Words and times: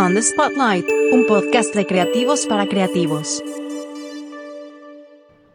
On 0.00 0.14
the 0.14 0.22
Spotlight, 0.22 0.86
un 1.12 1.26
podcast 1.26 1.74
de 1.74 1.84
creativos 1.84 2.46
para 2.46 2.66
creativos. 2.66 3.44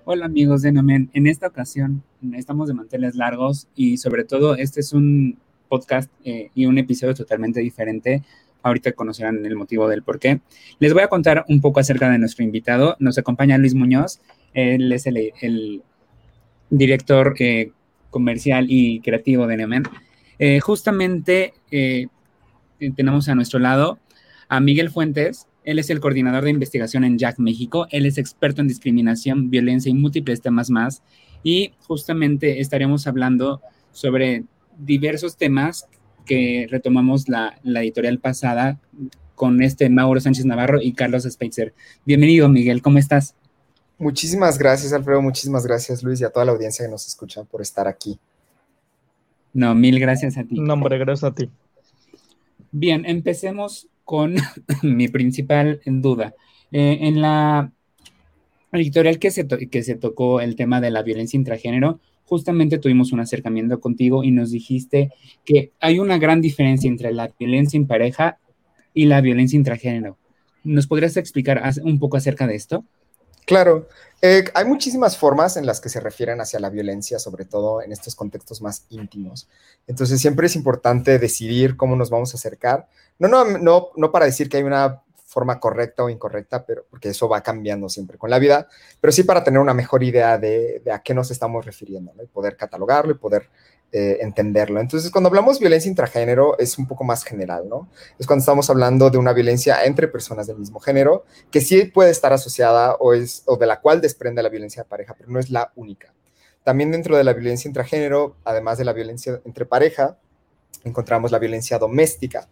Hola 0.03 0.27
amigos 0.27 0.61
de 0.61 0.71
Nomen, 0.71 1.09
en 1.13 1.25
esta 1.25 1.47
ocasión 1.47 2.03
estamos 2.35 2.67
de 2.67 2.75
manteles 2.75 3.15
largos 3.15 3.67
y 3.75 3.97
sobre 3.97 4.23
todo 4.23 4.55
este 4.55 4.81
es 4.81 4.93
un 4.93 5.39
podcast 5.67 6.11
eh, 6.23 6.51
y 6.53 6.67
un 6.67 6.77
episodio 6.77 7.15
totalmente 7.15 7.59
diferente. 7.59 8.21
Ahorita 8.61 8.91
conocerán 8.91 9.43
el 9.43 9.55
motivo 9.55 9.89
del 9.89 10.03
por 10.03 10.19
qué. 10.19 10.41
Les 10.77 10.93
voy 10.93 11.01
a 11.01 11.07
contar 11.07 11.43
un 11.49 11.59
poco 11.59 11.79
acerca 11.79 12.07
de 12.11 12.19
nuestro 12.19 12.43
invitado. 12.43 12.97
Nos 12.99 13.17
acompaña 13.17 13.57
Luis 13.57 13.73
Muñoz. 13.73 14.21
Él 14.53 14.91
es 14.91 15.07
el, 15.07 15.81
director 16.69 17.33
eh, 17.39 17.71
comercial 18.11 18.67
y 18.69 18.99
creativo 18.99 19.47
de 19.47 19.57
Neomen. 19.57 19.83
Eh, 20.37 20.59
justamente 20.59 21.55
tenemos 22.95 23.27
a 23.27 23.33
nuestro 23.33 23.57
lado 23.57 23.97
a 24.47 24.59
Miguel 24.59 24.89
Fuentes. 24.89 25.47
Él 25.63 25.79
es 25.79 25.89
el 25.89 25.99
coordinador 25.99 26.43
de 26.43 26.51
investigación 26.51 27.03
en 27.03 27.17
Jack 27.17 27.39
México. 27.39 27.87
Él 27.89 28.05
es 28.05 28.17
experto 28.17 28.61
en 28.61 28.67
discriminación, 28.67 29.49
violencia 29.49 29.89
y 29.89 29.93
múltiples 29.93 30.41
temas 30.41 30.69
más. 30.69 31.01
Y 31.43 31.73
justamente 31.87 32.59
estaremos 32.59 33.07
hablando 33.07 33.61
sobre 33.91 34.43
diversos 34.77 35.37
temas 35.37 35.87
que 36.25 36.67
retomamos 36.69 37.29
la, 37.29 37.59
editorial 37.63 38.19
pasada 38.19 38.79
con 39.35 39.61
este 39.61 39.89
Mauro 39.89 40.19
Sánchez 40.19 40.45
Navarro 40.45 40.81
y 40.81 40.93
Carlos 40.93 41.23
Speitzer. 41.23 41.73
Bienvenido, 42.05 42.49
Miguel, 42.49 42.81
¿cómo 42.81 42.97
estás? 42.97 43.35
Muchísimas 43.97 44.57
gracias, 44.57 44.91
Alfredo. 44.91 45.21
Muchísimas 45.21 45.65
gracias, 45.65 46.03
Luis, 46.03 46.19
y 46.21 46.25
a 46.25 46.29
toda 46.29 46.45
la 46.45 46.51
audiencia 46.51 46.85
que 46.85 46.91
nos 46.91 47.07
escucha 47.07 47.43
por 47.43 47.61
estar 47.61 47.87
aquí. 47.87 48.19
No, 49.53 49.73
mil 49.73 49.99
gracias 49.99 50.37
a 50.37 50.43
ti. 50.43 50.59
No, 50.59 50.73
hombre, 50.73 50.97
gracias 50.97 51.31
a 51.31 51.33
ti. 51.33 51.49
Bien, 52.71 53.05
empecemos 53.05 53.87
con 54.05 54.35
mi 54.83 55.09
principal 55.09 55.81
duda. 55.85 56.33
Eh, 56.71 56.99
en 57.01 57.21
la 57.21 57.71
editorial 58.71 59.19
que 59.19 59.31
se, 59.31 59.47
que 59.47 59.83
se 59.83 59.95
tocó 59.95 60.39
el 60.39 60.55
tema 60.55 60.79
de 60.79 60.91
la 60.91 61.03
violencia 61.03 61.37
intragénero, 61.37 61.99
justamente 62.25 62.77
tuvimos 62.77 63.11
un 63.11 63.19
acercamiento 63.19 63.79
contigo 63.79 64.23
y 64.23 64.31
nos 64.31 64.51
dijiste 64.51 65.11
que 65.43 65.71
hay 65.79 65.99
una 65.99 66.17
gran 66.17 66.41
diferencia 66.41 66.87
entre 66.87 67.13
la 67.13 67.31
violencia 67.37 67.77
en 67.77 67.87
pareja 67.87 68.39
y 68.93 69.05
la 69.05 69.21
violencia 69.21 69.57
intragénero. 69.57 70.17
¿Nos 70.63 70.87
podrías 70.87 71.17
explicar 71.17 71.61
un 71.83 71.99
poco 71.99 72.17
acerca 72.17 72.47
de 72.47 72.55
esto? 72.55 72.85
Claro, 73.45 73.87
eh, 74.21 74.45
hay 74.53 74.65
muchísimas 74.65 75.17
formas 75.17 75.55
en 75.57 75.65
las 75.65 75.79
que 75.79 75.89
se 75.89 75.99
refieren 75.99 76.41
hacia 76.41 76.59
la 76.59 76.69
violencia, 76.69 77.19
sobre 77.19 77.45
todo 77.45 77.81
en 77.81 77.91
estos 77.91 78.15
contextos 78.15 78.61
más 78.61 78.85
íntimos. 78.89 79.47
Entonces 79.87 80.19
siempre 80.19 80.47
es 80.47 80.55
importante 80.55 81.19
decidir 81.19 81.77
cómo 81.77 81.95
nos 81.95 82.09
vamos 82.09 82.33
a 82.33 82.37
acercar. 82.37 82.87
No, 83.19 83.27
no, 83.27 83.45
no, 83.45 83.89
no 83.95 84.11
para 84.11 84.25
decir 84.25 84.49
que 84.49 84.57
hay 84.57 84.63
una 84.63 85.01
forma 85.35 85.59
correcta 85.59 86.01
o 86.01 86.09
incorrecta, 86.09 86.65
pero 86.65 86.85
porque 86.89 87.09
eso 87.09 87.27
va 87.27 87.41
cambiando 87.41 87.89
siempre 87.89 88.17
con 88.17 88.29
la 88.29 88.39
vida, 88.39 88.69
pero 89.01 89.11
sí 89.11 89.23
para 89.23 89.43
tener 89.43 89.59
una 89.59 89.73
mejor 89.73 90.01
idea 90.01 90.37
de, 90.37 90.81
a 90.89 90.99
qué 90.99 91.13
nos 91.13 91.29
estamos 91.29 91.65
refiriendo, 91.65 92.13
y 92.23 92.27
poder 92.27 92.55
catalogarlo 92.55 93.11
y 93.11 93.15
poder 93.15 93.49
eh, 93.97 94.17
entenderlo. 94.19 94.81
Entonces, 94.81 95.09
cuando 95.09 95.29
hablamos 95.29 95.57
violencia 95.57 95.87
intragénero, 95.87 96.59
es 96.59 96.77
un 96.77 96.85
poco 96.85 97.05
más 97.05 97.23
general, 97.23 97.69
¿no? 97.69 97.87
Es 98.19 98.27
cuando 98.27 98.41
estamos 98.41 98.69
hablando 98.69 99.09
de 99.09 99.17
una 99.17 99.31
violencia 99.31 99.85
entre 99.85 100.09
personas 100.09 100.47
del 100.47 100.57
mismo 100.57 100.81
género, 100.81 101.23
que 101.49 101.61
sí 101.61 101.85
puede 101.85 102.11
estar 102.11 102.33
asociada 102.33 102.95
o, 102.95 103.13
es, 103.13 103.43
o 103.45 103.55
de 103.55 103.67
la 103.67 103.79
cual 103.79 104.01
desprende 104.01 104.43
la 104.43 104.49
violencia 104.49 104.83
de 104.83 104.89
pareja, 104.89 105.15
pero 105.17 105.29
no 105.31 105.39
es 105.39 105.49
la 105.49 105.71
única. 105.75 106.13
También 106.65 106.91
dentro 106.91 107.15
de 107.15 107.23
la 107.23 107.31
violencia 107.31 107.69
intragénero, 107.69 108.35
además 108.43 108.77
de 108.77 108.83
la 108.83 108.91
violencia 108.91 109.39
entre 109.45 109.65
pareja, 109.65 110.17
encontramos 110.83 111.31
la 111.31 111.39
violencia 111.39 111.79
doméstica, 111.79 112.49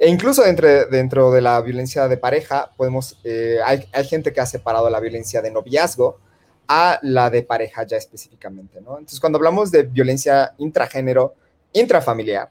e 0.00 0.08
incluso 0.08 0.42
dentro, 0.42 0.66
dentro 0.86 1.30
de 1.30 1.42
la 1.42 1.60
violencia 1.60 2.08
de 2.08 2.16
pareja, 2.16 2.72
podemos, 2.76 3.20
eh, 3.22 3.58
hay, 3.64 3.86
hay, 3.92 4.04
gente 4.04 4.32
que 4.32 4.40
ha 4.40 4.46
separado 4.46 4.90
la 4.90 4.98
violencia 4.98 5.42
de 5.42 5.52
noviazgo 5.52 6.18
a 6.68 6.98
la 7.02 7.30
de 7.30 7.42
pareja 7.42 7.84
ya 7.84 7.96
específicamente. 7.96 8.78
Entonces, 8.78 9.20
cuando 9.20 9.38
hablamos 9.38 9.70
de 9.70 9.82
violencia 9.84 10.54
intragénero, 10.58 11.34
intrafamiliar, 11.72 12.50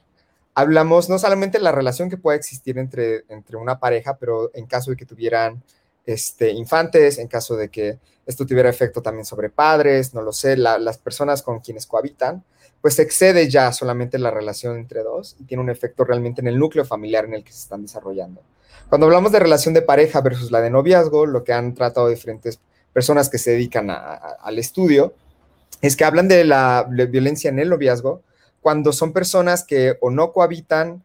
hablamos 0.53 1.09
no 1.09 1.17
solamente 1.17 1.57
de 1.57 1.63
la 1.63 1.71
relación 1.71 2.09
que 2.09 2.17
puede 2.17 2.37
existir 2.37 2.77
entre, 2.77 3.23
entre 3.29 3.57
una 3.57 3.79
pareja, 3.79 4.17
pero 4.17 4.51
en 4.53 4.65
caso 4.65 4.91
de 4.91 4.97
que 4.97 5.05
tuvieran 5.05 5.63
este, 6.05 6.51
infantes, 6.51 7.17
en 7.17 7.27
caso 7.27 7.55
de 7.55 7.69
que 7.69 7.99
esto 8.25 8.45
tuviera 8.45 8.69
efecto 8.69 9.01
también 9.01 9.25
sobre 9.25 9.49
padres, 9.49 10.13
no 10.13 10.21
lo 10.21 10.31
sé, 10.31 10.57
las 10.57 10.97
personas 10.97 11.41
con 11.41 11.59
quienes 11.59 11.85
cohabitan, 11.85 12.43
pues 12.81 12.97
excede 12.99 13.49
ya 13.49 13.71
solamente 13.71 14.17
la 14.17 14.31
relación 14.31 14.77
entre 14.77 15.03
dos 15.03 15.35
y 15.39 15.43
tiene 15.43 15.61
un 15.61 15.69
efecto 15.69 16.03
realmente 16.03 16.41
en 16.41 16.47
el 16.47 16.57
núcleo 16.57 16.85
familiar 16.85 17.25
en 17.25 17.35
el 17.35 17.43
que 17.43 17.51
se 17.51 17.59
están 17.59 17.83
desarrollando. 17.83 18.41
Cuando 18.89 19.05
hablamos 19.05 19.31
de 19.31 19.39
relación 19.39 19.73
de 19.73 19.81
pareja 19.81 20.21
versus 20.21 20.51
la 20.51 20.61
de 20.61 20.69
noviazgo, 20.69 21.25
lo 21.25 21.43
que 21.43 21.53
han 21.53 21.73
tratado 21.75 22.09
diferentes 22.09 22.59
personas 22.93 23.29
que 23.29 23.37
se 23.37 23.51
dedican 23.51 23.89
al 23.89 24.59
estudio 24.59 25.13
es 25.81 25.95
que 25.95 26.05
hablan 26.05 26.27
de 26.27 26.43
la 26.43 26.87
violencia 26.89 27.49
en 27.49 27.59
el 27.59 27.69
noviazgo 27.69 28.21
cuando 28.61 28.93
son 28.93 29.11
personas 29.11 29.63
que 29.63 29.97
o 30.01 30.09
no 30.09 30.31
cohabitan 30.31 31.03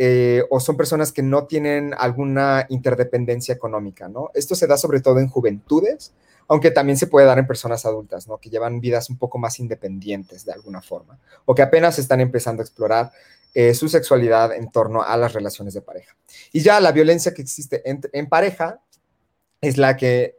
eh, 0.00 0.44
o 0.50 0.60
son 0.60 0.76
personas 0.76 1.10
que 1.10 1.22
no 1.22 1.46
tienen 1.46 1.92
alguna 1.98 2.66
interdependencia 2.68 3.52
económica, 3.52 4.08
¿no? 4.08 4.30
Esto 4.32 4.54
se 4.54 4.68
da 4.68 4.76
sobre 4.76 5.00
todo 5.00 5.18
en 5.18 5.28
juventudes, 5.28 6.12
aunque 6.46 6.70
también 6.70 6.96
se 6.96 7.08
puede 7.08 7.26
dar 7.26 7.40
en 7.40 7.48
personas 7.48 7.84
adultas, 7.84 8.28
¿no? 8.28 8.38
Que 8.38 8.48
llevan 8.48 8.80
vidas 8.80 9.10
un 9.10 9.18
poco 9.18 9.38
más 9.38 9.58
independientes 9.58 10.44
de 10.44 10.52
alguna 10.52 10.82
forma, 10.82 11.18
o 11.46 11.54
que 11.54 11.62
apenas 11.62 11.98
están 11.98 12.20
empezando 12.20 12.62
a 12.62 12.64
explorar 12.64 13.10
eh, 13.54 13.74
su 13.74 13.88
sexualidad 13.88 14.52
en 14.52 14.70
torno 14.70 15.02
a 15.02 15.16
las 15.16 15.32
relaciones 15.32 15.74
de 15.74 15.80
pareja. 15.80 16.14
Y 16.52 16.60
ya 16.60 16.78
la 16.78 16.92
violencia 16.92 17.34
que 17.34 17.42
existe 17.42 17.82
en, 17.84 18.28
pareja 18.28 18.80
es 19.60 19.78
la 19.78 19.96
que 19.96 20.37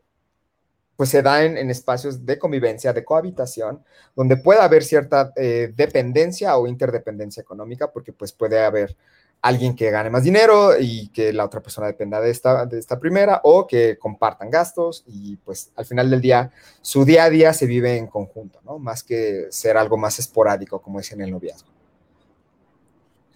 pues 0.99 1.11
se 1.11 1.21
da 1.21 1.45
en, 1.45 1.69
espacios 1.69 2.25
de 2.25 2.37
convivencia, 2.37 2.91
de 2.91 3.05
cohabitación, 3.05 3.81
donde 4.17 4.35
puede 4.35 4.59
haber 4.59 4.83
cierta 4.83 5.31
eh, 5.37 5.71
dependencia 5.73 6.57
o 6.57 6.67
interdependencia 6.67 7.39
económica, 7.39 7.89
porque 7.89 8.11
pues 8.11 8.33
puede 8.33 8.59
haber 8.59 8.97
alguien 9.41 9.77
que 9.77 9.91
gane 9.91 10.09
más 10.09 10.23
dinero 10.23 10.77
y 10.77 11.07
que 11.07 11.31
la 11.31 11.45
otra 11.45 11.61
persona 11.61 11.87
dependa 11.87 12.19
de 12.19 12.31
esta, 12.31 12.65
de 12.65 12.79
esta 12.79 12.99
primera 12.99 13.39
o 13.45 13.65
que 13.65 13.97
compartan 13.97 14.49
gastos 14.49 15.05
y 15.07 15.37
pues 15.37 15.71
al 15.77 15.85
final 15.85 16.09
del 16.09 16.19
día 16.19 16.51
su 16.81 17.05
día 17.05 17.23
a 17.23 17.29
día 17.29 17.53
se 17.53 17.65
vive 17.65 17.95
en 17.95 18.07
conjunto, 18.07 18.59
¿no? 18.65 18.77
Más 18.77 19.01
que 19.01 19.47
ser 19.51 19.77
algo 19.77 19.95
más 19.95 20.19
esporádico 20.19 20.81
como 20.81 20.99
es 20.99 21.09
en 21.13 21.21
el 21.21 21.31
noviazgo. 21.31 21.78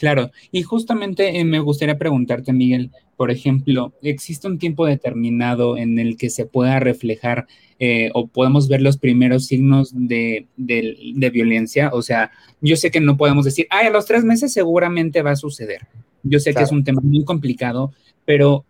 Claro, 0.03 0.31
y 0.51 0.63
justamente 0.63 1.39
eh, 1.39 1.45
me 1.45 1.61
gustaría 1.61 1.97
preguntarte, 1.97 2.51
Miguel, 2.51 2.91
por 3.15 3.31
ejemplo, 3.31 3.93
¿existe 4.01 4.49
un 4.49 4.59
tiempo 4.59 4.85
determinado 4.85 5.77
en 5.77 5.97
el 5.97 6.17
que 6.17 6.29
se 6.29 6.45
pueda 6.45 6.77
reflejar 6.81 7.47
eh, 7.79 8.09
o 8.13 8.27
podemos 8.27 8.67
ver 8.67 8.81
los 8.81 8.97
primeros 8.97 9.45
signos 9.45 9.93
de, 9.95 10.45
violencia? 10.57 11.89
O 11.93 12.01
sea, 12.01 12.31
yo 12.59 12.75
sé 12.75 12.91
que 12.91 12.99
no 12.99 13.15
podemos 13.15 13.45
decir, 13.45 13.65
ay, 13.69 13.87
a 13.87 13.91
los 13.91 14.05
tres 14.05 14.25
meses 14.25 14.51
seguramente 14.51 15.21
va 15.21 15.31
a 15.31 15.35
suceder. 15.37 15.87
Yo 16.21 16.41
sé 16.41 16.53
que 16.53 16.63
es 16.63 16.71
un 16.73 16.83
tema 16.83 16.99
muy 17.01 17.23
complicado, 17.23 17.93
pero 18.25 18.65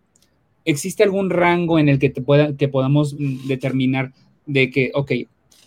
¿existe 0.64 1.02
algún 1.02 1.30
rango 1.30 1.80
en 1.80 1.88
el 1.88 1.98
que, 1.98 2.10
te 2.10 2.22
pueda, 2.22 2.56
que 2.56 2.68
podamos 2.68 3.16
mm, 3.18 3.48
determinar 3.48 4.12
de 4.46 4.70
que, 4.70 4.92
ok, 4.94 5.10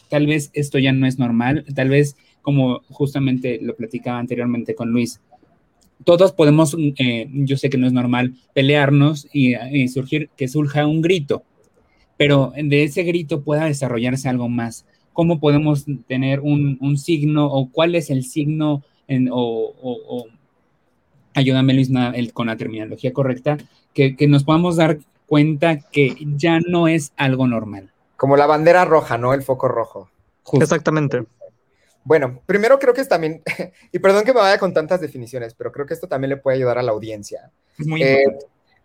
tal 0.08 0.28
vez 0.28 0.50
esto 0.54 0.80
ya 0.80 0.94
no 0.94 1.08
es 1.08 1.20
normal, 1.20 1.66
tal 1.76 1.90
vez 1.90 2.16
como 2.42 2.84
justamente 2.88 3.60
lo 3.62 3.76
platicaba 3.76 4.20
anteriormente 4.20 4.74
con 4.74 4.92
Luis, 4.92 5.20
todos 6.04 6.32
podemos, 6.32 6.76
eh, 6.80 7.28
yo 7.32 7.58
sé 7.58 7.70
que 7.70 7.78
no 7.78 7.88
es 7.88 7.94
normal, 7.94 8.36
pelearnos 8.54 9.28
y, 9.34 9.56
surgir, 9.88 10.30
que 10.38 10.48
surja 10.48 10.86
un 10.86 11.02
grito, 11.02 11.44
pero 12.18 12.54
de 12.56 12.84
ese 12.84 13.04
grito 13.04 13.42
pueda 13.42 13.66
desarrollarse 13.66 14.30
algo 14.30 14.50
más. 14.50 14.86
¿Cómo 15.14 15.40
podemos 15.40 15.86
tener 16.08 16.42
un, 16.42 16.98
signo 16.98 17.48
o 17.48 17.70
cuál 17.72 17.96
es 17.96 18.10
el 18.10 18.24
signo 18.24 18.84
o, 19.32 20.28
ayúdame 21.34 21.74
Luis 21.74 21.92
con 22.34 22.48
la 22.48 22.58
terminología 22.58 23.14
correcta, 23.14 23.58
que, 23.94 24.16
nos 24.28 24.44
podamos 24.44 24.76
dar 24.76 25.00
cuenta 25.26 25.80
que 25.80 26.16
ya 26.36 26.60
no 26.60 26.88
es 26.88 27.14
algo 27.18 27.48
normal? 27.48 27.92
Como 28.16 28.38
la 28.38 28.46
bandera 28.46 28.86
roja, 28.86 29.18
¿no? 29.18 29.34
El 29.34 29.44
foco 29.44 29.68
rojo. 29.68 30.10
Exactamente. 30.54 31.24
Bueno, 32.08 32.42
primero 32.46 32.80
creo 32.80 32.94
que 32.94 33.02
es 33.02 33.10
también, 33.10 33.44
y 33.92 34.00
perdón 34.00 34.24
que 34.24 34.34
me 34.34 34.40
vaya 34.40 34.58
con 34.58 34.74
tantas 34.74 35.02
definiciones, 35.02 35.54
pero 35.54 35.74
creo 35.74 35.86
que 35.86 35.94
esto 35.94 36.08
también 36.08 36.30
le 36.30 36.38
puede 36.38 36.56
ayudar 36.56 36.78
a 36.78 36.82
la 36.82 36.94
audiencia. 36.94 37.52
muy 37.80 38.02
eh, 38.02 38.24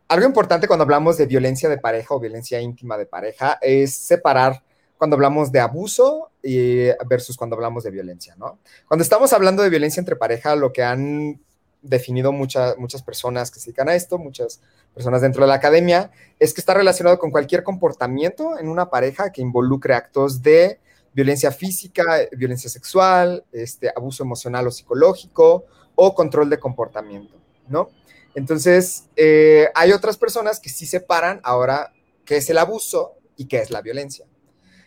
Algo 0.08 0.26
importante 0.26 0.66
cuando 0.66 0.82
hablamos 0.82 1.16
de 1.18 1.26
violencia 1.26 1.68
de 1.68 1.78
pareja 1.78 2.16
o 2.16 2.18
violencia 2.18 2.60
íntima 2.60 2.98
de 2.98 3.06
pareja 3.06 3.60
es 3.62 3.94
separar 3.94 4.64
cuando 4.98 5.14
hablamos 5.14 5.52
de 5.52 5.60
abuso 5.60 6.32
y 6.42 6.86
versus 7.06 7.36
cuando 7.36 7.54
hablamos 7.54 7.84
de 7.84 7.92
violencia, 7.92 8.34
¿no? 8.36 8.58
Cuando 8.88 9.04
estamos 9.04 9.32
hablando 9.32 9.62
de 9.62 9.70
violencia 9.70 10.00
entre 10.00 10.16
pareja, 10.16 10.56
lo 10.56 10.72
que 10.72 10.82
han 10.82 11.40
definido 11.80 12.32
muchas 12.32 12.76
muchas 12.76 13.04
personas 13.04 13.52
que 13.52 13.60
se 13.60 13.66
dedican 13.66 13.88
a 13.88 13.94
esto, 13.94 14.18
muchas 14.18 14.60
personas 14.94 15.22
dentro 15.22 15.42
de 15.42 15.48
la 15.48 15.54
academia, 15.54 16.10
es 16.40 16.52
que 16.52 16.60
está 16.60 16.74
relacionado 16.74 17.20
con 17.20 17.30
cualquier 17.30 17.62
comportamiento 17.62 18.58
en 18.58 18.68
una 18.68 18.90
pareja 18.90 19.30
que 19.30 19.42
involucre 19.42 19.94
actos 19.94 20.42
de 20.42 20.80
violencia 21.14 21.50
física, 21.50 22.20
violencia 22.32 22.70
sexual, 22.70 23.44
este, 23.52 23.90
abuso 23.94 24.22
emocional 24.22 24.66
o 24.66 24.70
psicológico 24.70 25.66
o 25.94 26.14
control 26.14 26.48
de 26.50 26.58
comportamiento, 26.58 27.34
¿no? 27.68 27.90
Entonces, 28.34 29.04
eh, 29.16 29.68
hay 29.74 29.92
otras 29.92 30.16
personas 30.16 30.58
que 30.58 30.70
sí 30.70 30.86
separan 30.86 31.40
ahora 31.44 31.92
qué 32.24 32.38
es 32.38 32.48
el 32.48 32.58
abuso 32.58 33.14
y 33.36 33.46
qué 33.46 33.58
es 33.58 33.70
la 33.70 33.82
violencia. 33.82 34.26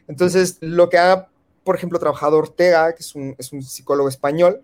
Entonces, 0.08 0.58
lo 0.62 0.90
que 0.90 0.98
ha, 0.98 1.30
por 1.64 1.76
ejemplo, 1.76 2.00
trabajado 2.00 2.38
Ortega, 2.38 2.94
que 2.94 3.02
es 3.02 3.14
un, 3.14 3.36
es 3.38 3.52
un 3.54 3.62
psicólogo 3.62 4.10
español, 4.10 4.64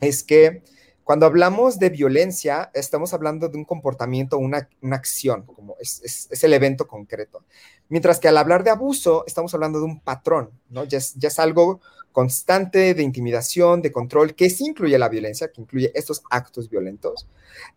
es 0.00 0.22
que 0.22 0.62
cuando 1.06 1.24
hablamos 1.24 1.78
de 1.78 1.88
violencia, 1.88 2.68
estamos 2.74 3.14
hablando 3.14 3.48
de 3.48 3.56
un 3.56 3.64
comportamiento, 3.64 4.38
una, 4.38 4.68
acción, 4.90 5.46
como 5.46 5.76
es, 5.78 6.28
el 6.42 6.52
evento 6.52 6.88
concreto. 6.88 7.44
Mientras 7.88 8.18
que 8.18 8.26
al 8.26 8.36
hablar 8.36 8.64
de 8.64 8.70
abuso, 8.70 9.22
estamos 9.24 9.54
hablando 9.54 9.78
de 9.78 9.84
un 9.84 10.00
patrón, 10.00 10.50
¿no? 10.68 10.82
Ya 10.82 10.98
es, 10.98 11.14
ya 11.14 11.28
es 11.28 11.38
algo 11.38 11.80
constante 12.10 12.92
de 12.92 13.04
intimidación, 13.04 13.82
de 13.82 13.92
control, 13.92 14.34
que 14.34 14.50
sí 14.50 14.64
incluye 14.66 14.98
la 14.98 15.08
violencia, 15.08 15.52
que 15.52 15.60
incluye 15.60 15.92
estos 15.94 16.24
actos 16.28 16.68
violentos, 16.68 17.28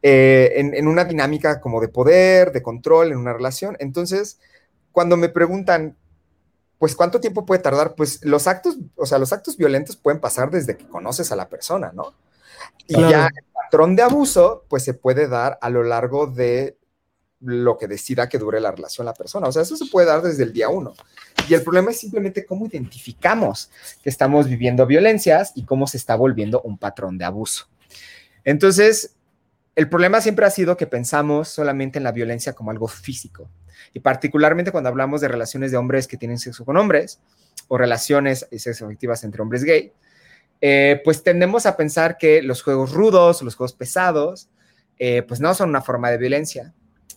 eh, 0.01 0.53
en, 0.55 0.73
en 0.73 0.87
una 0.87 1.05
dinámica 1.05 1.61
como 1.61 1.81
de 1.81 1.89
poder, 1.89 2.51
de 2.51 2.63
control, 2.63 3.11
en 3.11 3.19
una 3.19 3.33
relación. 3.33 3.77
Entonces, 3.79 4.39
cuando 4.91 5.17
me 5.17 5.29
preguntan, 5.29 5.95
pues 6.79 6.95
cuánto 6.95 7.19
tiempo 7.19 7.45
puede 7.45 7.61
tardar, 7.61 7.93
pues 7.93 8.25
los 8.25 8.47
actos, 8.47 8.79
o 8.95 9.05
sea, 9.05 9.19
los 9.19 9.33
actos 9.33 9.55
violentos 9.55 9.97
pueden 9.97 10.19
pasar 10.19 10.49
desde 10.49 10.77
que 10.77 10.87
conoces 10.87 11.31
a 11.31 11.35
la 11.35 11.47
persona, 11.47 11.91
¿no? 11.93 12.15
Y 12.87 12.95
claro. 12.95 13.09
ya 13.09 13.27
el 13.27 13.45
patrón 13.53 13.95
de 13.95 14.01
abuso, 14.01 14.65
pues 14.67 14.83
se 14.83 14.93
puede 14.93 15.27
dar 15.27 15.57
a 15.61 15.69
lo 15.69 15.83
largo 15.83 16.27
de 16.27 16.77
lo 17.41 17.77
que 17.77 17.87
decida 17.87 18.27
que 18.27 18.37
dure 18.37 18.59
la 18.59 18.71
relación 18.71 19.05
la 19.05 19.13
persona. 19.13 19.47
O 19.47 19.51
sea, 19.51 19.61
eso 19.61 19.77
se 19.77 19.85
puede 19.85 20.07
dar 20.07 20.21
desde 20.21 20.43
el 20.43 20.53
día 20.53 20.69
uno. 20.69 20.93
Y 21.47 21.53
el 21.53 21.63
problema 21.63 21.91
es 21.91 21.99
simplemente 21.99 22.45
cómo 22.45 22.65
identificamos 22.65 23.71
que 24.03 24.09
estamos 24.09 24.47
viviendo 24.47 24.85
violencias 24.85 25.53
y 25.55 25.63
cómo 25.63 25.87
se 25.87 25.97
está 25.97 26.15
volviendo 26.15 26.61
un 26.61 26.77
patrón 26.77 27.17
de 27.17 27.25
abuso. 27.25 27.67
Entonces, 28.43 29.15
el 29.75 29.89
problema 29.89 30.19
siempre 30.21 30.45
ha 30.45 30.49
sido 30.49 30.75
que 30.75 30.87
pensamos 30.87 31.47
solamente 31.47 31.97
en 31.97 32.03
la 32.03 32.11
violencia 32.11 32.53
como 32.53 32.71
algo 32.71 32.87
físico. 32.87 33.49
Y 33.93 33.99
particularmente 33.99 34.71
cuando 34.71 34.89
hablamos 34.89 35.21
de 35.21 35.29
relaciones 35.29 35.71
de 35.71 35.77
hombres 35.77 36.07
que 36.07 36.17
tienen 36.17 36.37
sexo 36.37 36.65
con 36.65 36.77
hombres 36.77 37.19
o 37.69 37.77
relaciones 37.77 38.47
sexoafectivas 38.51 39.23
entre 39.23 39.41
hombres 39.41 39.63
gay, 39.63 39.93
eh, 40.61 41.01
pues 41.03 41.23
tendemos 41.23 41.65
a 41.65 41.77
pensar 41.77 42.17
que 42.17 42.41
los 42.41 42.61
juegos 42.61 42.91
rudos, 42.91 43.41
los 43.41 43.55
juegos 43.55 43.73
pesados, 43.73 44.49
eh, 44.97 45.23
pues 45.23 45.39
no 45.39 45.53
son 45.53 45.69
una 45.69 45.81
forma 45.81 46.11
de 46.11 46.17
violencia. 46.17 46.73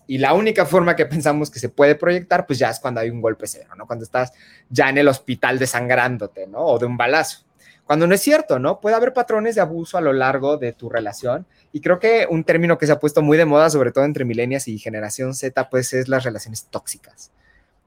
Y 0.07 0.19
la 0.19 0.35
única 0.35 0.67
forma 0.67 0.97
que 0.97 1.07
pensamos 1.07 1.51
que 1.51 1.59
se 1.59 1.69
puede 1.69 1.95
proyectar, 1.95 2.47
pues 2.47 2.59
ya 2.59 2.71
es 2.71 2.81
cuando 2.81 3.01
hay 3.01 3.11
un 3.11 3.21
golpe 3.21 3.47
severo, 3.47 3.75
¿no? 3.77 3.87
Cuando 3.87 4.05
estás 4.05 4.33
ya 4.69 4.89
en 4.89 4.99
el 4.99 5.09
hospital 5.09 5.59
desangrándote, 5.59 6.47
¿no? 6.47 6.59
O 6.61 6.79
de 6.79 6.87
un 6.87 6.97
balazo. 6.97 7.45
Cuando 7.85 8.07
no 8.07 8.15
es 8.15 8.21
cierto, 8.21 8.59
¿no? 8.59 8.81
Puede 8.81 8.97
haber 8.97 9.13
patrones 9.13 9.55
de 9.55 9.61
abuso 9.61 9.99
a 9.99 10.01
lo 10.01 10.13
largo 10.13 10.57
de 10.57 10.73
tu 10.73 10.89
relación. 10.89 11.47
Y 11.73 11.81
creo 11.81 11.99
que 11.99 12.27
un 12.29 12.45
término 12.45 12.79
que 12.79 12.87
se 12.87 12.93
ha 12.93 12.99
puesto 13.01 13.23
muy 13.23 13.37
de 13.37 13.45
moda, 13.45 13.71
sobre 13.71 13.91
todo 13.91 14.05
entre 14.05 14.25
milenias 14.25 14.69
y 14.69 14.79
generación 14.79 15.35
Z, 15.35 15.69
pues 15.69 15.93
es 15.93 16.09
las 16.09 16.25
relaciones 16.25 16.67
tóxicas. 16.71 17.33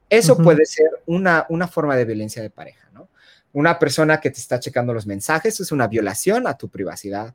Eso 0.10 0.34
uh 0.34 0.38
-huh. 0.38 0.44
puede 0.44 0.66
ser 0.66 0.90
una, 1.06 1.46
una 1.50 1.68
forma 1.68 1.96
de 1.96 2.06
violencia 2.06 2.42
de 2.42 2.50
pareja, 2.50 2.90
¿no? 2.94 3.08
Una 3.56 3.80
persona 3.80 4.20
que 4.20 4.32
te 4.32 4.42
está 4.42 4.60
checando 4.60 4.94
los 4.94 5.08
mensajes 5.08 5.62
es 5.62 5.72
una 5.72 5.88
violación 5.88 6.46
a 6.46 6.58
tu 6.58 6.68
privacidad. 6.68 7.34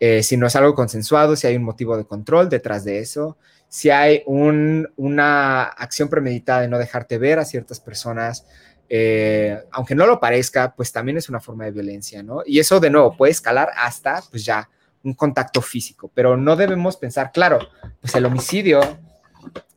Eh, 0.00 0.24
si 0.24 0.36
no 0.36 0.48
es 0.48 0.56
algo 0.56 0.74
consensuado, 0.74 1.36
si 1.36 1.46
hay 1.46 1.54
un 1.54 1.62
motivo 1.62 1.96
de 1.96 2.04
control 2.04 2.48
detrás 2.48 2.82
de 2.82 2.98
eso, 2.98 3.38
si 3.68 3.88
hay 3.88 4.24
un, 4.26 4.92
una 4.96 5.62
acción 5.62 6.08
premeditada 6.08 6.62
de 6.62 6.68
no 6.68 6.76
dejarte 6.76 7.18
ver 7.18 7.38
a 7.38 7.44
ciertas 7.44 7.78
personas, 7.78 8.46
eh, 8.88 9.62
aunque 9.70 9.94
no 9.94 10.08
lo 10.08 10.18
parezca, 10.18 10.74
pues 10.74 10.90
también 10.90 11.18
es 11.18 11.28
una 11.28 11.38
forma 11.38 11.66
de 11.66 11.70
violencia, 11.70 12.20
¿no? 12.24 12.42
Y 12.44 12.58
eso 12.58 12.80
de 12.80 12.90
nuevo 12.90 13.16
puede 13.16 13.30
escalar 13.30 13.70
hasta, 13.76 14.24
pues 14.28 14.44
ya, 14.44 14.68
un 15.04 15.14
contacto 15.14 15.62
físico, 15.62 16.10
pero 16.12 16.36
no 16.36 16.56
debemos 16.56 16.96
pensar, 16.96 17.30
claro, 17.30 17.60
pues 18.00 18.12
el 18.16 18.26
homicidio 18.26 18.80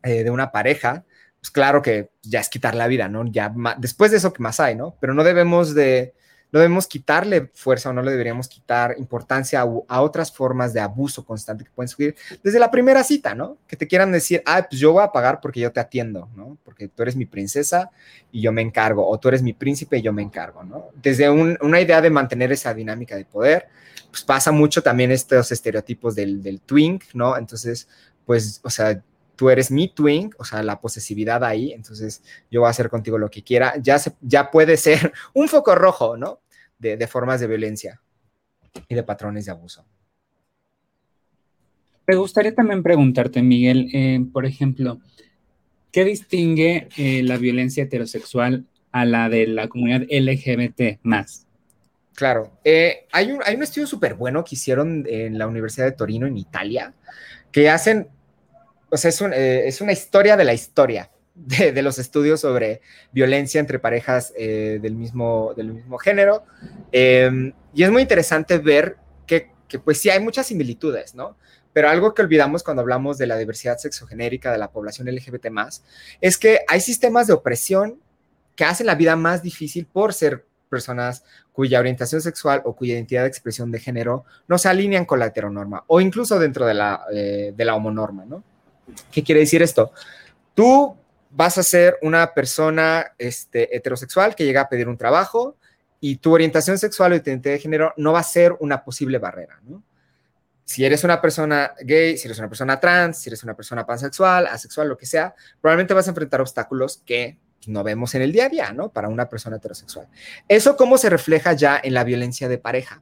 eh, 0.01 0.23
de 0.23 0.31
una 0.31 0.51
pareja, 0.51 1.05
pues 1.43 1.51
claro 1.51 1.81
que 1.81 2.09
ya 2.21 2.39
es 2.39 2.47
quitar 2.47 2.73
la 2.73 2.87
vida, 2.87 3.09
¿no? 3.09 3.25
Ya 3.25 3.53
después 3.77 4.11
de 4.11 4.17
eso, 4.17 4.31
¿qué 4.31 4.41
más 4.41 4.61
hay, 4.61 4.75
no? 4.75 4.95
Pero 5.01 5.13
no 5.13 5.25
debemos 5.25 5.75
de, 5.75 6.13
no 6.53 6.59
debemos 6.61 6.87
quitarle 6.87 7.51
fuerza 7.53 7.89
o 7.89 7.93
no 7.93 8.01
le 8.01 8.11
deberíamos 8.11 8.47
quitar 8.47 8.95
importancia 8.97 9.59
a, 9.59 10.01
otras 10.01 10.31
formas 10.31 10.71
de 10.73 10.79
abuso 10.79 11.25
constante 11.25 11.65
que 11.65 11.71
pueden 11.71 11.89
surgir 11.89 12.15
desde 12.41 12.59
la 12.59 12.71
primera 12.71 13.03
cita, 13.03 13.35
¿no? 13.35 13.57
Que 13.67 13.75
te 13.75 13.89
quieran 13.89 14.13
decir, 14.13 14.41
ah, 14.45 14.65
pues 14.69 14.79
yo 14.79 14.93
voy 14.93 15.03
a 15.03 15.11
pagar 15.11 15.41
porque 15.41 15.59
yo 15.59 15.69
te 15.73 15.81
atiendo, 15.81 16.29
¿no? 16.33 16.57
Porque 16.63 16.87
tú 16.87 17.03
eres 17.03 17.17
mi 17.17 17.25
princesa 17.25 17.91
y 18.31 18.39
yo 18.39 18.53
me 18.53 18.61
encargo, 18.61 19.05
o 19.05 19.19
tú 19.19 19.27
eres 19.27 19.43
mi 19.43 19.51
príncipe 19.51 19.97
y 19.97 20.01
yo 20.01 20.13
me 20.13 20.21
encargo, 20.21 20.63
¿no? 20.63 20.91
Desde 21.01 21.29
un, 21.29 21.57
una 21.59 21.81
idea 21.81 21.99
de 21.99 22.09
mantener 22.09 22.53
esa 22.53 22.73
dinámica 22.73 23.17
de 23.17 23.25
poder, 23.25 23.67
pues 24.09 24.23
pasa 24.23 24.53
mucho 24.53 24.81
también 24.81 25.11
estos 25.11 25.51
estereotipos 25.51 26.15
del, 26.15 26.41
del 26.41 26.61
twink, 26.61 27.03
¿no? 27.13 27.35
Entonces, 27.35 27.89
pues, 28.25 28.61
o 28.63 28.69
sea, 28.69 29.03
tú 29.35 29.49
eres 29.49 29.71
mi 29.71 29.87
twink, 29.87 30.35
o 30.39 30.45
sea, 30.45 30.63
la 30.63 30.79
posesividad 30.79 31.43
ahí, 31.43 31.73
entonces 31.73 32.23
yo 32.51 32.61
voy 32.61 32.67
a 32.67 32.71
hacer 32.71 32.89
contigo 32.89 33.17
lo 33.17 33.29
que 33.29 33.43
quiera, 33.43 33.73
ya, 33.81 33.99
se, 33.99 34.13
ya 34.21 34.51
puede 34.51 34.77
ser 34.77 35.13
un 35.33 35.47
foco 35.47 35.75
rojo, 35.75 36.17
¿no? 36.17 36.41
De, 36.77 36.97
de, 36.97 37.07
formas 37.07 37.39
de 37.39 37.47
violencia 37.47 38.01
y 38.87 38.95
de 38.95 39.03
patrones 39.03 39.45
de 39.45 39.51
abuso. 39.51 39.85
Me 42.05 42.15
gustaría 42.15 42.53
también 42.53 42.83
preguntarte, 42.83 43.41
Miguel, 43.41 43.89
eh, 43.93 44.19
por 44.33 44.45
ejemplo, 44.45 44.99
¿qué 45.91 46.03
distingue 46.03 46.89
eh, 46.97 47.23
la 47.23 47.37
violencia 47.37 47.83
heterosexual 47.83 48.65
a 48.91 49.05
la 49.05 49.29
de 49.29 49.47
la 49.47 49.69
comunidad 49.69 50.01
LGBT 50.09 50.99
más? 51.03 51.47
Claro, 52.13 52.51
eh, 52.63 53.07
hay, 53.11 53.31
un, 53.31 53.41
hay 53.45 53.55
un 53.55 53.63
estudio 53.63 53.87
súper 53.87 54.15
bueno 54.15 54.43
que 54.43 54.55
hicieron 54.55 55.05
en 55.07 55.37
la 55.37 55.47
Universidad 55.47 55.85
de 55.85 55.93
Torino, 55.93 56.27
en 56.27 56.37
Italia, 56.37 56.93
que 57.51 57.69
hacen 57.69 58.09
o 58.93 58.97
sea, 58.97 59.11
eh, 59.33 59.63
es, 59.65 59.81
una 59.81 59.91
historia 59.91 60.37
de 60.37 60.43
la 60.43 60.53
historia 60.53 61.09
de, 61.33 61.81
los 61.81 61.97
estudios 61.97 62.41
sobre 62.41 62.81
violencia 63.11 63.59
entre 63.59 63.79
parejas 63.79 64.31
eh, 64.37 64.77
del, 64.79 64.95
mismo, 64.95 65.53
del 65.57 65.73
mismo 65.73 65.97
género. 65.97 66.45
Eh, 66.91 67.51
y 67.73 67.83
es 67.83 67.89
muy 67.91 68.03
interesante 68.03 68.59
ver 68.59 68.97
que, 69.25 69.79
pues 69.83 69.97
sí, 69.97 70.11
hay 70.11 70.19
muchas 70.19 70.45
similitudes, 70.45 71.15
¿no? 71.15 71.35
Pero 71.73 71.89
algo 71.89 72.13
que 72.13 72.21
olvidamos 72.21 72.61
cuando 72.61 72.81
hablamos 72.81 73.17
de 73.17 73.25
la 73.25 73.35
diversidad 73.35 73.79
sexogenérica 73.79 74.51
de 74.51 74.59
la 74.59 74.69
población 74.69 75.07
LGBT 75.07 75.47
es 76.21 76.37
que 76.37 76.59
hay 76.67 76.79
sistemas 76.79 77.25
de 77.25 77.33
opresión 77.33 77.99
que 78.55 78.65
hacen 78.65 78.85
la 78.85 78.93
vida 78.93 79.15
más 79.15 79.41
difícil 79.41 79.87
por 79.87 80.13
ser 80.13 80.45
personas 80.69 81.23
cuya 81.51 81.79
orientación 81.79 82.21
sexual 82.21 82.61
o 82.65 82.75
cuya 82.75 82.93
identidad 82.93 83.23
de 83.23 83.29
expresión 83.29 83.71
de 83.71 83.79
género 83.79 84.25
no 84.47 84.59
se 84.59 84.69
alinean 84.69 85.05
con 85.05 85.17
la 85.17 85.25
heteronorma 85.25 85.83
o 85.87 85.99
incluso 85.99 86.37
dentro 86.37 86.67
de 86.67 86.75
la, 86.75 87.05
eh, 87.11 87.53
de 87.57 87.65
la 87.65 87.73
homonorma, 87.73 88.25
¿no? 88.25 88.43
¿Qué 89.11 89.23
quiere 89.23 89.41
decir 89.41 89.61
esto? 89.61 89.91
Tú 90.53 90.95
vas 91.29 91.57
a 91.57 91.63
ser 91.63 91.97
una 92.01 92.33
persona 92.33 93.13
este, 93.17 93.75
heterosexual 93.75 94.35
que 94.35 94.45
llega 94.45 94.61
a 94.61 94.69
pedir 94.69 94.87
un 94.87 94.97
trabajo 94.97 95.57
y 95.99 96.17
tu 96.17 96.33
orientación 96.33 96.77
sexual 96.77 97.13
o 97.13 97.15
identidad 97.15 97.53
de 97.53 97.59
género 97.59 97.93
no 97.97 98.13
va 98.13 98.19
a 98.19 98.23
ser 98.23 98.55
una 98.59 98.83
posible 98.83 99.17
barrera. 99.17 99.59
Si 100.65 100.85
eres 100.85 101.03
una 101.03 101.21
persona 101.21 101.73
gay, 101.81 102.17
si 102.17 102.27
eres 102.27 102.39
una 102.39 102.49
persona 102.49 102.79
trans, 102.79 103.17
si 103.17 103.29
eres 103.29 103.43
una 103.43 103.55
persona 103.55 103.85
pansexual, 103.85 104.47
asexual, 104.47 104.89
lo 104.89 104.97
que 104.97 105.05
sea, 105.05 105.33
probablemente 105.61 105.93
vas 105.93 106.07
a 106.07 106.11
enfrentar 106.11 106.41
obstáculos 106.41 107.01
que 107.05 107.37
no 107.67 107.83
vemos 107.83 108.13
en 108.15 108.21
el 108.21 108.31
día 108.31 108.45
a 108.45 108.49
día, 108.49 108.73
¿no? 108.73 108.91
Para 108.91 109.07
una 109.07 109.29
persona 109.29 109.57
heterosexual. 109.57 110.07
¿Eso 110.47 110.75
cómo 110.75 110.97
se 110.97 111.09
refleja 111.09 111.53
ya 111.53 111.79
en 111.81 111.93
la 111.93 112.03
violencia 112.03 112.49
de 112.49 112.57
pareja? 112.57 113.01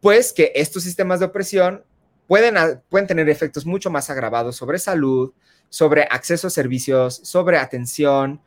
Pues 0.00 0.32
que 0.32 0.52
estos 0.56 0.82
sistemas 0.82 1.20
de 1.20 1.26
opresión 1.26 1.84
pueden, 2.26 2.56
pueden 2.88 3.06
tener 3.06 3.28
efectos 3.28 3.66
mucho 3.66 3.90
más 3.90 4.10
agravados 4.10 4.56
sobre 4.56 4.78
salud, 4.78 5.32
sobre 5.68 6.02
acceso 6.02 6.48
a 6.48 6.50
servicios, 6.50 7.20
sobre 7.22 7.58
atención, 7.58 8.40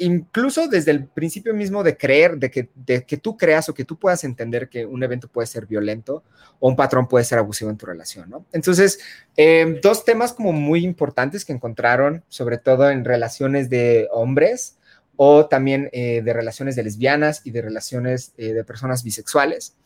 incluso 0.00 0.66
desde 0.66 0.90
el 0.90 1.06
principio 1.06 1.54
mismo 1.54 1.82
de 1.82 1.96
creer, 1.96 2.38
de 2.38 2.50
que, 2.50 2.70
de 2.74 3.04
que 3.04 3.18
tú 3.18 3.36
creas 3.36 3.68
o 3.68 3.74
que 3.74 3.84
tú 3.84 3.98
puedas 3.98 4.24
entender 4.24 4.68
que 4.68 4.86
un 4.86 5.02
evento 5.02 5.28
puede 5.28 5.46
ser 5.46 5.66
violento 5.66 6.24
o 6.58 6.68
un 6.68 6.76
patrón 6.76 7.06
puede 7.06 7.24
ser 7.24 7.38
abusivo 7.38 7.70
en 7.70 7.76
tu 7.76 7.86
relación, 7.86 8.30
¿no? 8.30 8.46
Entonces, 8.52 8.98
eh, 9.36 9.78
dos 9.82 10.04
temas 10.04 10.32
como 10.32 10.52
muy 10.52 10.84
importantes 10.84 11.44
que 11.44 11.52
encontraron, 11.52 12.24
sobre 12.28 12.56
todo 12.56 12.90
en 12.90 13.04
relaciones 13.04 13.68
de 13.68 14.08
hombres 14.10 14.78
o 15.16 15.46
también 15.46 15.90
eh, 15.92 16.22
de 16.22 16.32
relaciones 16.32 16.76
de 16.76 16.82
lesbianas 16.82 17.42
y 17.44 17.50
de 17.50 17.60
relaciones 17.60 18.32
eh, 18.38 18.54
de 18.54 18.64
personas 18.64 19.04
bisexuales, 19.04 19.76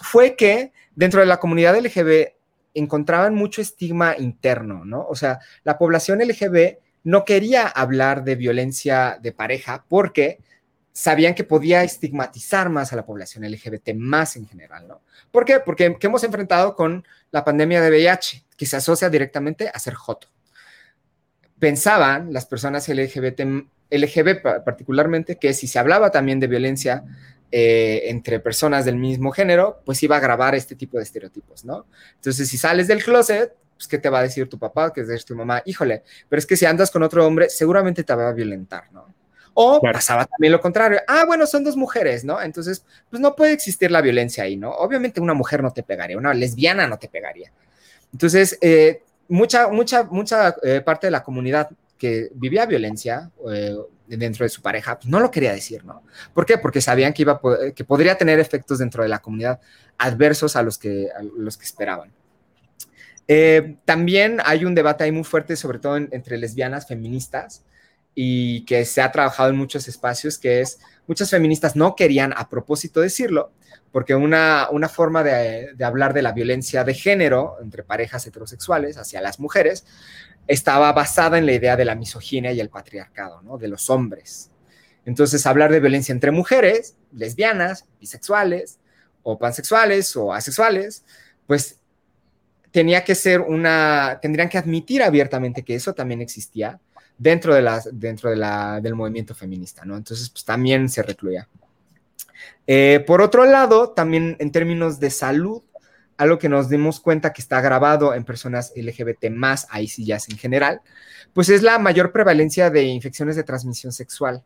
fue 0.00 0.36
que 0.36 0.72
dentro 0.96 1.20
de 1.20 1.26
la 1.26 1.38
comunidad 1.38 1.78
LGBT 1.78 2.39
encontraban 2.74 3.34
mucho 3.34 3.60
estigma 3.60 4.16
interno, 4.18 4.84
¿no? 4.84 5.06
O 5.06 5.14
sea, 5.14 5.40
la 5.64 5.78
población 5.78 6.20
LGB 6.20 6.78
no 7.04 7.24
quería 7.24 7.66
hablar 7.66 8.24
de 8.24 8.36
violencia 8.36 9.18
de 9.20 9.32
pareja 9.32 9.84
porque 9.88 10.38
sabían 10.92 11.34
que 11.34 11.44
podía 11.44 11.82
estigmatizar 11.82 12.68
más 12.68 12.92
a 12.92 12.96
la 12.96 13.06
población 13.06 13.44
LGBT 13.50 13.94
más 13.94 14.36
en 14.36 14.46
general, 14.46 14.86
¿no? 14.86 15.00
¿Por 15.30 15.44
qué? 15.44 15.60
Porque 15.60 15.96
¿qué 15.98 16.06
hemos 16.06 16.24
enfrentado 16.24 16.74
con 16.74 17.04
la 17.30 17.44
pandemia 17.44 17.80
de 17.80 17.90
VIH, 17.90 18.44
que 18.56 18.66
se 18.66 18.76
asocia 18.76 19.08
directamente 19.08 19.70
a 19.72 19.78
ser 19.78 19.94
joto. 19.94 20.28
Pensaban 21.58 22.32
las 22.32 22.46
personas 22.46 22.88
LGBT, 22.88 23.40
LGB 23.90 24.42
particularmente, 24.64 25.36
que 25.36 25.52
si 25.52 25.66
se 25.66 25.78
hablaba 25.78 26.10
también 26.10 26.40
de 26.40 26.46
violencia 26.46 27.04
eh, 27.52 28.02
entre 28.06 28.40
personas 28.40 28.84
del 28.84 28.96
mismo 28.96 29.32
género, 29.32 29.82
pues 29.84 30.02
iba 30.02 30.16
a 30.16 30.20
grabar 30.20 30.54
este 30.54 30.76
tipo 30.76 30.98
de 30.98 31.04
estereotipos, 31.04 31.64
¿no? 31.64 31.86
Entonces, 32.16 32.48
si 32.48 32.56
sales 32.56 32.86
del 32.86 33.02
closet, 33.02 33.54
pues, 33.76 33.88
¿qué 33.88 33.98
te 33.98 34.08
va 34.08 34.20
a 34.20 34.22
decir 34.22 34.48
tu 34.48 34.58
papá? 34.58 34.92
¿Qué 34.92 35.00
es 35.00 35.24
tu 35.24 35.34
mamá? 35.34 35.62
Híjole, 35.64 36.02
pero 36.28 36.38
es 36.38 36.46
que 36.46 36.56
si 36.56 36.66
andas 36.66 36.90
con 36.90 37.02
otro 37.02 37.26
hombre, 37.26 37.48
seguramente 37.48 38.04
te 38.04 38.14
va 38.14 38.28
a 38.28 38.32
violentar, 38.32 38.92
¿no? 38.92 39.06
O 39.54 39.80
pasaba 39.80 40.26
también 40.26 40.52
lo 40.52 40.60
contrario. 40.60 41.00
Ah, 41.08 41.24
bueno, 41.26 41.46
son 41.46 41.64
dos 41.64 41.76
mujeres, 41.76 42.24
¿no? 42.24 42.40
Entonces, 42.40 42.84
pues 43.08 43.20
no 43.20 43.34
puede 43.34 43.52
existir 43.52 43.90
la 43.90 44.00
violencia 44.00 44.44
ahí, 44.44 44.56
¿no? 44.56 44.70
Obviamente 44.70 45.20
una 45.20 45.34
mujer 45.34 45.62
no 45.62 45.72
te 45.72 45.82
pegaría, 45.82 46.16
una 46.16 46.34
lesbiana 46.34 46.86
no 46.86 46.98
te 46.98 47.08
pegaría. 47.08 47.52
Entonces, 48.12 48.58
eh, 48.60 49.02
mucha, 49.28 49.68
mucha, 49.68 50.04
mucha 50.04 50.54
eh, 50.62 50.80
parte 50.82 51.06
de 51.06 51.10
la 51.10 51.22
comunidad 51.22 51.70
que 51.98 52.30
vivía 52.34 52.66
violencia 52.66 53.30
eh, 53.50 53.76
dentro 54.16 54.44
de 54.44 54.48
su 54.48 54.62
pareja, 54.62 54.98
pues 54.98 55.08
no 55.08 55.20
lo 55.20 55.30
quería 55.30 55.52
decir, 55.52 55.84
¿no? 55.84 56.02
¿Por 56.34 56.46
qué? 56.46 56.58
Porque 56.58 56.80
sabían 56.80 57.12
que, 57.12 57.22
iba 57.22 57.40
que 57.74 57.84
podría 57.84 58.16
tener 58.16 58.38
efectos 58.38 58.78
dentro 58.78 59.02
de 59.02 59.08
la 59.08 59.20
comunidad 59.20 59.60
adversos 59.98 60.56
a 60.56 60.62
los 60.62 60.78
que, 60.78 61.08
los 61.36 61.56
que 61.56 61.64
esperaban. 61.64 62.12
también 63.84 64.38
hay 64.44 64.64
un 64.64 64.74
debate 64.74 65.04
ahí 65.04 65.12
muy 65.12 65.24
fuerte, 65.24 65.56
sobre 65.56 65.78
todo 65.78 65.96
entre 65.96 66.38
lesbianas 66.38 66.88
feministas, 66.88 67.64
y 68.14 68.64
que 68.64 68.84
se 68.84 69.02
ha 69.02 69.12
trabajado 69.12 69.50
en 69.50 69.56
muchos 69.56 69.88
espacios, 69.88 70.38
que 70.38 70.60
es, 70.60 70.80
muchas 71.06 71.30
feministas 71.30 71.76
no 71.76 71.94
querían 71.94 72.32
a 72.36 72.48
propósito 72.48 73.00
decirlo, 73.00 73.52
porque 73.92 74.14
una, 74.14 74.68
una 74.70 74.88
forma 74.88 75.22
de, 75.22 75.74
hablar 75.82 76.14
de 76.14 76.22
la 76.22 76.32
violencia 76.32 76.84
de 76.84 76.94
género 76.94 77.56
entre 77.62 77.82
parejas 77.82 78.26
heterosexuales 78.26 78.98
hacia 78.98 79.20
las 79.20 79.40
mujeres 79.40 79.84
estaba 80.46 80.92
basada 80.92 81.38
en 81.38 81.46
la 81.46 81.52
idea 81.52 81.76
de 81.76 81.84
la 81.84 81.94
misoginia 81.94 82.52
y 82.52 82.60
el 82.60 82.70
patriarcado. 82.70 83.40
De 83.58 83.68
los 83.68 83.90
hombres. 83.90 84.50
Entonces, 85.04 85.46
hablar 85.46 85.72
de 85.72 85.80
violencia 85.80 86.12
entre 86.12 86.30
mujeres, 86.30 86.96
lesbianas, 87.12 87.86
bisexuales, 88.00 88.78
o 89.22 89.38
pansexuales, 89.38 90.16
o 90.16 90.32
asexuales, 90.32 91.04
pues 91.46 91.80
tenía 92.70 93.04
que 93.04 93.14
ser 93.14 93.40
una, 93.40 94.18
tendrían 94.22 94.48
que 94.48 94.58
admitir 94.58 95.02
abiertamente 95.02 95.64
que 95.64 95.74
eso 95.74 95.94
también 95.94 96.20
existía 96.20 96.80
dentro, 97.20 97.54
de 97.54 97.60
las, 97.60 97.86
dentro 97.92 98.30
de 98.30 98.36
la, 98.36 98.80
del 98.80 98.94
movimiento 98.94 99.34
feminista, 99.34 99.84
¿no? 99.84 99.94
Entonces, 99.94 100.30
pues 100.30 100.42
también 100.42 100.88
se 100.88 101.02
recluía. 101.02 101.46
Eh, 102.66 103.04
por 103.06 103.20
otro 103.20 103.44
lado, 103.44 103.90
también 103.90 104.36
en 104.40 104.50
términos 104.50 104.98
de 105.00 105.10
salud, 105.10 105.62
algo 106.16 106.38
que 106.38 106.48
nos 106.48 106.70
dimos 106.70 106.98
cuenta 106.98 107.34
que 107.34 107.42
está 107.42 107.60
grabado 107.60 108.14
en 108.14 108.24
personas 108.24 108.72
LGBT 108.74 109.28
más, 109.30 109.66
ahí 109.68 109.86
sí 109.86 110.06
ya 110.06 110.18
en 110.30 110.38
general, 110.38 110.80
pues 111.34 111.50
es 111.50 111.62
la 111.62 111.78
mayor 111.78 112.10
prevalencia 112.10 112.70
de 112.70 112.84
infecciones 112.84 113.36
de 113.36 113.42
transmisión 113.42 113.92
sexual 113.92 114.42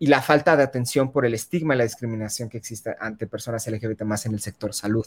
y 0.00 0.08
la 0.08 0.20
falta 0.20 0.56
de 0.56 0.64
atención 0.64 1.12
por 1.12 1.24
el 1.24 1.34
estigma 1.34 1.74
y 1.74 1.78
la 1.78 1.84
discriminación 1.84 2.48
que 2.48 2.58
existe 2.58 2.96
ante 2.98 3.28
personas 3.28 3.68
LGBT 3.68 4.02
más 4.02 4.26
en 4.26 4.34
el 4.34 4.40
sector 4.40 4.74
salud. 4.74 5.06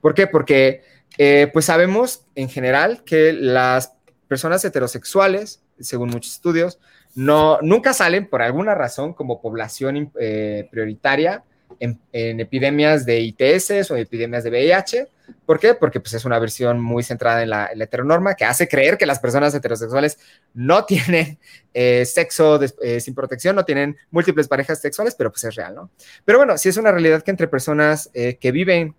¿Por 0.00 0.14
qué? 0.14 0.26
Porque 0.26 0.82
eh, 1.16 1.48
pues 1.52 1.66
sabemos 1.66 2.26
en 2.34 2.48
general 2.48 3.04
que 3.04 3.32
las 3.32 3.92
personas 4.26 4.64
heterosexuales 4.64 5.63
según 5.80 6.10
muchos 6.10 6.34
estudios, 6.34 6.78
no, 7.14 7.58
nunca 7.62 7.92
salen 7.92 8.28
por 8.28 8.42
alguna 8.42 8.74
razón 8.74 9.14
como 9.14 9.40
población 9.40 10.10
eh, 10.18 10.68
prioritaria 10.70 11.44
en, 11.78 12.00
epidemias 12.12 13.06
de 13.06 13.20
ITS 13.20 13.90
o 13.90 13.96
epidemias 13.96 14.44
de 14.44 14.50
VIH. 14.50 15.08
¿Por 15.46 15.58
qué? 15.58 15.74
Porque 15.74 16.00
pues, 16.00 16.14
es 16.14 16.24
una 16.24 16.38
versión 16.38 16.80
muy 16.80 17.02
centrada 17.02 17.42
en 17.42 17.50
la, 17.50 17.70
heteronorma 17.72 18.34
que 18.34 18.44
hace 18.44 18.68
creer 18.68 18.98
que 18.98 19.06
las 19.06 19.20
personas 19.20 19.54
heterosexuales 19.54 20.18
no 20.54 20.84
tienen 20.84 21.38
eh, 21.74 22.04
sexo 22.04 22.60
eh, 22.82 23.00
sin 23.00 23.14
protección, 23.14 23.56
no 23.56 23.64
tienen 23.64 23.96
múltiples 24.10 24.48
parejas 24.48 24.80
sexuales, 24.80 25.14
pero 25.14 25.30
pues 25.30 25.44
es 25.44 25.54
real, 25.54 25.74
¿no? 25.74 25.90
Pero 26.24 26.38
bueno, 26.38 26.58
sí 26.58 26.68
es 26.68 26.76
una 26.76 26.90
realidad 26.90 27.22
que 27.22 27.30
entre 27.30 27.48
personas 27.48 28.10
que 28.12 28.52
viven 28.52 28.94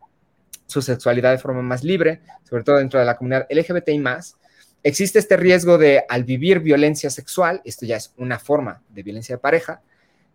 su 0.68 0.82
sexualidad 0.82 1.32
de 1.32 1.38
forma 1.38 1.62
más 1.62 1.84
libre, 1.84 2.22
sobre 2.44 2.64
todo 2.64 2.78
dentro 2.78 3.00
de 3.00 3.06
la 3.06 3.18
comunidad 3.18 3.46
LGBTI 3.50 4.00
más, 4.00 4.36
existe 4.86 5.18
este 5.18 5.36
riesgo 5.36 5.80
de 5.80 6.06
al 6.08 6.24
vivir 6.24 6.60
violencia 6.60 7.10
sexual, 7.10 7.60
esto 7.66 7.88
ya 7.88 7.98
es 7.98 8.14
una 8.18 8.38
forma 8.38 8.84
de 8.90 9.02
violencia 9.02 9.36
de 9.36 9.40
pareja, 9.40 9.82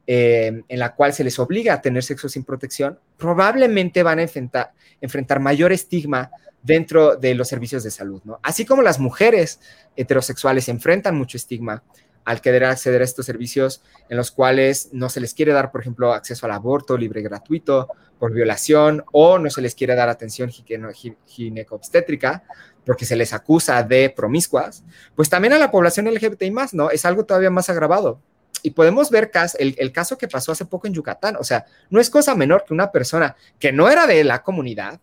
eh, 0.09 0.63
en 0.67 0.79
la 0.81 0.97
cual 0.97 1.13
se 1.13 1.23
les 1.23 1.39
obliga 1.39 1.75
a 1.75 1.81
tener 1.81 2.03
sexo 2.03 2.29
sin 2.29 2.43
protección, 2.43 2.99
probablemente 3.17 4.03
van 4.03 4.19
a 4.19 4.23
enfrentar, 4.23 4.73
enfrentar 5.01 5.39
mayor 5.39 5.73
estigma 5.73 6.33
dentro 6.65 7.15
de 7.15 7.37
los 7.37 7.47
servicios 7.47 7.85
de 7.85 7.93
salud, 7.93 8.21
¿no? 8.25 8.41
Así 8.43 8.67
como 8.67 8.83
las 8.83 8.99
mujeres 8.99 9.61
heterosexuales 9.95 10.69
enfrentan 10.69 11.17
mucho 11.17 11.37
estigma 11.37 11.85
al 12.25 12.41
querer 12.41 12.65
acceder 12.65 13.03
a 13.03 13.05
estos 13.05 13.27
servicios 13.27 13.83
en 14.09 14.17
los 14.17 14.33
cuales 14.33 14.89
no 14.93 15.09
se 15.11 15.21
les 15.21 15.33
quiere 15.33 15.53
dar, 15.53 15.71
por 15.71 15.81
ejemplo, 15.81 16.13
acceso 16.13 16.45
al 16.47 16.53
aborto 16.53 16.99
libre 16.99 17.21
y 17.21 17.25
gratuito 17.25 17.89
por 18.19 18.33
violación 18.33 19.05
o 19.13 19.39
no 19.39 19.49
se 19.49 19.63
les 19.63 19.77
quiere 19.77 19.95
dar 19.95 20.09
atención 20.09 20.51
ginecobstétrica 20.51 22.43
porque 22.85 23.05
se 23.05 23.17
les 23.17 23.33
acusa 23.33 23.83
de 23.83 24.11
promiscuas, 24.11 24.85
pues 25.15 25.29
también 25.29 25.53
a 25.53 25.59
la 25.59 25.71
población 25.71 26.07
LGBTI 26.07 26.51
más, 26.51 26.75
¿no? 26.75 26.91
Es 26.91 27.05
algo 27.05 27.25
todavía 27.25 27.51
más 27.51 27.69
agravado. 27.69 28.21
Y 28.63 28.71
podemos 28.73 29.11
ver 29.11 29.31
el, 29.59 29.75
el 29.79 29.93
caso 29.93 30.19
que 30.19 30.29
pasó 30.29 30.53
hace 30.53 30.65
poco 30.65 30.87
en 30.87 30.95
Yucatán. 30.95 31.37
O 31.37 31.45
sea, 31.45 31.65
no 31.89 32.01
es 32.01 32.11
cosa 32.11 32.35
menor 32.35 32.65
que 32.67 32.75
una 32.75 32.93
persona 32.93 33.37
que 33.59 33.73
no 33.73 33.89
era 33.89 34.07
de 34.07 34.23
la 34.25 34.43
comunidad 34.43 35.01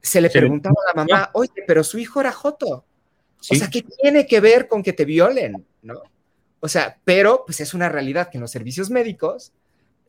se 0.00 0.20
le 0.20 0.30
preguntaba 0.30 0.76
a 0.84 0.96
la 0.96 1.04
mamá, 1.04 1.30
oye, 1.34 1.64
pero 1.66 1.82
su 1.82 1.98
hijo 1.98 2.20
era 2.20 2.32
Joto. 2.32 2.84
O 3.40 3.54
sea, 3.54 3.68
¿qué 3.68 3.82
tiene 3.82 4.26
que 4.26 4.40
ver 4.40 4.68
con 4.68 4.82
que 4.82 4.92
te 4.92 5.04
violen? 5.04 5.66
¿No? 5.82 6.02
O 6.60 6.68
sea, 6.68 6.98
pero 7.04 7.44
pues 7.46 7.60
es 7.60 7.74
una 7.74 7.88
realidad 7.88 8.30
que 8.30 8.38
en 8.38 8.42
los 8.42 8.50
servicios 8.50 8.90
médicos 8.90 9.52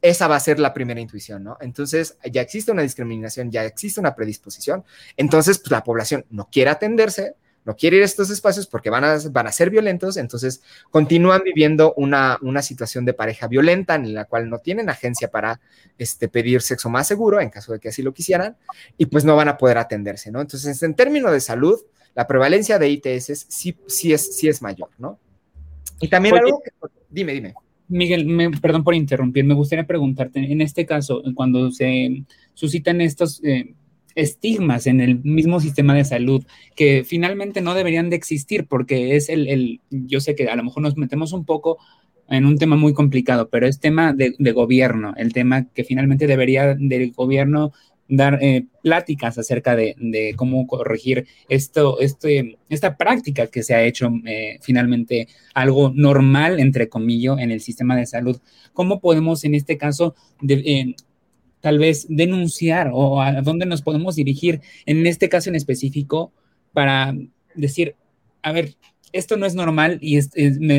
esa 0.01 0.27
va 0.27 0.35
a 0.35 0.39
ser 0.39 0.59
la 0.59 0.73
primera 0.73 0.99
intuición, 0.99 1.43
¿no? 1.43 1.57
Entonces, 1.61 2.17
ya 2.31 2.41
existe 2.41 2.71
una 2.71 2.81
discriminación, 2.81 3.51
ya 3.51 3.65
existe 3.65 3.99
una 3.99 4.15
predisposición, 4.15 4.83
entonces, 5.17 5.59
pues 5.59 5.71
la 5.71 5.83
población 5.83 6.25
no 6.29 6.49
quiere 6.51 6.69
atenderse, 6.69 7.35
no 7.65 7.75
quiere 7.75 7.97
ir 7.97 8.03
a 8.03 8.05
estos 8.05 8.29
espacios 8.29 8.67
porque 8.67 8.89
van 8.89 9.03
a, 9.03 9.17
van 9.31 9.47
a 9.47 9.51
ser 9.51 9.69
violentos, 9.69 10.17
entonces 10.17 10.61
continúan 10.89 11.43
viviendo 11.43 11.93
una, 11.97 12.37
una 12.41 12.61
situación 12.61 13.05
de 13.05 13.13
pareja 13.13 13.47
violenta 13.47 13.95
en 13.95 14.13
la 14.13 14.25
cual 14.25 14.49
no 14.49 14.59
tienen 14.59 14.89
agencia 14.89 15.29
para 15.29 15.59
este, 15.97 16.29
pedir 16.29 16.61
sexo 16.61 16.89
más 16.89 17.07
seguro 17.07 17.39
en 17.39 17.49
caso 17.49 17.73
de 17.73 17.79
que 17.79 17.89
así 17.89 18.01
lo 18.01 18.13
quisieran 18.13 18.57
y 18.97 19.05
pues 19.07 19.25
no 19.25 19.35
van 19.35 19.49
a 19.49 19.57
poder 19.57 19.77
atenderse, 19.77 20.31
¿no? 20.31 20.41
Entonces, 20.41 20.81
en 20.81 20.95
términos 20.95 21.31
de 21.31 21.41
salud, 21.41 21.79
la 22.15 22.25
prevalencia 22.25 22.79
de 22.79 22.89
ITS 22.89 23.45
sí, 23.49 23.77
sí, 23.87 24.13
es, 24.13 24.35
sí 24.35 24.47
es 24.47 24.61
mayor, 24.61 24.89
¿no? 24.97 25.19
Y 25.99 26.07
también 26.07 26.37
algo 26.37 26.61
que, 26.63 26.71
dime, 27.09 27.33
dime. 27.33 27.53
Miguel, 27.89 28.25
me, 28.25 28.51
perdón 28.51 28.83
por 28.83 28.95
interrumpir, 28.95 29.43
me 29.43 29.55
gustaría 29.55 29.85
preguntarte, 29.85 30.39
en 30.39 30.61
este 30.61 30.85
caso, 30.85 31.23
cuando 31.35 31.71
se 31.71 32.23
suscitan 32.53 33.01
estos 33.01 33.43
eh, 33.43 33.73
estigmas 34.15 34.87
en 34.87 35.01
el 35.01 35.23
mismo 35.23 35.59
sistema 35.59 35.95
de 35.95 36.05
salud, 36.05 36.45
que 36.75 37.03
finalmente 37.03 37.61
no 37.61 37.73
deberían 37.73 38.09
de 38.09 38.15
existir, 38.15 38.67
porque 38.67 39.15
es 39.15 39.29
el, 39.29 39.81
yo 39.89 40.21
sé 40.21 40.35
que 40.35 40.47
a 40.47 40.55
lo 40.55 40.63
mejor 40.63 40.83
nos 40.83 40.97
metemos 40.97 41.33
un 41.33 41.45
poco 41.45 41.79
en 42.29 42.45
un 42.45 42.59
tema 42.59 42.75
muy 42.75 42.93
complicado, 42.93 43.49
pero 43.49 43.65
es 43.65 43.79
tema 43.79 44.13
de, 44.13 44.35
de 44.37 44.51
gobierno, 44.51 45.13
el 45.17 45.33
tema 45.33 45.65
que 45.65 45.83
finalmente 45.83 46.27
debería 46.27 46.75
del 46.75 47.11
gobierno 47.11 47.73
dar 48.09 48.39
eh, 48.41 48.65
pláticas 48.81 49.37
acerca 49.37 49.75
de, 49.75 50.33
cómo 50.35 50.65
corregir 50.67 51.27
esto, 51.47 51.99
este, 51.99 52.57
esta 52.67 52.97
práctica 52.97 53.47
que 53.47 53.63
se 53.63 53.75
ha 53.75 53.83
hecho 53.83 54.09
eh, 54.25 54.57
finalmente 54.61 55.27
algo 55.53 55.91
normal, 55.93 56.59
entre 56.59 56.89
comillas, 56.89 57.37
en 57.39 57.51
el 57.51 57.61
sistema 57.61 57.95
de 57.95 58.07
salud. 58.07 58.41
¿Cómo 58.73 58.99
podemos 58.99 59.43
en 59.43 59.53
este 59.53 59.77
caso 59.77 60.15
eh, 60.47 60.95
tal 61.61 61.77
vez 61.77 62.07
denunciar 62.09 62.89
o 62.91 63.21
a 63.21 63.41
dónde 63.41 63.65
nos 63.67 63.83
podemos 63.83 64.15
dirigir 64.15 64.61
en 64.85 65.05
este 65.05 65.29
caso 65.29 65.49
en 65.49 65.55
específico 65.55 66.31
para 66.73 67.15
decir, 67.55 67.95
a 68.41 68.51
ver, 68.51 68.75
esto 69.11 69.37
no 69.37 69.45
es 69.45 69.55
normal 69.55 69.99
y 70.01 70.19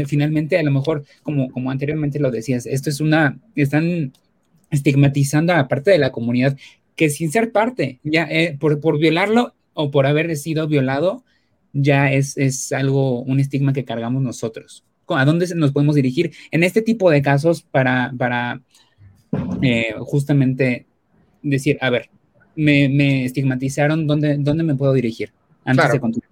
finalmente 0.07 0.59
a 0.59 0.63
lo 0.63 0.71
mejor, 0.71 1.05
como, 1.23 1.51
como 1.51 1.71
anteriormente 1.71 2.19
lo 2.19 2.31
decías, 2.31 2.67
esto 2.67 2.91
es 2.91 3.01
una, 3.01 3.39
están 3.55 4.13
estigmatizando 4.71 5.53
a 5.53 5.69
parte 5.69 5.91
de 5.91 5.99
la 5.99 6.13
comunidad 6.13 6.57
que 7.01 7.09
sin 7.09 7.33
ser 7.33 7.51
parte, 7.51 7.99
ya 8.03 8.25
eh, 8.25 8.59
por, 8.61 8.79
por, 8.79 8.99
violarlo 8.99 9.55
o 9.73 9.91
por 9.91 10.05
haber 10.05 10.37
sido 10.37 10.69
violado, 10.69 11.25
ya 11.73 12.13
es, 12.13 12.37
es 12.37 12.73
algo, 12.73 13.23
un 13.23 13.41
estigma 13.41 13.73
que 13.73 13.87
cargamos 13.87 14.23
nosotros. 14.23 14.85
¿A 15.09 15.25
dónde 15.25 15.47
nos 15.55 15.73
podemos 15.73 15.95
dirigir 15.95 16.35
en 16.51 16.63
este 16.63 16.83
tipo 16.83 17.11
de 17.11 17.23
casos 17.23 17.63
para, 17.63 18.13
para 18.19 18.61
eh, 19.63 19.95
justamente 20.01 20.85
decir, 21.43 21.79
a 21.81 21.89
ver, 21.89 22.11
me, 22.55 22.91
me 22.91 23.25
estigmatizaron, 23.25 24.07
¿dónde, 24.07 24.37
¿dónde, 24.39 24.63
me 24.63 24.75
puedo 24.75 24.93
dirigir? 24.93 25.33
Antes 25.65 25.93
de 25.93 26.01
continuar. 26.01 26.29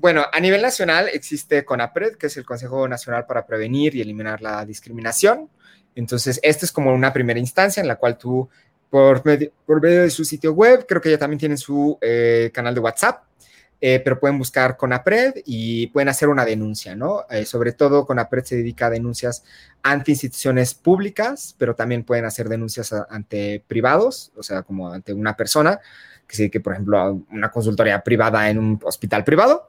Bueno, 0.00 0.24
a 0.32 0.40
nivel 0.40 0.62
nacional 0.62 1.06
existe 1.12 1.64
CONAPRED, 1.64 2.16
que 2.16 2.26
es 2.26 2.36
el 2.36 2.44
Consejo 2.44 2.88
Nacional 2.88 3.24
para 3.24 3.46
Prevenir 3.46 3.94
y 3.94 4.00
Eliminar 4.00 4.42
la 4.42 4.66
Discriminación. 4.66 5.48
Entonces, 5.94 6.40
esta 6.42 6.66
es 6.66 6.72
como 6.72 6.92
una 6.92 7.12
primera 7.12 7.38
instancia 7.38 7.80
en 7.80 7.86
la 7.86 7.96
cual 7.96 8.18
tú 8.18 8.48
por 8.90 9.24
medio, 9.24 9.52
por 9.66 9.82
medio 9.82 10.02
de 10.02 10.10
su 10.10 10.24
sitio 10.24 10.52
web. 10.52 10.86
Creo 10.86 11.00
que 11.00 11.10
ya 11.10 11.18
también 11.18 11.38
tienen 11.38 11.58
su 11.58 11.98
eh, 12.00 12.50
canal 12.52 12.74
de 12.74 12.80
WhatsApp, 12.80 13.24
eh, 13.80 14.00
pero 14.02 14.18
pueden 14.18 14.38
buscar 14.38 14.76
Conapred 14.76 15.34
y 15.44 15.88
pueden 15.88 16.08
hacer 16.08 16.28
una 16.28 16.44
denuncia, 16.44 16.96
¿no? 16.96 17.24
Eh, 17.30 17.44
sobre 17.44 17.72
todo 17.72 18.06
Conapred 18.06 18.44
se 18.44 18.56
dedica 18.56 18.86
a 18.86 18.90
denuncias 18.90 19.44
ante 19.82 20.12
instituciones 20.12 20.74
públicas, 20.74 21.54
pero 21.58 21.74
también 21.74 22.04
pueden 22.04 22.24
hacer 22.24 22.48
denuncias 22.48 22.92
ante 23.08 23.62
privados, 23.66 24.32
o 24.36 24.42
sea, 24.42 24.62
como 24.62 24.92
ante 24.92 25.12
una 25.12 25.36
persona, 25.36 25.80
que 26.26 26.36
sí, 26.36 26.50
que 26.50 26.60
por 26.60 26.72
ejemplo 26.72 27.22
una 27.30 27.50
consultoría 27.50 28.02
privada 28.02 28.50
en 28.50 28.58
un 28.58 28.80
hospital 28.84 29.24
privado. 29.24 29.68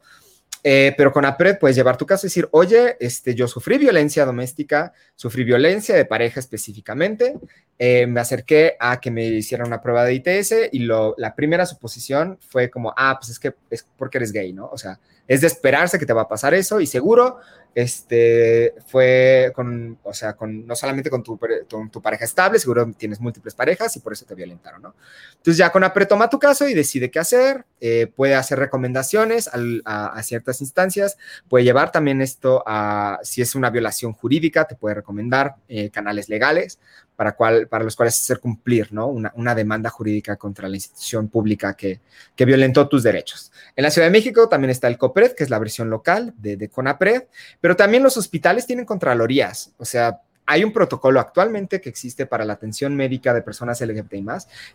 Eh, 0.64 0.94
pero 0.98 1.12
con 1.14 1.24
APRED 1.24 1.58
puedes 1.58 1.78
llevar 1.78 1.96
tu 1.96 2.06
caso 2.06 2.26
y 2.26 2.30
decir, 2.30 2.50
oye, 2.52 2.98
este, 3.00 3.34
yo 3.34 3.48
sufrí 3.48 3.78
violencia 3.78 4.26
doméstica, 4.26 4.92
sufrí 5.16 5.44
violencia 5.44 5.96
de 5.96 6.06
pareja 6.06 6.40
específicamente, 6.40 7.36
eh, 7.78 8.06
me 8.08 8.20
acerqué 8.20 8.76
a 8.80 9.00
que 9.00 9.10
me 9.10 9.26
hicieran 9.26 9.68
una 9.68 9.82
prueba 9.82 10.04
de 10.04 10.16
ITS 10.16 10.74
y 10.74 10.80
lo, 10.80 11.16
la 11.18 11.34
primera 11.34 11.66
suposición 11.66 12.38
fue 12.42 12.70
como, 12.70 12.94
ah, 12.98 13.18
pues 13.18 13.30
es 13.30 13.40
que 13.40 13.54
es 13.70 13.88
porque 13.98 14.18
eres 14.18 14.34
gay, 14.34 14.52
¿no? 14.52 14.70
O 14.70 14.78
sea, 14.78 15.00
es 15.30 15.42
de 15.42 15.48
esperarse 15.48 15.98
que 15.98 16.06
te 16.06 16.14
va 16.14 16.24
a 16.24 16.28
pasar 16.28 16.54
eso 16.54 16.82
y 16.82 16.88
seguro 16.88 17.38
este, 17.76 18.74
fue 18.88 19.52
con, 19.56 19.98
o 20.04 20.14
sea, 20.14 20.34
con, 20.34 20.66
no 20.66 20.76
solamente 20.76 21.10
con 21.10 21.24
tu, 21.24 21.40
tu, 21.68 22.02
pareja 22.02 22.26
estable, 22.26 22.60
seguro 22.60 22.92
tienes 22.98 23.20
múltiples 23.20 23.54
parejas 23.54 23.96
y 23.96 24.00
por 24.00 24.14
eso 24.14 24.26
te 24.26 24.36
violentaron, 24.36 24.82
¿no? 24.82 24.96
Entonces 25.38 25.58
ya 25.58 25.72
con 25.72 25.84
APRE 25.84 26.06
toma 26.06 26.30
tu 26.30 26.40
caso 26.40 26.68
y 26.68 26.74
decide 26.74 27.12
qué 27.12 27.20
hacer, 27.20 27.66
eh, 27.80 28.08
puede 28.08 28.36
hacer 28.36 28.60
recomendaciones 28.60 29.50
a, 29.86 30.22
ciertas 30.24 30.62
instancias, 30.62 31.18
puede 31.48 31.64
llevar 31.64 31.92
también 31.92 32.22
esto 32.22 32.64
a, 32.66 33.20
si 33.24 33.42
es 33.42 33.56
una 33.56 33.70
violación 33.70 34.14
jurídica, 34.14 34.66
te 34.66 34.76
puede 34.76 34.96
recomendar 34.96 35.56
eh, 35.68 35.90
canales 35.90 36.30
legales 36.30 36.80
para, 37.20 37.34
cual, 37.34 37.68
para 37.68 37.84
los 37.84 37.98
cuales 37.98 38.18
hacer 38.18 38.40
cumplir, 38.40 38.94
¿no? 38.94 39.08
Una, 39.08 39.34
una 39.36 39.54
demanda 39.54 39.90
jurídica 39.90 40.38
contra 40.38 40.70
la 40.70 40.78
institución 40.78 41.28
pública 41.28 41.74
que, 41.74 42.00
que, 42.34 42.46
violentó 42.46 42.88
tus 42.88 43.04
derechos. 43.04 43.52
En 43.76 43.84
la 43.84 43.92
Ciudad 43.92 44.08
de 44.08 44.12
México 44.12 44.48
también 44.48 44.70
está 44.70 44.88
el 44.88 44.98
COPRED, 44.98 45.36
que 45.36 45.44
es 45.44 45.50
la 45.50 45.60
versión 45.60 45.90
local 45.90 46.34
de, 46.38 46.56
de 46.56 46.70
CONAPRED, 46.70 47.24
pero 47.60 47.76
también 47.76 48.04
los 48.04 48.16
hospitales 48.16 48.66
tienen 48.66 48.86
contralorías, 48.86 49.74
o 49.78 49.84
sea, 49.84 50.22
hay 50.46 50.64
un 50.64 50.72
protocolo 50.72 51.20
actualmente 51.20 51.82
que 51.82 51.90
existe 51.90 52.26
para 52.26 52.46
la 52.46 52.54
atención 52.54 52.96
médica 52.96 53.34
de 53.34 53.42
personas 53.42 53.82
LGBTI 53.82 54.26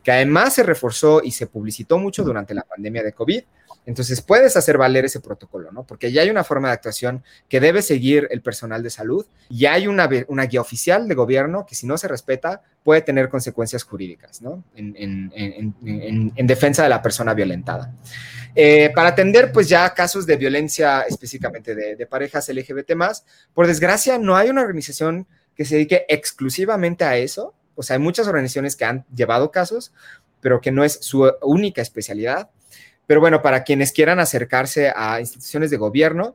que 0.02 0.12
además 0.12 0.52
se 0.54 0.64
reforzó 0.64 1.22
y 1.24 1.30
se 1.30 1.46
publicitó 1.46 1.98
mucho 1.98 2.22
durante 2.22 2.52
la 2.52 2.62
pandemia 2.62 3.02
de 3.02 3.12
COVID. 3.12 3.42
Entonces 3.86 4.20
puedes 4.22 4.56
hacer 4.56 4.78
valer 4.78 5.04
ese 5.04 5.20
protocolo, 5.20 5.70
¿no? 5.70 5.84
Porque 5.84 6.10
ya 6.10 6.22
hay 6.22 6.30
una 6.30 6.44
forma 6.44 6.68
de 6.68 6.74
actuación 6.74 7.22
que 7.48 7.60
debe 7.60 7.82
seguir 7.82 8.28
el 8.30 8.40
personal 8.40 8.82
de 8.82 8.90
salud 8.90 9.26
y 9.48 9.66
hay 9.66 9.86
una, 9.86 10.08
una 10.28 10.44
guía 10.46 10.60
oficial 10.60 11.06
de 11.06 11.14
gobierno 11.14 11.66
que 11.66 11.74
si 11.74 11.86
no 11.86 11.98
se 11.98 12.08
respeta 12.08 12.62
puede 12.82 13.02
tener 13.02 13.28
consecuencias 13.28 13.82
jurídicas, 13.82 14.42
¿no? 14.42 14.64
En, 14.74 14.94
en, 14.96 15.32
en, 15.84 16.32
en 16.34 16.46
defensa 16.46 16.82
de 16.82 16.88
la 16.88 17.02
persona 17.02 17.34
violentada. 17.34 17.92
Eh, 18.56 18.90
para 18.94 19.08
atender, 19.08 19.50
pues 19.52 19.68
ya 19.68 19.92
casos 19.94 20.26
de 20.26 20.36
violencia 20.36 21.02
específicamente 21.02 21.74
de, 21.74 21.96
de 21.96 22.06
parejas 22.06 22.48
LGBT 22.48 22.92
por 23.52 23.66
desgracia 23.66 24.18
no 24.18 24.36
hay 24.36 24.50
una 24.50 24.62
organización 24.62 25.26
que 25.56 25.64
se 25.64 25.74
dedique 25.76 26.04
exclusivamente 26.08 27.04
a 27.04 27.16
eso. 27.16 27.54
O 27.74 27.82
sea, 27.82 27.96
hay 27.96 28.02
muchas 28.02 28.28
organizaciones 28.28 28.76
que 28.76 28.84
han 28.84 29.04
llevado 29.14 29.50
casos, 29.50 29.92
pero 30.40 30.60
que 30.60 30.70
no 30.70 30.84
es 30.84 30.98
su 31.00 31.30
única 31.42 31.82
especialidad. 31.82 32.50
Pero 33.06 33.20
bueno, 33.20 33.42
para 33.42 33.64
quienes 33.64 33.92
quieran 33.92 34.18
acercarse 34.18 34.92
a 34.94 35.20
instituciones 35.20 35.70
de 35.70 35.76
gobierno, 35.76 36.34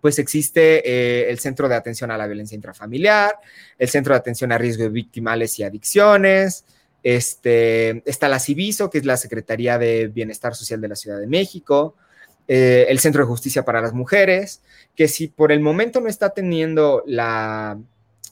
pues 0.00 0.18
existe 0.18 0.88
eh, 0.88 1.30
el 1.30 1.38
Centro 1.38 1.68
de 1.68 1.74
Atención 1.74 2.10
a 2.10 2.18
la 2.18 2.26
Violencia 2.26 2.54
Intrafamiliar, 2.54 3.34
el 3.78 3.88
Centro 3.88 4.14
de 4.14 4.18
Atención 4.18 4.52
a 4.52 4.58
Riesgo 4.58 4.84
de 4.84 4.90
Victimales 4.90 5.58
y 5.58 5.64
Adicciones, 5.64 6.64
este, 7.02 8.02
está 8.08 8.28
la 8.28 8.38
CIVISO, 8.38 8.90
que 8.90 8.98
es 8.98 9.04
la 9.04 9.16
Secretaría 9.16 9.78
de 9.78 10.08
Bienestar 10.08 10.54
Social 10.54 10.80
de 10.80 10.88
la 10.88 10.96
Ciudad 10.96 11.18
de 11.18 11.26
México, 11.26 11.96
eh, 12.46 12.86
el 12.88 12.98
Centro 12.98 13.22
de 13.22 13.28
Justicia 13.28 13.64
para 13.64 13.80
las 13.80 13.92
Mujeres, 13.92 14.62
que 14.94 15.08
si 15.08 15.28
por 15.28 15.52
el 15.52 15.60
momento 15.60 16.00
no 16.00 16.08
está 16.08 16.30
teniendo 16.30 17.02
la, 17.06 17.78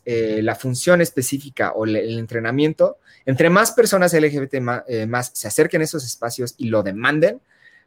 eh, 0.09 0.41
la 0.41 0.55
función 0.55 1.01
específica 1.01 1.73
o 1.73 1.85
el, 1.85 1.97
entrenamiento, 2.17 2.99
entre 3.25 3.51
más 3.51 3.73
personas 3.73 4.15
LGBT 4.15 4.55
eh, 4.87 5.05
más, 5.05 5.33
se 5.35 5.49
acerquen 5.49 5.81
a 5.81 5.85
esos 5.85 6.05
espacios 6.05 6.55
y 6.59 6.69
lo 6.69 6.85
demanden, 6.85 7.41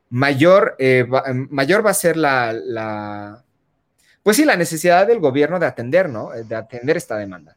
mayor, 0.09 0.75
eh, 0.79 1.03
va, 1.03 1.23
mayor 1.49 1.85
va 1.85 1.91
a 1.91 1.93
ser 1.93 2.17
la, 2.17 3.41
pues 4.21 4.35
sí, 4.35 4.43
la 4.43 4.57
necesidad 4.57 5.07
del 5.07 5.21
gobierno 5.21 5.59
de 5.59 5.67
atender, 5.67 6.09
¿no? 6.09 6.31
De 6.31 6.55
atender 6.55 6.97
esta 6.97 7.15
demanda. 7.15 7.55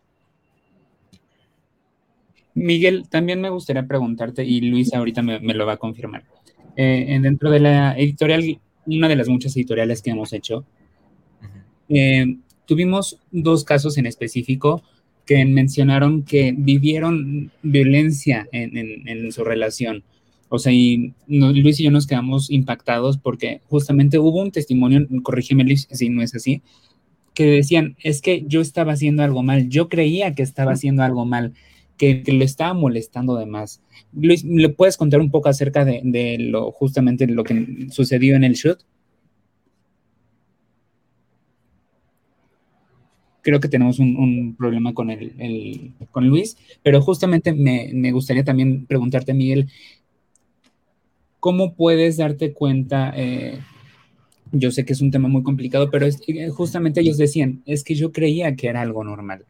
Miguel, 2.55 3.09
también 3.09 3.41
me 3.41 3.51
gustaría 3.51 3.85
preguntarte, 3.85 4.45
y 4.45 4.61
Luis 4.61 4.95
ahorita 4.95 5.23
me, 5.23 5.41
lo 5.41 5.67
va 5.67 5.73
a 5.73 5.77
confirmar. 5.77 6.23
dentro 6.77 7.51
de 7.51 7.59
la 7.59 7.99
editorial, 7.99 8.61
una 8.87 9.09
de 9.09 9.17
las 9.17 9.27
muchas 9.27 9.57
editoriales 9.57 10.03
que 10.03 10.11
hemos 10.11 10.33
hecho, 10.33 10.65
tuvimos 12.67 13.19
dos 13.31 13.65
casos 13.65 13.99
en 13.99 14.07
específico 14.07 14.83
que 15.27 15.45
mencionaron 15.45 16.25
que 16.25 16.55
vivieron 16.57 17.51
violencia 17.63 18.49
en, 18.53 19.31
su 19.33 19.45
relación. 19.45 20.03
O 20.49 20.59
sea, 20.59 20.73
y 20.73 21.15
Luis 21.27 21.81
y 21.81 21.85
yo 21.85 21.91
nos 21.91 22.07
quedamos 22.07 22.51
impactados 22.51 23.19
porque 23.19 23.61
justamente 23.69 24.19
hubo 24.19 24.43
un 24.43 24.51
testimonio, 24.51 25.07
corrígeme 25.23 25.65
Luis 25.65 25.89
si 25.91 26.11
no 26.11 26.23
es 26.23 26.35
así, 26.35 26.63
que 27.35 27.47
decían, 27.47 27.97
es 28.03 28.21
que 28.21 28.45
yo 28.47 28.61
estaba 28.61 28.93
haciendo 28.93 29.23
algo 29.23 29.43
mal, 29.43 29.69
yo 29.69 29.89
creía 29.89 30.35
que 30.35 30.43
estaba 30.43 30.73
haciendo 30.73 31.03
algo 31.03 31.25
mal, 31.25 31.55
que, 31.97 32.23
que 32.23 32.33
lo 32.33 32.45
estaba 32.45 32.75
molestando 32.75 33.37
de 33.37 33.47
más. 33.47 33.81
Luis, 34.13 34.45
¿le 34.45 34.69
puedes 34.69 34.97
contar 34.97 35.21
un 35.21 35.31
poco 35.31 35.49
acerca 35.49 35.85
de, 35.85 36.03
de 36.05 36.37
lo 36.39 36.73
justamente 36.73 37.27
lo 37.27 37.45
que 37.45 37.87
sucedió 37.91 38.37
en 38.37 38.45
el 38.45 38.55
shoot? 38.55 38.81
Creo 43.43 43.61
que 43.61 43.69
tenemos 43.69 43.99
un, 43.99 44.55
problema 44.57 44.95
con, 44.95 45.11
el, 45.11 45.93
con 46.11 46.29
Luis, 46.29 46.57
pero 46.83 47.03
justamente 47.03 47.53
me, 47.53 48.13
gustaría 48.13 48.45
también 48.45 48.87
preguntarte, 48.87 49.35
Miguel, 49.35 49.69
¿cómo 51.41 51.75
puedes 51.75 52.17
darte 52.17 52.53
cuenta? 52.53 53.13
Eh, 53.17 53.59
yo 54.53 54.71
sé 54.71 54.85
que 54.85 54.93
es 54.93 55.01
un 55.01 55.11
tema 55.11 55.29
muy 55.29 55.43
complicado, 55.43 55.91
pero 55.91 56.07
eh, 56.07 56.49
justamente 56.51 57.01
ellos 57.01 57.19
decían, 57.19 57.63
es 57.67 57.83
que 57.85 57.95
yo 57.95 58.13
creía 58.13 58.55
que 58.55 58.69
era 58.69 58.81
algo 58.81 59.03
normal. 59.03 59.45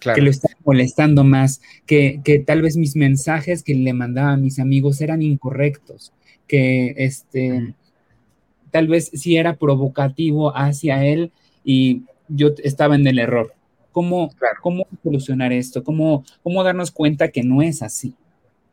que 0.00 0.20
lo 0.20 0.30
estaba 0.30 0.54
molestando 0.64 1.22
más, 1.22 1.62
que, 1.86 2.20
que, 2.24 2.40
tal 2.40 2.62
vez 2.62 2.76
mis 2.76 2.96
mensajes 2.96 3.62
que 3.62 3.74
le 3.74 3.92
mandaba 3.92 4.32
a 4.32 4.36
mis 4.36 4.58
amigos 4.58 5.00
eran 5.00 5.22
incorrectos, 5.22 6.12
que 6.48 6.94
este, 6.96 7.74
tal 8.70 8.88
vez 8.88 9.10
sí 9.14 9.36
era 9.36 9.56
provocativo 9.56 10.56
hacia 10.56 11.04
él 11.04 11.30
y 11.64 12.02
yo 12.28 12.50
estaba 12.62 12.94
en 12.94 13.06
el 13.06 13.18
error. 13.18 13.54
¿Cómo, 13.92 14.30
¿cómo 14.60 14.86
solucionar 15.02 15.52
esto? 15.52 15.82
¿Cómo, 15.82 16.24
¿Cómo 16.42 16.62
darnos 16.62 16.90
cuenta 16.90 17.28
que 17.28 17.42
no 17.42 17.62
es 17.62 17.82
así? 17.82 18.14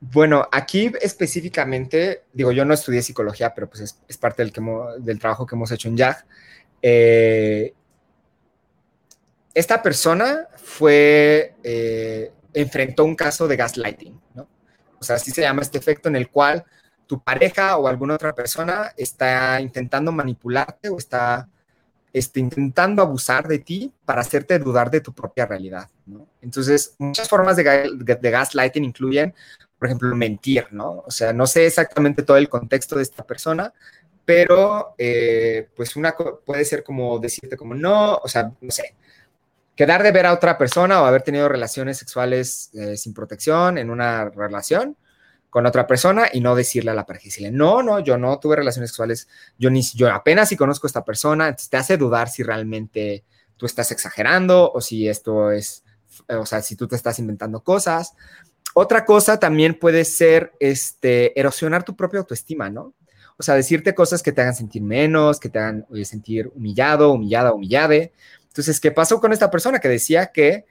Bueno, 0.02 0.46
aquí 0.52 0.92
específicamente, 1.02 2.24
digo, 2.34 2.52
yo 2.52 2.66
no 2.66 2.74
estudié 2.74 3.02
psicología, 3.02 3.54
pero 3.54 3.70
pues 3.70 3.98
es, 4.08 4.18
parte 4.18 4.44
del, 4.44 4.52
que 4.52 4.62
del 5.00 5.20
trabajo 5.20 5.46
que 5.46 5.56
hemos 5.56 5.72
hecho 5.72 5.88
en 5.88 5.96
YAG. 5.96 6.26
Eh, 6.82 7.74
esta 9.54 9.82
persona 9.82 10.50
fue, 10.58 11.56
eh, 11.64 12.34
enfrentó 12.54 13.06
un 13.06 13.16
caso 13.16 13.48
de 13.48 13.56
gaslighting, 13.56 14.20
¿no? 14.36 14.48
O 15.00 15.04
sea, 15.04 15.16
así 15.16 15.32
se 15.32 15.42
llama 15.42 15.62
este 15.62 15.78
efecto 15.78 16.10
en 16.10 16.18
el 16.18 16.30
cual 16.30 16.66
tu 17.08 17.24
pareja 17.24 17.78
o 17.78 17.88
alguna 17.88 18.16
otra 18.16 18.34
persona 18.34 18.94
está 18.98 19.62
intentando 19.62 20.12
manipularte 20.12 20.90
o 20.90 20.98
está 20.98 21.48
este, 22.14 22.40
intentando 22.40 23.02
abusar 23.02 23.48
de 23.48 23.58
ti 23.60 23.92
para 24.06 24.22
hacerte 24.22 24.60
dudar 24.60 24.92
de 24.92 25.02
tu 25.02 25.14
propia 25.14 25.48
realidad, 25.48 25.90
¿no? 26.06 26.28
Entonces, 26.42 26.96
muchas 27.00 27.28
formas 27.28 27.56
de, 27.58 27.64
de, 27.98 28.32
gaslighting 28.32 28.84
incluyen, 28.84 29.34
por 29.80 29.88
ejemplo, 29.88 30.16
mentir, 30.16 30.68
¿no? 30.72 31.04
O 31.08 31.12
sea, 31.12 31.34
no 31.34 31.48
sé 31.48 31.66
exactamente 31.66 32.22
todo 32.22 32.38
el 32.38 32.50
contexto 32.50 32.96
de 32.96 33.02
esta 33.02 33.26
persona, 33.26 33.74
pero 34.26 34.94
eh, 34.98 35.68
pues 35.76 35.96
una 35.96 36.16
puede 36.16 36.66
ser 36.66 36.84
como 36.84 37.18
decirte 37.18 37.58
como 37.58 37.74
no, 37.74 38.16
o 38.18 38.28
sea, 38.28 38.52
no 38.62 38.72
sé, 38.72 38.96
quedar 39.76 40.04
de 40.04 40.12
ver 40.12 40.28
a 40.28 40.34
otra 40.34 40.58
persona 40.58 41.02
o 41.02 41.06
haber 41.06 41.24
tenido 41.24 41.50
relaciones 41.50 41.98
sexuales 41.98 42.70
eh, 42.74 42.96
sin 42.96 43.14
protección 43.14 43.78
en 43.80 43.90
una 43.90 44.30
relación 44.30 44.96
con 45.54 45.68
otra 45.68 45.86
persona 45.86 46.30
y 46.34 46.40
no 46.40 46.56
decirle 46.56 46.90
a 46.90 46.96
la 46.96 47.06
pareja, 47.06 47.26
decirle, 47.26 47.52
no, 47.52 47.84
no, 47.84 48.00
yo 48.00 48.18
no 48.18 48.40
tuve 48.40 48.56
relaciones 48.56 48.90
sexuales, 48.90 49.28
yo, 49.60 49.70
ni, 49.70 49.84
yo 49.84 50.12
apenas 50.12 50.50
si 50.50 50.58
conozco 50.58 50.88
a 50.88 50.90
esta 50.90 51.06
persona, 51.06 51.56
te 51.56 51.78
hace 51.78 51.96
dudar 51.96 52.28
si 52.28 52.42
realmente 52.42 53.24
tú 53.56 53.68
estás 53.68 53.92
exagerando 53.92 54.72
o 54.72 54.82
si 54.82 55.08
esto 55.08 55.52
es, 55.52 55.84
o 56.28 56.48
sea, 56.48 56.64
si 56.64 56.76
tú 56.76 56.88
te 56.88 56.96
estás 56.96 57.20
inventando 57.20 57.64
cosas. 57.64 58.16
Otra 58.74 59.06
cosa 59.06 59.38
también 59.38 59.78
puede 59.78 60.06
ser 60.06 60.54
este, 60.60 61.40
erosionar 61.40 61.84
tu 61.84 61.96
propia 61.96 62.22
autoestima, 62.22 62.72
¿no? 62.72 62.96
O 63.38 63.44
sea, 63.44 63.54
decirte 63.54 63.94
cosas 63.94 64.24
que 64.24 64.32
te 64.32 64.42
hagan 64.42 64.56
sentir 64.56 64.82
menos, 64.82 65.40
que 65.40 65.50
te 65.50 65.60
hagan 65.60 65.86
sentir 66.04 66.52
humillado, 66.56 67.12
humillada, 67.12 67.54
humillade. 67.54 68.12
Entonces, 68.48 68.80
¿qué 68.80 68.90
pasó 68.90 69.22
con 69.22 69.32
esta 69.32 69.52
persona 69.52 69.78
que 69.78 69.88
decía 69.88 70.32
que 70.32 70.66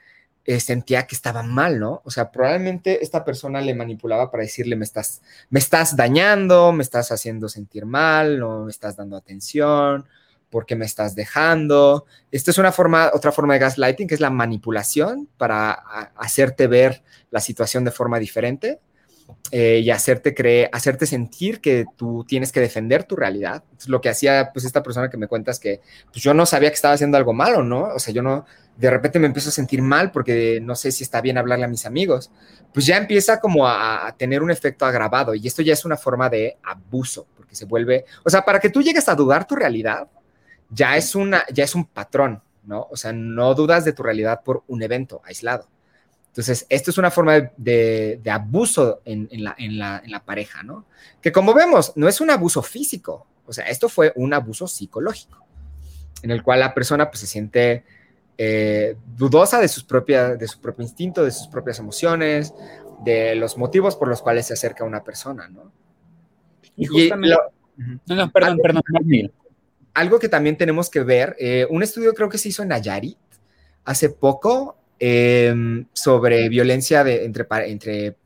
eh, 0.45 0.61
sentía 0.61 1.07
que 1.07 1.15
estaba 1.15 1.43
mal, 1.43 1.79
¿no? 1.79 2.03
O 2.05 2.11
sea, 2.11 2.31
probablemente 2.33 3.03
esta 3.03 3.25
persona 3.25 3.61
le 3.61 3.75
manipulaba 3.75 4.31
para 4.31 4.43
decirle, 4.43 4.77
me 4.77 4.85
estás, 4.85 5.23
me 5.51 5.61
estás 5.61 5.97
dañando, 5.97 6.73
me 6.73 6.83
estás 6.83 7.13
haciendo 7.13 7.49
sentir 7.49 7.87
mal, 7.87 8.39
no 8.39 8.65
me 8.65 8.71
estás 8.71 8.97
dando 8.97 9.17
atención, 9.17 10.07
porque 10.51 10.77
me 10.77 10.85
estás 10.85 11.15
dejando. 11.15 12.07
Esto 12.31 12.51
es 12.51 12.59
una 12.59 12.73
forma, 12.73 13.11
otra 13.15 13.33
forma 13.33 13.55
de 13.55 13.61
gaslighting, 13.61 14.07
que 14.09 14.15
es 14.15 14.21
la 14.21 14.31
manipulación 14.31 15.29
para 15.39 15.73
hacerte 15.73 16.67
ver 16.67 17.03
la 17.31 17.41
situación 17.41 17.85
de 17.85 17.91
forma 17.91 18.19
diferente. 18.19 18.81
Eh, 19.51 19.81
y 19.83 19.91
hacerte 19.91 20.35
creer, 20.35 20.71
hacerte 20.73 21.07
sentir 21.07 21.61
que 21.61 21.85
tú 21.97 22.25
tienes 22.27 22.53
que 22.53 22.61
defender 22.61 23.05
tu 23.05 23.17
realidad. 23.17 23.63
Entonces, 23.65 23.89
lo 23.89 24.01
que 24.01 24.09
hacía 24.09 24.51
pues 24.53 24.65
esta 24.65 24.83
persona 24.83 25.11
que 25.11 25.17
me 25.17 25.27
cuentas 25.27 25.59
que 25.59 25.81
pues, 26.11 26.23
yo 26.23 26.35
no 26.35 26.47
sabía 26.47 26.71
que 26.71 26.75
estaba 26.75 26.95
haciendo 26.95 27.17
algo 27.17 27.33
malo, 27.33 27.63
¿no? 27.63 27.89
O 27.95 27.99
sea, 27.99 28.15
yo 28.15 28.23
no, 28.23 28.47
de 28.77 28.91
repente 28.91 29.19
me 29.19 29.27
empiezo 29.27 29.51
a 29.51 29.53
sentir 29.53 29.83
mal 29.83 30.11
porque 30.11 30.61
no 30.63 30.75
sé 30.75 30.93
si 30.93 31.05
está 31.05 31.21
bien 31.21 31.39
hablarle 31.39 31.65
a 31.65 31.69
mis 31.69 31.87
amigos. 31.87 32.31
Pues 32.73 32.87
ya 32.87 32.97
empieza 32.97 33.41
como 33.41 33.67
a, 33.67 34.07
a 34.07 34.17
tener 34.17 34.43
un 34.43 34.51
efecto 34.51 34.87
agravado 34.87 35.35
y 35.35 35.47
esto 35.47 35.63
ya 35.63 35.75
es 35.75 35.85
una 35.85 35.97
forma 35.97 36.31
de 36.31 36.57
abuso, 36.63 37.27
porque 37.37 37.55
se 37.55 37.67
vuelve, 37.67 38.05
o 38.25 38.31
sea, 38.31 38.45
para 38.45 38.61
que 38.61 38.71
tú 38.71 38.83
llegues 38.83 39.09
a 39.09 39.15
dudar 39.15 39.47
tu 39.47 39.55
realidad, 39.55 40.09
ya 40.71 40.97
es, 40.97 41.15
una, 41.15 41.45
ya 41.53 41.65
es 41.65 41.75
un 41.75 41.85
patrón, 41.85 42.43
¿no? 42.65 42.87
O 42.91 42.97
sea, 42.97 43.13
no 43.13 43.55
dudas 43.55 43.85
de 43.85 43.93
tu 43.93 44.03
realidad 44.03 44.43
por 44.43 44.65
un 44.67 44.83
evento 44.83 45.21
aislado. 45.25 45.69
Entonces, 46.33 46.65
esto 46.71 46.91
es 46.91 46.97
una 46.97 47.11
forma 47.11 47.51
de, 47.59 48.19
de, 48.23 48.31
abuso 48.31 49.03
en, 49.05 49.29
en, 49.31 49.45
la, 49.45 49.55
en, 49.59 49.79
la, 49.79 50.01
en, 50.03 50.11
la, 50.11 50.25
pareja, 50.25 50.63
¿no? 50.63 50.87
Que 51.21 51.31
como 51.31 51.53
vemos, 51.53 51.93
no 51.95 52.09
es 52.09 52.23
un 52.23 52.31
abuso 52.31 52.63
físico, 52.63 53.27
o 53.45 53.53
sea, 53.53 53.67
esto 53.67 53.91
fue 53.91 54.15
un 54.17 54.33
abuso 54.33 54.67
psicológico, 54.67 55.45
en 56.23 56.31
el 56.31 56.43
cual 56.43 56.61
la 56.61 56.73
persona 56.73 57.11
pues, 57.11 57.21
se 57.21 57.27
siente 57.27 57.85
eh, 58.39 58.97
dudosa 59.15 59.61
de, 59.61 59.69
sus 59.69 59.85
propia, 59.85 60.35
de 60.35 60.49
su 60.49 60.59
propio 60.59 60.83
instinto, 60.85 61.23
de 61.23 61.33
sus 61.33 61.49
propias 61.49 61.79
emociones, 61.81 62.55
de 63.05 63.35
los 63.35 63.59
motivos 63.59 63.95
por 63.95 64.09
los 64.09 64.23
cuales 64.23 64.47
se 64.47 64.55
acerca 64.55 64.85
a 64.85 64.87
una 64.87 65.05
persona, 65.05 65.49
¿no? 65.49 65.71
Y 66.77 66.87
justamente... 66.87 67.29
Y 67.29 67.31
lo, 67.31 68.01
no, 68.07 68.15
no, 68.17 68.31
perdón, 68.33 68.53
algo, 68.53 68.63
perdón. 68.63 68.83
Algo 69.93 70.19
que 70.19 70.31
también 70.31 70.57
tenemos 70.57 70.89
que 70.89 71.01
ver, 71.01 71.37
eh, 71.39 71.67
un 71.69 71.83
estudio 71.83 72.15
creo 72.15 72.31
que 72.31 72.39
se 72.39 72.49
hizo 72.49 72.63
en 72.63 72.71
Nayarit 72.71 73.19
hace 73.85 74.09
poco, 74.09 74.79
eh, 75.05 75.53
sobre 75.93 76.49
violencia 76.49 77.03
de, 77.03 77.25
entre, 77.25 77.45
entre 77.65 78.17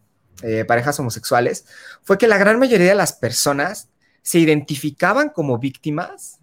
eh, 0.42 0.66
parejas 0.66 1.00
homosexuales 1.00 1.64
fue 2.02 2.18
que 2.18 2.28
la 2.28 2.36
gran 2.36 2.58
mayoría 2.58 2.90
de 2.90 2.94
las 2.94 3.14
personas 3.14 3.88
se 4.20 4.40
identificaban 4.40 5.30
como 5.30 5.56
víctimas, 5.56 6.38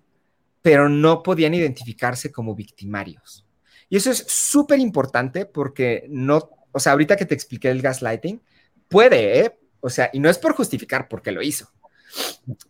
pero 0.64 0.90
no 0.90 1.22
podían 1.22 1.54
identificarse 1.54 2.32
como 2.32 2.56
victimarios. 2.56 3.46
Y 3.90 3.98
eso 3.98 4.10
es 4.10 4.26
súper 4.28 4.80
importante 4.80 5.46
porque 5.46 6.08
no, 6.10 6.50
o 6.72 6.80
sea, 6.80 6.94
ahorita 6.94 7.16
que 7.16 7.28
te 7.28 7.36
expliqué 7.36 7.70
el 7.70 7.84
gaslighting, 7.84 8.42
puede, 8.90 9.40
¿eh? 9.40 9.60
O 9.82 9.90
sea, 9.92 10.10
y 10.14 10.20
no 10.20 10.32
es 10.32 10.40
por 10.40 10.56
justificar 10.56 11.08
porque 11.10 11.32
lo 11.32 11.44
hizo, 11.44 11.70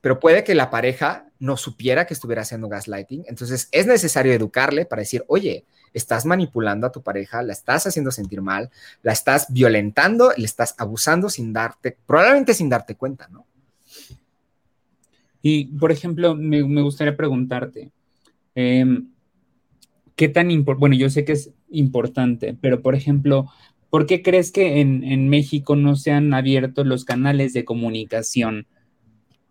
pero 0.01 0.19
puede 0.19 0.43
que 0.43 0.53
la 0.53 0.69
pareja 0.69 1.29
no 1.39 1.55
supiera 1.55 2.05
que 2.07 2.13
estuviera 2.13 2.41
haciendo 2.41 2.67
gaslighting. 2.67 3.23
Entonces 3.27 3.69
es 3.71 3.87
necesario 3.87 4.33
educarle 4.33 4.85
para 4.85 4.99
decir, 4.99 5.23
oye, 5.29 5.63
estás 5.93 6.25
manipulando 6.25 6.87
a 6.87 6.91
tu 6.91 7.01
pareja, 7.01 7.43
la 7.43 7.53
estás 7.53 7.87
haciendo 7.87 8.11
sentir 8.11 8.41
mal, 8.41 8.69
la 9.01 9.11
estás 9.11 9.47
violentando, 9.49 10.31
le 10.35 10.45
estás 10.45 10.75
abusando 10.77 11.29
sin 11.29 11.53
darte, 11.53 11.97
probablemente 12.05 12.53
sin 12.53 12.69
darte 12.69 12.95
cuenta, 12.95 13.27
¿no? 13.29 13.45
Y, 15.41 15.65
por 15.65 15.91
ejemplo, 15.91 16.35
me, 16.35 16.61
gustaría 16.61 17.17
preguntarte, 17.17 17.91
eh, 18.55 18.85
¿qué 20.15 20.29
tan 20.29 20.51
importante? 20.51 20.79
Bueno, 20.79 20.95
yo 20.95 21.09
sé 21.09 21.25
que 21.25 21.33
es 21.33 21.51
importante, 21.69 22.55
pero, 22.59 22.81
por 22.81 22.95
ejemplo, 22.95 23.49
¿por 23.89 24.05
qué 24.05 24.21
crees 24.21 24.51
que 24.51 24.79
en, 24.79 25.03
en 25.03 25.27
México 25.27 25.75
no 25.75 25.95
se 25.97 26.11
han 26.11 26.33
abierto 26.33 26.85
los 26.85 27.03
canales 27.03 27.53
de 27.53 27.65
comunicación? 27.65 28.67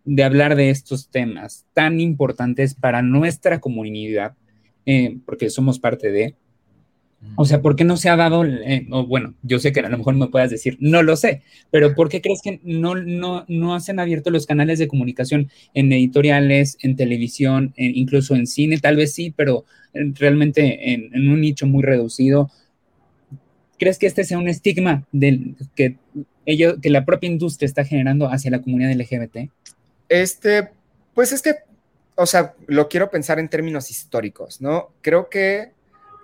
de 0.05 0.23
hablar 0.23 0.55
de 0.55 0.69
estos 0.69 1.09
temas 1.09 1.65
tan 1.73 1.99
importantes 1.99 2.73
para 2.73 3.01
nuestra 3.01 3.59
comunidad, 3.59 4.35
eh, 4.85 5.17
porque 5.25 5.49
somos 5.49 5.79
parte 5.79 6.11
de. 6.11 6.35
O 7.35 7.45
sea, 7.45 7.61
¿por 7.61 7.75
qué 7.75 7.85
no 7.85 7.95
se 7.95 8.09
ha 8.09 8.17
dado, 8.17 8.43
eh, 8.45 8.85
o 8.91 9.07
bueno, 9.07 9.33
yo 9.43 9.57
sé 9.57 9.71
que 9.71 9.79
a 9.79 9.87
lo 9.87 9.97
mejor 9.97 10.13
me 10.15 10.27
puedas 10.27 10.49
decir, 10.49 10.77
no 10.81 11.03
lo 11.03 11.15
sé, 11.15 11.41
pero 11.71 11.95
¿por 11.95 12.09
qué 12.09 12.21
crees 12.21 12.41
que 12.43 12.59
no, 12.63 12.95
no, 12.95 13.45
no 13.47 13.79
se 13.79 13.91
han 13.91 13.99
abierto 13.99 14.29
los 14.29 14.45
canales 14.45 14.77
de 14.77 14.89
comunicación 14.89 15.49
en 15.73 15.91
editoriales, 15.93 16.77
en 16.81 16.97
televisión, 16.97 17.73
en, 17.77 17.95
incluso 17.95 18.35
en 18.35 18.45
cine? 18.45 18.77
Tal 18.77 18.97
vez 18.97 19.13
sí, 19.13 19.33
pero 19.35 19.63
realmente 19.93 20.93
en, 20.93 21.09
en, 21.13 21.29
un 21.29 21.39
nicho 21.39 21.65
muy 21.65 21.81
reducido. 21.81 22.51
¿Crees 23.79 23.97
que 23.97 24.07
este 24.07 24.25
sea 24.25 24.37
un 24.37 24.49
estigma 24.49 25.05
del, 25.11 25.55
que, 25.75 25.95
ello, 26.45 26.79
que 26.81 26.89
la 26.89 27.05
propia 27.05 27.29
industria 27.29 27.67
está 27.67 27.85
generando 27.85 28.27
hacia 28.27 28.51
la 28.51 28.61
comunidad 28.61 28.93
LGBT? 28.93 29.49
Este, 30.09 30.69
pues 31.13 31.31
es 31.31 31.41
que 31.41 31.55
o 32.15 32.25
sea, 32.25 32.53
lo 32.67 32.87
quiero 32.87 33.09
pensar 33.09 33.39
en 33.39 33.49
términos 33.49 33.89
históricos, 33.89 34.61
¿no? 34.61 34.91
Creo 35.01 35.29
que 35.29 35.71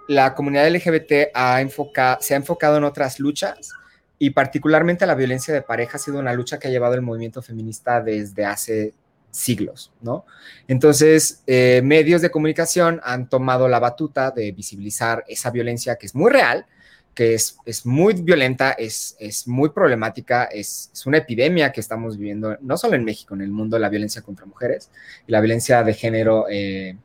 la 0.08 0.34
comunidad 0.36 0.70
LGBT 0.70 1.32
ha 1.34 1.62
enfocado, 1.62 2.18
se 2.22 2.34
ha 2.34 2.38
enfocado 2.38 2.78
en 2.78 2.84
otras 2.84 3.20
luchas 3.20 3.72
y 4.18 4.32
particularmente 4.32 5.06
la 5.06 5.16
violencia 5.16 5.54
de 5.54 5.62
pareja 5.62 5.98
ha 5.98 6.00
sido 6.00 6.20
una 6.20 6.34
lucha 6.34 6.60
que 6.60 6.68
ha 6.68 6.72
llevado 6.72 6.96
el 6.96 7.02
movimiento 7.02 7.42
feminista 7.42 8.02
desde 8.02 8.46
hace 8.46 8.94
siglos, 9.32 9.92
¿no? 10.02 10.26
Entonces, 10.68 11.44
eh, 11.48 11.82
medios 11.84 12.22
de 12.22 12.32
comunicación 12.32 13.00
han 13.04 13.30
tomado 13.30 13.68
la 13.68 13.80
batuta 13.80 14.32
de 14.32 14.52
visibilizar 14.52 15.24
esa 15.28 15.52
violencia 15.52 15.96
que 15.96 16.08
es 16.08 16.16
muy 16.16 16.32
real, 16.32 16.66
que 17.14 17.34
es, 17.34 17.58
es 17.66 17.86
muy 17.86 18.14
violenta, 18.14 18.72
es, 18.72 19.16
es 19.20 19.48
muy 19.48 19.70
problemática, 19.70 20.46
es, 20.46 20.90
es, 20.94 21.06
una 21.06 21.18
epidemia 21.18 21.72
que 21.72 21.82
estamos 21.82 22.18
viviendo, 22.18 22.58
no 22.62 22.78
solo 22.78 22.96
en 22.96 23.04
México, 23.04 23.36
en 23.36 23.42
el 23.42 23.52
mundo, 23.52 23.78
la 23.78 23.90
violencia 23.90 24.22
contra 24.22 24.46
mujeres 24.46 24.90
y 25.28 25.32
la 25.32 25.42
violencia 25.42 25.84
de 25.84 25.94
género 25.94 26.46
eh, 26.50 26.96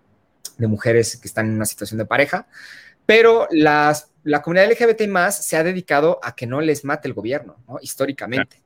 de 0.57 0.67
mujeres 0.67 1.17
que 1.17 1.27
están 1.29 1.47
en 1.47 1.55
una 1.55 1.65
situación 1.67 1.99
de 1.99 2.07
pareja, 2.07 2.47
pero 3.07 3.49
las, 3.51 4.11
la 4.23 4.41
comunidad 4.43 4.71
LGBT 4.71 5.09
más 5.09 5.45
se 5.45 5.57
ha 5.57 5.65
dedicado 5.65 6.21
a 6.23 6.35
que 6.35 6.47
no 6.47 6.61
les 6.61 6.85
mate 6.85 7.09
el 7.09 7.15
gobierno, 7.15 7.57
¿no? 7.69 7.79
históricamente. 7.81 8.63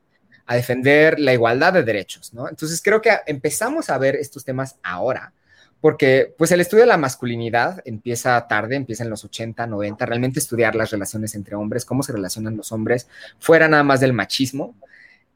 a 0.50 0.54
defender 0.54 1.20
la 1.20 1.34
igualdad 1.34 1.74
de 1.74 1.82
derechos, 1.82 2.32
¿no? 2.32 2.48
Entonces 2.48 2.80
creo 2.82 3.02
que 3.02 3.10
empezamos 3.26 3.90
a 3.90 3.98
ver 3.98 4.16
estos 4.16 4.46
temas 4.46 4.76
ahora, 4.82 5.34
porque 5.80 6.34
pues 6.36 6.50
el 6.50 6.60
estudio 6.60 6.82
de 6.82 6.88
la 6.88 6.96
masculinidad 6.96 7.82
empieza 7.84 8.46
tarde, 8.48 8.76
empieza 8.76 9.04
en 9.04 9.10
los 9.10 9.24
80, 9.24 9.66
90, 9.66 10.06
realmente 10.06 10.40
estudiar 10.40 10.74
las 10.74 10.90
relaciones 10.90 11.34
entre 11.34 11.54
hombres, 11.54 11.84
cómo 11.84 12.02
se 12.02 12.12
relacionan 12.12 12.56
los 12.56 12.72
hombres, 12.72 13.08
fuera 13.38 13.68
nada 13.68 13.84
más 13.84 14.00
del 14.00 14.12
machismo. 14.12 14.74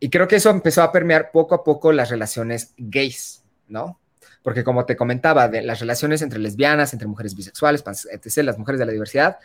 Y 0.00 0.10
creo 0.10 0.26
que 0.26 0.36
eso 0.36 0.50
empezó 0.50 0.82
a 0.82 0.90
permear 0.90 1.30
poco 1.30 1.54
a 1.54 1.62
poco 1.62 1.92
las 1.92 2.10
relaciones 2.10 2.74
gays, 2.76 3.44
¿no? 3.68 4.00
Porque 4.42 4.64
como 4.64 4.84
te 4.84 4.96
comentaba, 4.96 5.48
de 5.48 5.62
las 5.62 5.78
relaciones 5.78 6.22
entre 6.22 6.40
lesbianas, 6.40 6.92
entre 6.92 7.06
mujeres 7.06 7.36
bisexuales, 7.36 7.84
etc., 8.10 8.38
las 8.38 8.58
mujeres 8.58 8.80
de 8.80 8.86
la 8.86 8.92
diversidad, 8.92 9.38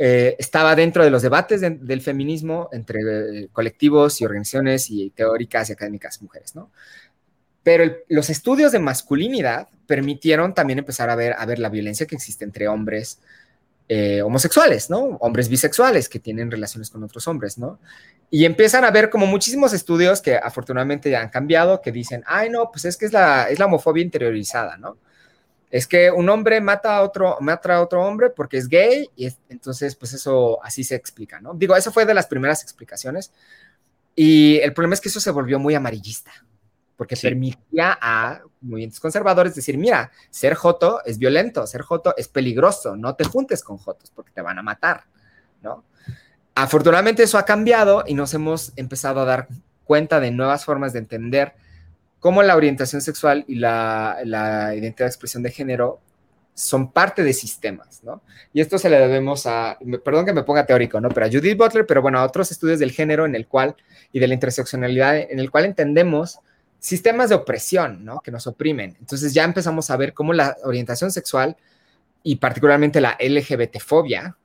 eh, 0.00 0.36
estaba 0.38 0.76
dentro 0.76 1.02
de 1.02 1.10
los 1.10 1.22
debates 1.22 1.60
de, 1.60 1.70
del 1.70 2.00
feminismo 2.00 2.68
entre 2.70 3.00
eh, 3.00 3.48
colectivos 3.50 4.20
y 4.20 4.24
organizaciones 4.24 4.88
y 4.90 5.10
teóricas 5.10 5.68
y 5.68 5.72
académicas 5.72 6.22
mujeres, 6.22 6.54
¿no? 6.54 6.70
Pero 7.68 7.98
los 8.08 8.30
estudios 8.30 8.72
de 8.72 8.78
masculinidad 8.78 9.68
permitieron 9.86 10.54
también 10.54 10.78
empezar 10.78 11.10
a 11.10 11.14
ver, 11.14 11.58
la 11.58 11.68
violencia 11.68 12.06
que 12.06 12.14
existe 12.14 12.42
entre 12.42 12.66
hombres 12.66 13.20
eh, 13.90 14.22
homosexuales, 14.22 14.88
¿no? 14.88 15.18
Hombres 15.20 15.50
bisexuales 15.50 16.08
que 16.08 16.18
tienen 16.18 16.50
relaciones 16.50 16.88
con 16.88 17.04
otros 17.04 17.28
hombres, 17.28 17.58
¿no? 17.58 17.78
Y 18.30 18.46
empiezan 18.46 18.86
a 18.86 18.90
ver 18.90 19.10
como 19.10 19.26
muchísimos 19.26 19.74
estudios 19.74 20.22
que 20.22 20.36
afortunadamente 20.36 21.10
ya 21.10 21.20
han 21.20 21.28
cambiado, 21.28 21.82
que 21.82 21.92
dicen, 21.92 22.24
ay, 22.26 22.48
no, 22.48 22.70
pues 22.70 22.86
es 22.86 22.96
que 22.96 23.04
es 23.04 23.12
la, 23.12 23.46
homofobia 23.62 24.02
interiorizada, 24.02 24.78
¿no? 24.78 24.96
Es 25.70 25.86
que 25.86 26.10
un 26.10 26.26
hombre 26.30 26.62
mata 26.62 26.96
a 26.96 27.02
otro, 27.02 27.36
mata 27.40 27.74
a 27.74 27.82
otro 27.82 28.02
hombre 28.02 28.30
porque 28.30 28.56
es 28.56 28.66
gay 28.66 29.10
y 29.14 29.26
es, 29.26 29.36
entonces, 29.50 29.94
pues 29.94 30.14
eso 30.14 30.58
así 30.64 30.84
se 30.84 30.94
explica, 30.94 31.38
¿no? 31.38 31.52
Digo, 31.52 31.76
eso 31.76 31.92
fue 31.92 32.06
de 32.06 32.14
las 32.14 32.28
primeras 32.28 32.62
explicaciones. 32.62 33.30
Y 34.16 34.56
el 34.60 34.72
problema 34.72 34.94
es 34.94 35.02
que 35.02 35.10
eso 35.10 35.20
se 35.20 35.30
volvió 35.30 35.58
muy 35.58 35.74
amarillista, 35.74 36.32
porque 36.98 37.14
sí. 37.14 37.28
permitía 37.28 37.96
a 38.02 38.40
movimientos 38.60 38.98
conservadores 38.98 39.54
decir, 39.54 39.78
mira, 39.78 40.10
ser 40.30 40.54
joto 40.54 41.00
es 41.04 41.16
violento, 41.16 41.64
ser 41.64 41.82
joto 41.82 42.12
es 42.16 42.26
peligroso, 42.26 42.96
no 42.96 43.14
te 43.14 43.22
juntes 43.22 43.62
con 43.62 43.78
jotos 43.78 44.10
porque 44.10 44.32
te 44.32 44.42
van 44.42 44.58
a 44.58 44.62
matar, 44.62 45.04
¿no? 45.62 45.84
Afortunadamente 46.56 47.22
eso 47.22 47.38
ha 47.38 47.44
cambiado 47.44 48.02
y 48.04 48.14
nos 48.14 48.34
hemos 48.34 48.72
empezado 48.74 49.20
a 49.20 49.24
dar 49.24 49.46
cuenta 49.84 50.18
de 50.18 50.32
nuevas 50.32 50.64
formas 50.64 50.92
de 50.92 50.98
entender 50.98 51.54
cómo 52.18 52.42
la 52.42 52.56
orientación 52.56 53.00
sexual 53.00 53.44
y 53.46 53.54
la, 53.54 54.18
la 54.24 54.74
identidad 54.74 55.06
de 55.06 55.10
expresión 55.10 55.44
de 55.44 55.52
género 55.52 56.00
son 56.52 56.90
parte 56.90 57.22
de 57.22 57.32
sistemas, 57.32 58.02
¿no? 58.02 58.22
Y 58.52 58.60
esto 58.60 58.76
se 58.76 58.90
le 58.90 58.98
debemos 58.98 59.46
a, 59.46 59.78
perdón 60.04 60.26
que 60.26 60.32
me 60.32 60.42
ponga 60.42 60.66
teórico, 60.66 61.00
¿no? 61.00 61.10
Pero 61.10 61.26
a 61.26 61.28
Judith 61.28 61.56
Butler, 61.56 61.86
pero 61.86 62.02
bueno, 62.02 62.18
a 62.18 62.24
otros 62.24 62.50
estudios 62.50 62.80
del 62.80 62.90
género 62.90 63.24
en 63.24 63.36
el 63.36 63.46
cual, 63.46 63.76
y 64.10 64.18
de 64.18 64.26
la 64.26 64.34
interseccionalidad, 64.34 65.16
en 65.16 65.38
el 65.38 65.52
cual 65.52 65.66
entendemos 65.66 66.40
sistemas 66.78 67.28
de 67.28 67.34
opresión, 67.34 68.04
¿no? 68.04 68.20
Que 68.20 68.30
nos 68.30 68.46
oprimen. 68.46 68.96
Entonces 69.00 69.34
ya 69.34 69.44
empezamos 69.44 69.90
a 69.90 69.96
ver 69.96 70.14
cómo 70.14 70.32
la 70.32 70.56
orientación 70.64 71.10
sexual 71.10 71.56
y 72.22 72.36
particularmente 72.36 73.00
la 73.00 73.16
LGBT-fobia 73.18 74.36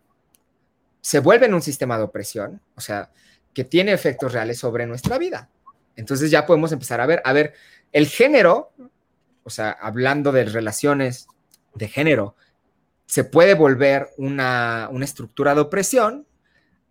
se 1.02 1.20
vuelven 1.20 1.54
un 1.54 1.62
sistema 1.62 1.98
de 1.98 2.04
opresión, 2.04 2.62
o 2.76 2.82
sea, 2.82 3.12
que 3.54 3.64
tiene 3.64 3.92
efectos 3.92 4.32
reales 4.32 4.58
sobre 4.58 4.88
nuestra 4.88 5.18
vida. 5.18 5.50
Entonces 5.96 6.32
ya 6.32 6.46
podemos 6.46 6.72
empezar 6.72 7.02
a 7.02 7.06
ver, 7.06 7.22
a 7.26 7.34
ver, 7.34 7.54
el 7.92 8.08
género, 8.08 8.72
o 9.44 9.50
sea, 9.50 9.72
hablando 9.72 10.32
de 10.32 10.46
relaciones 10.46 11.28
de 11.76 11.88
género, 11.88 12.36
se 13.06 13.24
puede 13.24 13.54
volver 13.54 14.10
una, 14.18 14.88
una 14.92 15.06
estructura 15.06 15.54
de 15.54 15.62
opresión 15.62 16.26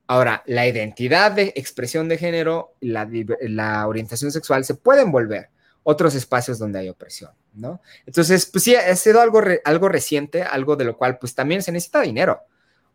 Ahora, 0.07 0.43
la 0.47 0.67
identidad 0.67 1.33
de 1.33 1.53
expresión 1.57 2.09
de 2.09 2.19
género, 2.19 2.75
la, 2.81 3.09
la 3.41 3.87
orientación 3.87 4.33
sexual 4.33 4.65
se 4.65 4.75
pueden 4.75 5.11
volver 5.11 5.49
otros 5.85 6.15
espacios 6.15 6.59
donde 6.59 6.79
hay 6.79 6.89
opresión, 6.89 7.33
¿no? 7.55 7.81
Entonces, 8.07 8.47
pues 8.47 8.65
sí, 8.65 8.75
ha 8.77 8.95
sido 8.97 9.21
algo, 9.21 9.43
algo 9.65 9.89
reciente, 9.89 10.43
algo 10.43 10.77
de 10.77 10.85
lo 10.85 10.97
cual 10.97 11.19
pues 11.19 11.35
también 11.35 11.63
se 11.63 11.73
necesita 11.73 12.03
dinero. 12.03 12.43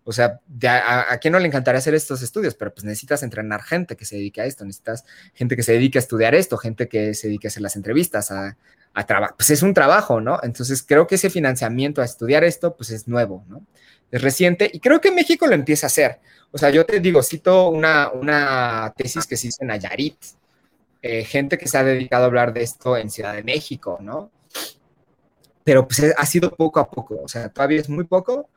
O 0.03 0.13
sea, 0.13 0.39
a, 0.63 1.13
a, 1.13 1.17
quién 1.17 1.33
no 1.33 1.39
le 1.39 1.47
encantaría 1.47 1.79
hacer 1.79 1.93
estos 1.93 2.21
estudios? 2.21 2.55
Pero 2.55 2.73
pues 2.73 2.85
necesitas 2.85 3.23
entrenar 3.23 3.61
gente 3.61 3.97
que 3.97 4.05
se 4.05 4.15
dedique 4.15 4.39
a 4.39 4.45
esto, 4.45 4.63
necesitas 4.63 5.03
gente 5.33 5.57
que 5.57 5.63
se 5.63 5.73
dedique 5.73 5.97
a 5.97 6.01
estudiar 6.01 6.33
esto, 6.33 6.57
gente 6.57 6.87
que 6.87 7.13
se 7.13 7.27
dedique 7.27 7.47
a 7.47 7.49
hacer 7.49 7.61
las 7.61 7.75
entrevistas, 7.75 8.31
a, 8.31 8.55
a 8.93 9.05
trabajar. 9.05 9.35
Pues 9.35 9.49
es 9.49 9.63
un 9.63 9.73
trabajo, 9.73 10.21
¿no? 10.21 10.39
Entonces 10.43 10.81
creo 10.81 11.07
que 11.07 11.15
ese 11.15 11.29
financiamiento 11.29 12.01
a 12.01 12.05
estudiar 12.05 12.45
esto, 12.45 12.77
pues 12.77 12.89
es 12.91 13.09
nuevo, 13.09 13.43
¿no? 13.49 13.63
Es 14.11 14.21
reciente 14.21 14.69
y 14.71 14.79
creo 14.79 15.01
que 15.01 15.11
México 15.11 15.47
lo 15.47 15.53
empieza 15.53 15.87
a 15.87 15.89
hacer. 15.89 16.19
O 16.51 16.57
sea, 16.57 16.69
yo 16.69 16.85
te 16.85 16.99
digo, 16.99 17.21
cito 17.21 17.69
una, 17.69 18.09
una 18.11 18.93
tesis 18.95 19.25
que 19.25 19.35
se 19.35 19.47
hizo 19.47 19.57
en 19.61 19.67
Nayarit, 19.67 20.17
eh, 21.01 21.23
gente 21.23 21.57
que 21.57 21.67
se 21.67 21.77
ha 21.77 21.83
dedicado 21.83 22.23
a 22.23 22.27
hablar 22.27 22.53
de 22.53 22.63
esto 22.63 22.97
en 22.97 23.09
Ciudad 23.09 23.33
de 23.33 23.43
México, 23.43 23.99
¿no? 24.01 24.31
Pero 25.63 25.87
pues 25.87 26.13
ha 26.17 26.25
sido 26.25 26.55
poco 26.55 26.79
a 26.79 26.89
poco, 26.89 27.19
o 27.21 27.27
sea, 27.27 27.49
todavía 27.49 27.81
es 27.81 27.89
muy 27.89 28.05
poco, 28.05 28.49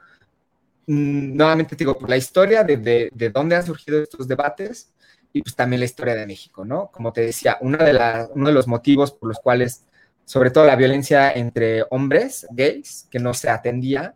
Mm, 0.93 1.37
nuevamente 1.37 1.77
digo, 1.77 1.97
por 1.97 2.11
la 2.11 2.17
historia 2.17 2.65
de, 2.65 2.77
de, 2.77 3.11
de, 3.15 3.31
dónde 3.31 3.55
han 3.55 3.65
surgido 3.65 4.03
estos 4.03 4.27
debates 4.27 4.93
y 5.33 5.41
pues 5.41 5.55
también 5.55 5.79
la 5.79 5.87
historia 5.87 6.17
de 6.17 6.27
México, 6.27 6.65
¿no? 6.65 6.91
Como 6.91 7.13
te 7.13 7.21
decía, 7.21 7.59
una 7.61 7.85
de 7.85 7.93
la, 7.93 8.29
uno 8.35 8.49
de 8.49 8.55
los 8.55 8.67
motivos 8.67 9.13
por 9.13 9.29
los 9.29 9.39
cuales, 9.39 9.85
sobre 10.25 10.51
todo 10.51 10.67
la 10.67 10.75
violencia 10.75 11.31
entre 11.33 11.85
hombres 11.91 12.45
gays, 12.51 13.07
que 13.09 13.21
no 13.21 13.35
se 13.35 13.51
atendía, 13.51 14.15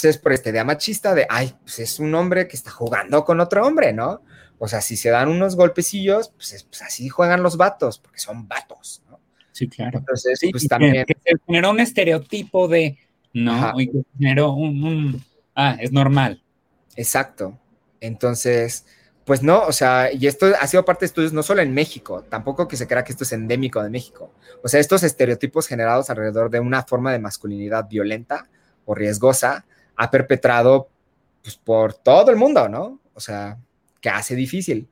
pues 0.00 0.16
es 0.16 0.18
por 0.20 0.32
este 0.32 0.50
idea 0.50 0.64
machista 0.64 1.14
de, 1.14 1.26
ay, 1.28 1.54
pues 1.62 1.80
es 1.80 1.98
un 1.98 2.14
hombre 2.14 2.46
que 2.46 2.56
está 2.56 2.70
jugando 2.70 3.24
con 3.24 3.40
otro 3.40 3.66
hombre, 3.66 3.92
¿no? 3.92 4.22
O 4.58 4.68
sea, 4.68 4.80
si 4.80 4.96
se 4.96 5.10
dan 5.10 5.28
unos 5.28 5.56
golpecillos, 5.56 6.30
pues, 6.36 6.52
es, 6.52 6.62
pues 6.64 6.82
así 6.82 7.08
juegan 7.08 7.42
los 7.42 7.56
vatos, 7.56 7.98
porque 7.98 8.18
son 8.20 8.46
vatos, 8.46 9.02
¿no? 9.10 9.18
Sí, 9.52 9.68
claro. 9.68 9.98
Entonces, 9.98 10.38
sí, 10.38 10.50
pues 10.50 10.68
también... 10.68 11.04
Que 11.04 11.16
se 11.24 11.36
generó 11.46 11.70
un 11.70 11.80
estereotipo 11.80 12.68
de, 12.68 12.96
¿no? 13.32 13.54
Ajá. 13.54 13.72
Y 13.76 13.88
que 13.88 14.02
generó 14.16 14.52
un, 14.52 14.84
un 14.84 15.24
ah, 15.54 15.76
es 15.80 15.90
normal. 15.90 16.42
Exacto. 16.94 17.58
Entonces, 18.00 18.86
pues 19.24 19.42
no, 19.42 19.62
o 19.62 19.72
sea, 19.72 20.12
y 20.12 20.26
esto 20.26 20.46
ha 20.60 20.66
sido 20.68 20.84
parte 20.84 21.00
de 21.00 21.06
estudios 21.06 21.32
no 21.32 21.42
solo 21.42 21.60
en 21.60 21.74
México, 21.74 22.22
tampoco 22.22 22.68
que 22.68 22.76
se 22.76 22.86
crea 22.86 23.04
que 23.04 23.12
esto 23.12 23.24
es 23.24 23.32
endémico 23.32 23.82
de 23.82 23.90
México. 23.90 24.32
O 24.62 24.68
sea, 24.68 24.78
estos 24.80 25.02
estereotipos 25.02 25.66
generados 25.66 26.08
alrededor 26.08 26.50
de 26.50 26.60
una 26.60 26.84
forma 26.84 27.12
de 27.12 27.18
masculinidad 27.18 27.88
violenta 27.88 28.48
o 28.84 28.94
riesgosa 28.94 29.66
ha 29.98 30.10
perpetrado 30.10 30.88
pues, 31.42 31.56
por 31.56 31.92
todo 31.92 32.30
el 32.30 32.36
mundo, 32.36 32.68
¿no? 32.68 33.00
O 33.14 33.20
sea, 33.20 33.58
que 34.00 34.08
hace 34.08 34.34
difícil 34.34 34.88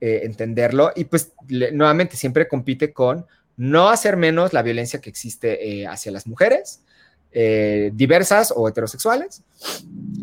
eh, 0.00 0.20
entenderlo 0.24 0.92
y 0.94 1.04
pues 1.04 1.32
nuevamente 1.48 2.16
siempre 2.16 2.48
compite 2.48 2.92
con 2.92 3.26
no 3.56 3.88
hacer 3.88 4.16
menos 4.16 4.52
la 4.52 4.62
violencia 4.62 5.00
que 5.00 5.10
existe 5.10 5.80
eh, 5.80 5.86
hacia 5.86 6.12
las 6.12 6.26
mujeres, 6.26 6.82
eh, 7.32 7.90
diversas 7.94 8.52
o 8.54 8.68
heterosexuales, 8.68 9.42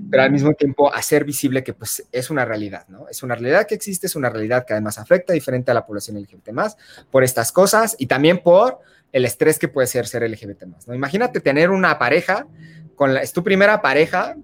pero 0.10 0.24
al 0.24 0.32
mismo 0.32 0.54
tiempo 0.54 0.94
hacer 0.94 1.26
visible 1.26 1.64
que 1.64 1.74
pues 1.74 2.06
es 2.12 2.30
una 2.30 2.46
realidad, 2.46 2.88
¿no? 2.88 3.08
Es 3.10 3.24
una 3.24 3.36
realidad 3.36 3.68
que 3.68 3.76
existe, 3.76 4.08
es 4.08 4.16
una 4.16 4.30
realidad 4.30 4.66
que 4.66 4.74
además 4.74 4.98
afecta 5.00 5.34
diferente 5.34 5.72
a 5.72 5.74
la 5.74 5.86
población 5.86 6.18
LGBT 6.22 6.50
más 6.52 6.78
por 7.12 7.24
estas 7.24 7.52
cosas 7.52 7.96
y 7.98 8.06
también 8.06 8.42
por 8.42 8.80
el 9.12 9.26
estrés 9.26 9.60
que 9.60 9.68
puede 9.68 9.88
ser 9.88 10.08
ser 10.08 10.28
LGBT 10.30 10.66
más, 10.66 10.88
¿no? 10.88 10.94
Imagínate 10.94 11.40
tener 11.40 11.72
una 11.72 11.98
pareja, 12.00 12.48
con 12.96 13.16
es 13.18 13.34
tu 13.34 13.44
primera 13.44 13.82
pareja 13.82 14.36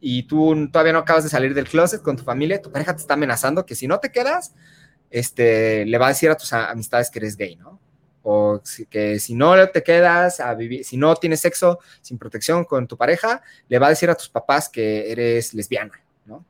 y 0.00 0.24
tú 0.24 0.68
todavía 0.70 0.92
no 0.92 1.00
acabas 1.00 1.24
de 1.24 1.30
salir 1.30 1.54
del 1.54 1.68
closet 1.68 2.02
con 2.02 2.16
tu 2.16 2.22
familia, 2.22 2.60
tu 2.60 2.70
pareja 2.70 2.94
te 2.94 3.00
está 3.00 3.14
amenazando 3.14 3.66
que 3.66 3.74
si 3.74 3.86
no 3.86 3.98
te 3.98 4.10
quedas, 4.10 4.54
este, 5.10 5.84
le 5.86 5.98
va 5.98 6.06
a 6.06 6.10
decir 6.10 6.30
a 6.30 6.36
tus 6.36 6.52
amistades 6.52 7.10
que 7.10 7.18
eres 7.18 7.36
gay, 7.36 7.56
¿no? 7.56 7.80
o 8.28 8.60
que 8.90 9.20
si 9.20 9.36
no 9.36 9.68
te 9.68 9.84
quedas 9.84 10.40
a 10.40 10.52
vivir, 10.54 10.84
si 10.84 10.96
no 10.96 11.14
tienes 11.14 11.38
sexo 11.38 11.78
sin 12.00 12.18
protección 12.18 12.64
con 12.64 12.88
tu 12.88 12.96
pareja, 12.96 13.40
le 13.68 13.78
va 13.78 13.86
a 13.86 13.90
decir 13.90 14.10
a 14.10 14.16
tus 14.16 14.28
papás 14.28 14.68
que 14.68 15.12
eres 15.12 15.54
lesbiana, 15.54 15.92
¿no? 16.24 16.44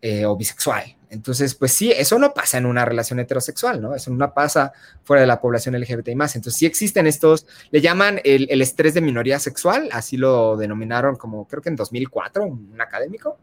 Eh, 0.00 0.24
o 0.24 0.36
bisexual. 0.36 0.95
Entonces, 1.08 1.54
pues 1.54 1.72
sí, 1.72 1.92
eso 1.92 2.18
no 2.18 2.34
pasa 2.34 2.58
en 2.58 2.66
una 2.66 2.84
relación 2.84 3.20
heterosexual, 3.20 3.80
¿no? 3.80 3.94
Eso 3.94 4.10
no 4.10 4.34
pasa 4.34 4.72
fuera 5.04 5.20
de 5.20 5.26
la 5.26 5.40
población 5.40 5.78
LGBT 5.80 6.08
y 6.08 6.14
más. 6.16 6.34
Entonces, 6.34 6.58
sí 6.58 6.66
existen 6.66 7.06
estos, 7.06 7.46
le 7.70 7.80
llaman 7.80 8.20
el, 8.24 8.48
el, 8.50 8.60
estrés 8.60 8.94
de 8.94 9.00
minoría 9.00 9.38
sexual, 9.38 9.88
así 9.92 10.16
lo 10.16 10.56
denominaron 10.56 11.16
como, 11.16 11.46
creo 11.46 11.62
que 11.62 11.68
en 11.68 11.76
2004, 11.76 12.44
un 12.44 12.80
académico, 12.80 13.38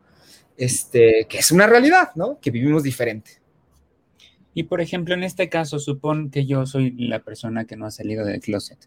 este, 0.58 1.26
que 1.30 1.40
es 1.40 1.52
una 1.52 1.68
realidad, 1.68 2.10
¿no? 2.16 2.40
Que 2.40 2.52
vivimos 2.52 2.84
diferente. 2.84 3.42
Y 4.54 4.64
por 4.64 4.82
ejemplo, 4.82 5.14
en 5.14 5.24
este 5.24 5.50
caso, 5.50 5.80
supón 5.80 6.30
que 6.30 6.46
yo 6.46 6.66
soy 6.66 6.92
la 6.92 7.20
persona 7.20 7.66
que 7.66 7.76
no 7.76 7.86
ha 7.86 7.92
salido 7.92 8.26
del 8.26 8.40
closet. 8.40 8.78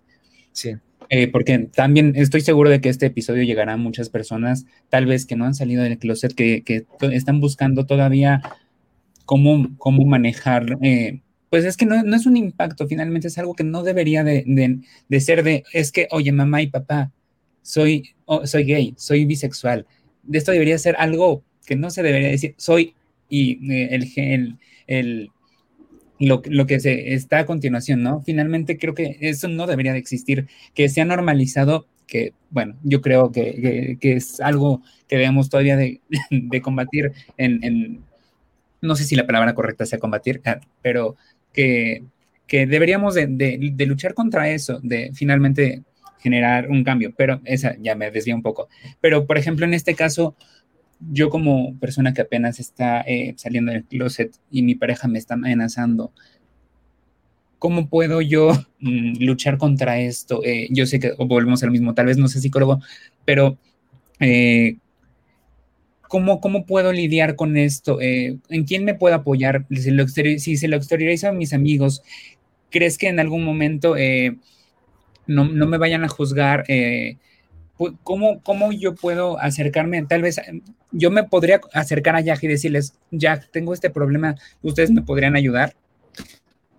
Sí. 0.53 0.77
Eh, 1.09 1.29
porque 1.29 1.59
también 1.59 2.15
estoy 2.17 2.41
seguro 2.41 2.71
de 2.71 2.81
que 2.81 2.89
este 2.89 3.07
episodio 3.07 3.43
llegará 3.43 3.75
a 3.75 3.77
muchas 3.77 4.09
personas, 4.09 4.65
tal 4.89 5.07
vez 5.07 5.27
que 5.27 5.37
no 5.37 5.45
han 5.45 5.55
salido 5.55 5.83
del 5.83 5.99
closet, 5.99 6.35
que, 6.35 6.62
que 6.62 6.87
están 7.12 7.41
buscando 7.41 7.87
todavía 7.87 8.43
cómo, 9.27 9.69
cómo 9.77 10.07
manejar. 10.07 10.79
Eh, 10.81 11.21
pues 11.51 11.65
es 11.65 11.77
que 11.77 11.85
no, 11.85 12.03
no, 12.03 12.17
es 12.17 12.27
un 12.27 12.37
impacto, 12.37 12.87
finalmente 12.87 13.29
es 13.29 13.39
algo 13.39 13.55
que 13.55 13.65
no 13.65 13.83
debería 13.83 14.25
de, 14.25 14.45
de, 15.09 15.21
ser 15.21 15.43
de, 15.43 15.65
es 15.73 15.93
que, 15.93 16.09
oye, 16.11 16.33
mamá 16.33 16.62
y 16.62 16.69
papá, 16.69 17.12
soy, 17.62 18.15
soy 18.45 18.65
gay, 18.65 18.95
soy 18.97 19.25
bisexual. 19.27 19.87
De 20.23 20.39
esto 20.39 20.53
debería 20.53 20.79
ser 20.79 20.97
algo 20.99 21.45
que 21.67 21.77
no 21.77 21.91
se 21.91 22.03
debería 22.03 22.29
decir, 22.29 22.55
soy, 22.57 22.95
y 23.29 23.73
eh, 23.73 23.89
el, 23.93 24.12
el, 24.17 24.59
el 24.87 25.31
lo, 26.19 26.43
lo, 26.47 26.67
que 26.67 26.81
se 26.81 27.12
está 27.12 27.41
a 27.41 27.47
continuación, 27.47 28.03
¿no? 28.03 28.23
Finalmente 28.23 28.79
creo 28.79 28.95
que 28.95 29.19
eso 29.21 29.49
no 29.49 29.67
debería 29.67 29.93
de 29.93 29.99
existir, 29.99 30.47
que 30.75 30.89
se 30.89 31.01
ha 31.01 31.05
normalizado, 31.05 31.87
que 32.07 32.33
bueno, 32.51 32.77
yo 32.83 33.01
creo 33.03 33.33
que, 33.33 33.99
que, 34.01 34.12
es 34.15 34.41
algo 34.41 34.83
que 35.09 35.17
debemos 35.17 35.51
todavía 35.51 35.77
de, 35.77 36.01
de 36.31 36.62
combatir 36.62 37.12
en, 37.37 38.03
no 38.81 38.97
sé 38.97 39.05
si 39.05 39.17
la 39.17 39.27
palabra 39.27 39.55
correcta 39.55 39.87
sea 39.87 39.99
combatir, 39.99 40.41
ah, 40.45 40.61
pero 40.83 41.17
que, 41.53 42.05
que 42.47 42.67
deberíamos 42.67 43.15
de, 43.15 43.75
luchar 43.87 44.15
contra 44.15 44.51
eso, 44.51 44.79
de 44.83 45.11
finalmente 45.15 45.83
generar 46.19 46.71
un 46.71 46.85
cambio, 46.85 47.12
pero 47.17 47.41
esa 47.45 47.77
ya 47.81 47.95
me 47.95 48.11
desvía 48.11 48.35
un 48.35 48.43
poco. 48.43 48.69
Pero, 49.01 49.27
por 49.27 49.39
ejemplo, 49.39 49.67
en 49.67 49.75
este 49.75 49.95
caso, 49.95 50.35
yo 51.12 51.29
como 51.31 51.79
persona 51.79 52.15
que 52.15 52.23
apenas 52.23 52.59
está 52.59 53.03
eh, 53.03 53.35
saliendo 53.37 53.73
del 53.73 53.85
closet 53.85 54.35
y 54.51 54.62
mi 54.62 54.75
pareja 54.75 55.09
me 55.09 55.19
está 55.19 55.35
amenazando, 55.35 56.12
¿cómo 57.59 57.89
puedo 57.89 58.21
yo 58.21 58.53
mm, 58.81 59.25
luchar 59.25 59.59
contra 59.59 59.99
esto? 59.99 60.41
Eh, 60.45 60.69
yo 60.71 60.87
sé 60.87 61.01
que 61.01 61.12
volvemos 61.19 61.62
al 61.62 61.71
mismo, 61.71 61.95
tal 61.95 62.07
vez 62.07 62.17
no 62.17 62.29
sé 62.29 62.41
psicólogo, 62.41 62.81
pero 63.25 63.59
eh, 64.21 64.77
¿cómo, 66.09 66.40
¿cómo, 66.40 66.66
puedo 66.66 66.92
lidiar 66.92 67.37
con 67.37 67.57
esto? 67.57 68.01
Eh, 68.01 68.38
¿En 68.49 68.64
quién 68.64 68.85
me 68.85 68.95
puedo 68.95 69.14
apoyar? 69.14 69.66
Si, 69.71 70.57
se 70.57 70.69
lo 70.69 70.77
exteriorizo 70.77 71.29
a 71.29 71.33
mis 71.33 71.53
amigos, 71.53 72.03
¿crees 72.71 72.99
que 72.99 73.09
en 73.09 73.21
algún 73.21 73.45
momento 73.45 73.97
eh, 73.97 74.37
no, 75.27 75.45
no, 75.45 75.66
me 75.66 75.79
vayan 75.79 76.05
a 76.05 76.09
juzgar? 76.09 76.64
¿Cómo, 78.03 78.42
¿Cómo 78.42 78.73
yo 78.73 78.95
puedo 78.95 79.38
acercarme? 79.38 80.03
Tal 80.07 80.23
vez 80.23 80.40
yo 80.92 81.11
me 81.11 81.25
podría 81.25 81.61
acercar 81.75 82.16
a 82.16 82.21
Jack 82.21 82.42
y 82.45 82.49
decirles, 82.49 82.95
Jack, 83.11 83.51
tengo 83.53 83.75
este 83.75 83.90
problema, 83.90 84.35
¿ustedes 84.62 84.90
me 84.90 85.03
podrían 85.03 85.37
ayudar? 85.37 85.75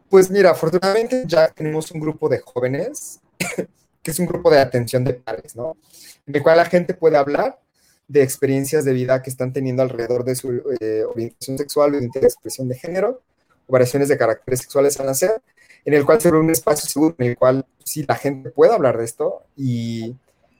Pues 0.09 0.31
mira, 0.31 0.51
afortunadamente 0.51 1.23
ya 1.27 1.49
tenemos 1.49 1.91
un 1.91 1.99
grupo 1.99 2.29
de 2.29 2.39
jóvenes, 2.39 3.19
que 4.01 4.11
es 4.11 4.19
un 4.19 4.25
grupo 4.25 4.49
de 4.49 4.59
atención 4.59 5.03
de 5.03 5.13
padres, 5.13 5.55
¿no? 5.55 5.77
En 6.25 6.35
el 6.35 6.41
cual 6.41 6.57
la 6.57 6.65
gente 6.65 6.93
puede 6.93 7.17
hablar 7.17 7.59
de 8.07 8.23
experiencias 8.23 8.85
de 8.85 8.93
vida 8.93 9.21
que 9.21 9.29
están 9.29 9.53
teniendo 9.53 9.83
alrededor 9.83 10.23
de 10.23 10.35
su 10.35 10.63
eh, 10.79 11.03
orientación 11.03 11.57
sexual, 11.57 11.91
de 11.91 12.19
expresión 12.19 12.67
de 12.67 12.75
género, 12.75 13.21
variaciones 13.67 14.07
de 14.07 14.17
caracteres 14.17 14.61
sexuales 14.61 14.99
al 14.99 15.07
nacer, 15.07 15.41
en 15.83 15.93
el 15.93 16.05
cual 16.05 16.21
se 16.21 16.31
ve 16.31 16.37
un 16.37 16.49
espacio 16.49 16.89
seguro 16.89 17.15
en 17.17 17.27
el 17.27 17.37
cual 17.37 17.65
sí 17.83 18.05
la 18.07 18.15
gente 18.15 18.49
puede 18.49 18.73
hablar 18.73 18.97
de 18.97 19.05
esto. 19.05 19.43
Y 19.55 20.15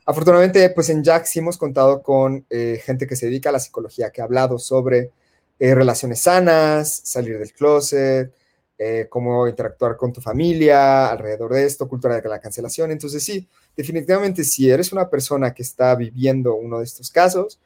Afortunadamente, 0.10 0.70
pues 0.70 0.88
en 0.88 1.04
Jack 1.04 1.26
sí 1.26 1.40
hemos 1.40 1.58
contado 1.58 2.02
con 2.02 2.46
eh, 2.50 2.82
gente 2.82 3.06
que 3.08 3.18
se 3.18 3.26
dedica 3.26 3.50
a 3.50 3.52
la 3.52 3.60
psicología, 3.60 4.10
que 4.10 4.22
ha 4.22 4.24
hablado 4.24 4.58
sobre 4.58 5.12
eh, 5.60 5.76
relaciones 5.76 6.22
sanas, 6.22 7.02
salir 7.04 7.38
del 7.38 7.52
closet, 7.52 8.34
eh, 8.78 9.08
cómo 9.10 9.48
interactuar 9.48 9.98
con 9.98 10.14
tu 10.14 10.22
familia 10.22 11.10
alrededor 11.10 11.54
de 11.54 11.66
esto, 11.66 11.88
cultura 11.88 12.20
de 12.20 12.30
la 12.30 12.40
cancelación. 12.40 12.92
Entonces 12.92 13.24
sí, 13.24 13.48
definitivamente 13.76 14.44
si 14.44 14.70
eres 14.70 14.92
una 14.92 15.10
persona 15.10 15.54
que 15.54 15.64
está 15.64 15.96
viviendo 15.96 16.56
uno 16.56 16.80
de 16.80 16.86
estos 16.86 17.12
casos, 17.12 17.60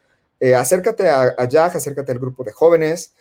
acércate 0.57 1.07
a, 1.07 1.35
a 1.37 1.65
acércate 1.65 2.11
al 2.11 2.19
grupo 2.19 2.43
de 2.43 2.51
jóvenes. 2.51 3.13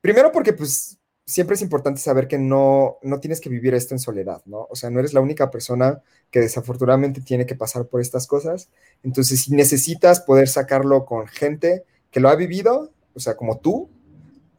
Primero 0.00 0.32
porque 0.32 0.52
pues 0.52 0.98
siempre 1.26 1.54
es 1.54 1.62
importante 1.62 2.00
saber 2.00 2.28
que 2.28 2.38
no, 2.38 2.98
no 3.02 3.20
tienes 3.20 3.40
que 3.40 3.48
vivir 3.48 3.74
esto 3.74 3.94
en 3.94 3.98
soledad, 3.98 4.42
¿no? 4.44 4.66
O 4.70 4.76
sea, 4.76 4.90
no 4.90 4.98
eres 4.98 5.14
la 5.14 5.20
única 5.20 5.50
persona 5.50 6.02
que 6.30 6.40
desafortunadamente 6.40 7.20
tiene 7.20 7.46
que 7.46 7.54
pasar 7.54 7.86
por 7.86 8.00
estas 8.00 8.26
cosas. 8.26 8.68
Entonces, 9.02 9.42
si 9.42 9.52
necesitas 9.52 10.20
poder 10.20 10.48
sacarlo 10.48 11.06
con 11.06 11.26
gente 11.26 11.84
que 12.10 12.20
lo 12.20 12.28
ha 12.28 12.36
vivido, 12.36 12.92
o 13.14 13.20
sea, 13.20 13.36
como 13.36 13.58
tú, 13.58 13.88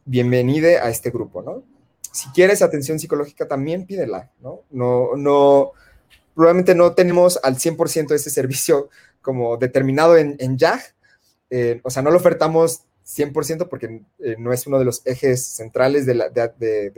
bienvenida 0.04 0.84
a 0.84 0.90
este 0.90 1.10
grupo, 1.10 1.42
¿no? 1.42 1.62
Si 2.16 2.30
quieres 2.30 2.62
atención 2.62 2.98
psicológica, 2.98 3.46
también 3.46 3.84
pídela, 3.84 4.30
¿no? 4.40 4.62
No, 4.70 5.16
no, 5.16 5.72
probablemente 6.34 6.74
no 6.74 6.94
tenemos 6.94 7.38
al 7.42 7.56
100% 7.56 8.14
ese 8.14 8.30
servicio 8.30 8.88
como 9.20 9.58
determinado 9.58 10.16
en, 10.16 10.34
en 10.38 10.56
YAG, 10.56 10.80
eh, 11.50 11.80
o 11.82 11.90
sea, 11.90 12.00
no 12.00 12.10
lo 12.10 12.16
ofertamos 12.16 12.84
100% 13.06 13.68
porque 13.68 14.00
eh, 14.20 14.36
no 14.38 14.54
es 14.54 14.66
uno 14.66 14.78
de 14.78 14.86
los 14.86 15.02
ejes 15.04 15.44
centrales 15.44 16.06
del 16.06 16.22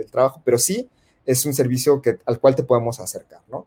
trabajo, 0.08 0.40
pero 0.44 0.56
sí 0.56 0.88
es 1.26 1.44
un 1.44 1.52
servicio 1.52 2.00
que, 2.00 2.18
al 2.24 2.38
cual 2.38 2.54
te 2.54 2.62
podemos 2.62 3.00
acercar, 3.00 3.40
¿no? 3.50 3.66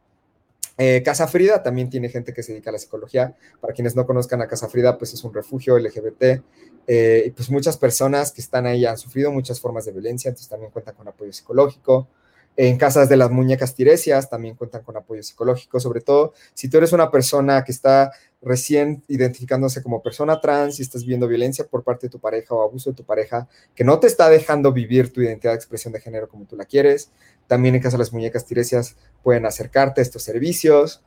Eh, 0.83 1.03
Casa 1.03 1.27
Frida 1.27 1.61
también 1.61 1.91
tiene 1.91 2.09
gente 2.09 2.33
que 2.33 2.41
se 2.41 2.53
dedica 2.53 2.71
a 2.71 2.73
la 2.73 2.79
psicología. 2.79 3.35
Para 3.59 3.71
quienes 3.71 3.95
no 3.95 4.07
conozcan 4.07 4.41
a 4.41 4.47
Casa 4.47 4.67
Frida, 4.67 4.97
pues 4.97 5.13
es 5.13 5.23
un 5.23 5.31
refugio 5.31 5.77
LGBT. 5.77 6.41
y 6.87 7.29
pues 7.29 7.51
muchas 7.51 7.77
personas 7.77 8.31
que 8.31 8.41
están 8.41 8.65
ahí 8.65 8.85
han 8.85 8.97
sufrido 8.97 9.31
muchas 9.31 9.61
formas 9.61 9.85
de 9.85 9.91
violencia, 9.91 10.29
entonces 10.29 10.49
también 10.49 10.71
cuentan 10.71 10.95
con 10.95 11.07
apoyo 11.07 11.31
psicológico. 11.31 12.07
En 12.57 12.77
casas 12.77 13.07
de 13.07 13.17
las 13.17 13.31
muñecas 13.31 13.73
tiresias 13.75 14.29
también 14.29 14.55
cuentan 14.55 14.83
con 14.83 14.97
apoyo 14.97 15.23
psicológico, 15.23 15.79
sobre 15.79 16.01
todo 16.01 16.33
si 16.53 16.69
tú 16.69 16.77
eres 16.77 16.91
una 16.91 17.09
persona 17.09 17.63
que 17.63 17.71
está 17.71 18.11
recién 18.41 19.03
identificándose 19.07 19.83
como 19.83 20.01
persona 20.01 20.41
trans 20.41 20.79
y 20.79 20.81
estás 20.81 21.05
viendo 21.05 21.27
violencia 21.27 21.65
por 21.65 21.83
parte 21.83 22.07
de 22.07 22.11
tu 22.11 22.19
pareja 22.19 22.55
o 22.55 22.63
abuso 22.63 22.89
de 22.89 22.95
tu 22.95 23.03
pareja 23.03 23.47
que 23.75 23.83
no 23.83 23.99
te 23.99 24.07
está 24.07 24.29
dejando 24.29 24.73
vivir 24.73 25.13
tu 25.13 25.21
identidad 25.21 25.53
de 25.53 25.57
expresión 25.57 25.93
de 25.93 26.01
género 26.01 26.27
como 26.27 26.45
tú 26.45 26.55
la 26.55 26.65
quieres. 26.65 27.11
También 27.47 27.75
en 27.75 27.81
casa 27.81 27.97
de 27.97 28.03
las 28.03 28.13
muñecas 28.13 28.45
tiresias 28.45 28.95
pueden 29.23 29.45
acercarte 29.45 30.01
a 30.01 30.03
estos 30.03 30.23
servicios. 30.23 31.03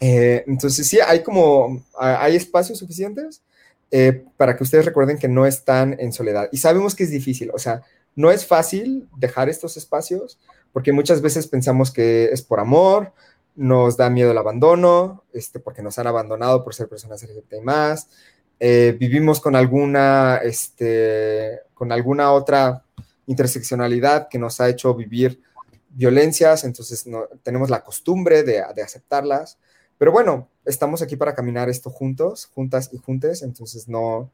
Eh, 0.00 0.44
entonces 0.46 0.86
sí, 0.86 0.98
hay 1.00 1.22
como, 1.22 1.84
hay 1.98 2.36
espacios 2.36 2.78
suficientes 2.78 3.42
eh, 3.90 4.24
para 4.36 4.56
que 4.56 4.64
ustedes 4.64 4.84
recuerden 4.84 5.18
que 5.18 5.28
no 5.28 5.46
están 5.46 5.96
en 6.00 6.12
soledad. 6.12 6.48
Y 6.50 6.58
sabemos 6.58 6.94
que 6.94 7.04
es 7.04 7.10
difícil, 7.10 7.50
o 7.54 7.58
sea, 7.58 7.82
no 8.16 8.30
es 8.32 8.46
fácil 8.46 9.08
dejar 9.16 9.48
estos 9.48 9.76
espacios 9.76 10.38
porque 10.72 10.92
muchas 10.92 11.22
veces 11.22 11.46
pensamos 11.46 11.90
que 11.90 12.26
es 12.26 12.42
por 12.42 12.60
amor, 12.60 13.12
nos 13.54 13.96
da 13.96 14.10
miedo 14.10 14.32
el 14.32 14.38
abandono, 14.38 15.24
este, 15.32 15.58
porque 15.58 15.82
nos 15.82 15.98
han 15.98 16.06
abandonado 16.06 16.62
por 16.62 16.74
ser 16.74 16.86
personas 16.86 17.22
LGBT 17.22 17.54
y 17.54 17.60
más. 17.62 18.08
Eh, 18.60 18.94
vivimos 18.98 19.40
con 19.40 19.56
alguna, 19.56 20.36
este, 20.36 21.60
con 21.72 21.92
alguna 21.92 22.32
otra 22.32 22.84
interseccionalidad 23.26 24.28
que 24.28 24.38
nos 24.38 24.60
ha 24.60 24.68
hecho 24.68 24.94
vivir 24.94 25.40
violencias, 25.88 26.64
entonces 26.64 27.06
no, 27.06 27.24
tenemos 27.42 27.70
la 27.70 27.82
costumbre 27.82 28.42
de, 28.42 28.62
de, 28.74 28.82
aceptarlas. 28.82 29.58
Pero 29.96 30.12
bueno, 30.12 30.48
estamos 30.66 31.00
aquí 31.00 31.16
para 31.16 31.34
caminar 31.34 31.70
esto 31.70 31.88
juntos, 31.88 32.50
juntas 32.54 32.90
y 32.92 32.98
juntes, 32.98 33.40
entonces 33.42 33.88
no, 33.88 34.30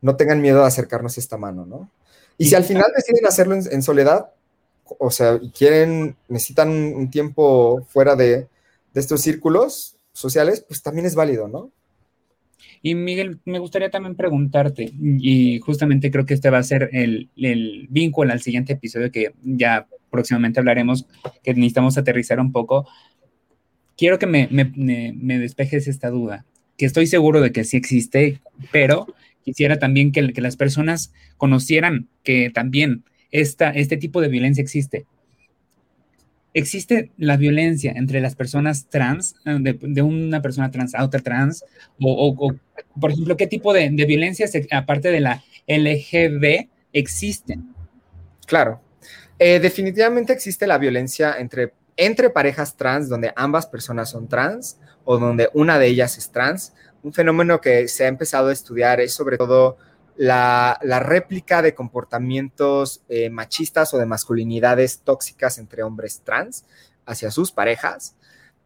no 0.00 0.16
tengan 0.16 0.40
miedo 0.40 0.60
de 0.60 0.66
acercarnos 0.66 1.18
esta 1.18 1.36
mano, 1.36 1.66
¿no? 1.66 1.88
Y 2.38 2.46
si 2.46 2.54
al 2.54 2.64
final 2.64 2.86
deciden 2.96 3.26
hacerlo 3.26 3.54
en, 3.54 3.82
soledad, 3.82 4.30
o 4.98 5.10
sea, 5.10 5.38
quieren, 5.56 6.16
necesitan 6.28 6.68
un 6.70 7.10
tiempo 7.10 7.84
fuera 7.88 8.16
de, 8.16 8.48
estos 8.94 9.22
círculos 9.22 9.96
sociales, 10.12 10.64
pues 10.68 10.80
también 10.80 11.04
es 11.04 11.16
válido, 11.16 11.48
¿no? 11.48 11.72
Y 12.80 12.94
Miguel, 12.94 13.40
me 13.44 13.58
gustaría 13.58 13.90
también 13.90 14.14
preguntarte, 14.14 14.92
y 15.00 15.58
justamente 15.58 16.12
creo 16.12 16.26
que 16.26 16.34
este 16.34 16.50
va 16.50 16.58
a 16.58 16.62
ser 16.62 16.90
el, 16.92 17.28
vínculo 17.90 18.32
al 18.32 18.40
siguiente 18.40 18.74
episodio 18.74 19.10
que 19.10 19.32
ya 19.42 19.88
próximamente 20.10 20.60
hablaremos, 20.60 21.06
que 21.42 21.54
necesitamos 21.54 21.98
aterrizar 21.98 22.38
un 22.38 22.52
poco. 22.52 22.86
Quiero 23.96 24.18
que 24.20 24.26
me, 24.26 24.48
me 24.48 25.38
despejes 25.40 25.88
esta 25.88 26.10
duda, 26.10 26.44
que 26.76 26.86
estoy 26.86 27.08
seguro 27.08 27.40
de 27.40 27.50
que 27.50 27.64
sí 27.64 27.76
existe, 27.76 28.40
pero 28.70 29.08
quisiera 29.44 29.78
también 29.78 30.12
que, 30.12 30.22
las 30.40 30.56
personas 30.56 31.12
conocieran 31.36 32.08
que 32.22 32.50
también 32.50 33.04
esta, 33.30 33.70
este 33.70 33.96
tipo 33.96 34.20
de 34.20 34.28
violencia 34.28 34.62
existe. 34.62 35.06
¿Existe 36.54 37.10
la 37.18 37.36
violencia 37.36 37.92
entre 37.96 38.20
las 38.20 38.36
personas 38.36 38.88
trans, 38.88 39.34
eh, 39.44 39.58
de, 39.80 40.02
una 40.02 40.40
persona 40.40 40.70
trans 40.70 40.94
a 40.94 41.04
otra 41.04 41.20
trans? 41.20 41.64
O, 42.00 42.54
por 43.00 43.10
ejemplo, 43.10 43.36
¿qué 43.36 43.46
tipo 43.46 43.72
de, 43.72 43.90
de 43.90 44.04
violencias, 44.06 44.52
aparte 44.70 45.10
de 45.10 45.20
la 45.20 45.42
LGB, 45.66 46.68
existen? 46.92 47.74
Claro. 48.46 48.80
Eh, 49.38 49.58
definitivamente 49.58 50.32
existe 50.32 50.66
la 50.66 50.78
violencia 50.78 51.34
entre, 51.38 51.72
entre 51.96 52.30
parejas 52.30 52.76
trans, 52.76 53.08
donde 53.08 53.32
ambas 53.36 53.66
personas 53.66 54.10
son 54.10 54.28
trans 54.28 54.78
o 55.04 55.18
donde 55.18 55.50
una 55.54 55.78
de 55.78 55.88
ellas 55.88 56.16
es 56.18 56.30
trans, 56.30 56.72
un 57.04 57.12
fenómeno 57.12 57.60
que 57.60 57.86
se 57.86 58.04
ha 58.04 58.08
empezado 58.08 58.48
a 58.48 58.52
estudiar 58.52 58.98
es 58.98 59.12
sobre 59.12 59.36
todo 59.36 59.76
la, 60.16 60.78
réplica 61.02 61.60
de 61.60 61.74
comportamientos 61.74 63.02
eh, 63.08 63.28
machistas 63.28 63.92
o 63.92 63.98
de 63.98 64.06
masculinidades 64.06 65.00
tóxicas 65.00 65.58
entre 65.58 65.82
hombres 65.82 66.22
trans 66.24 66.64
hacia 67.04 67.30
sus 67.30 67.52
parejas. 67.52 68.16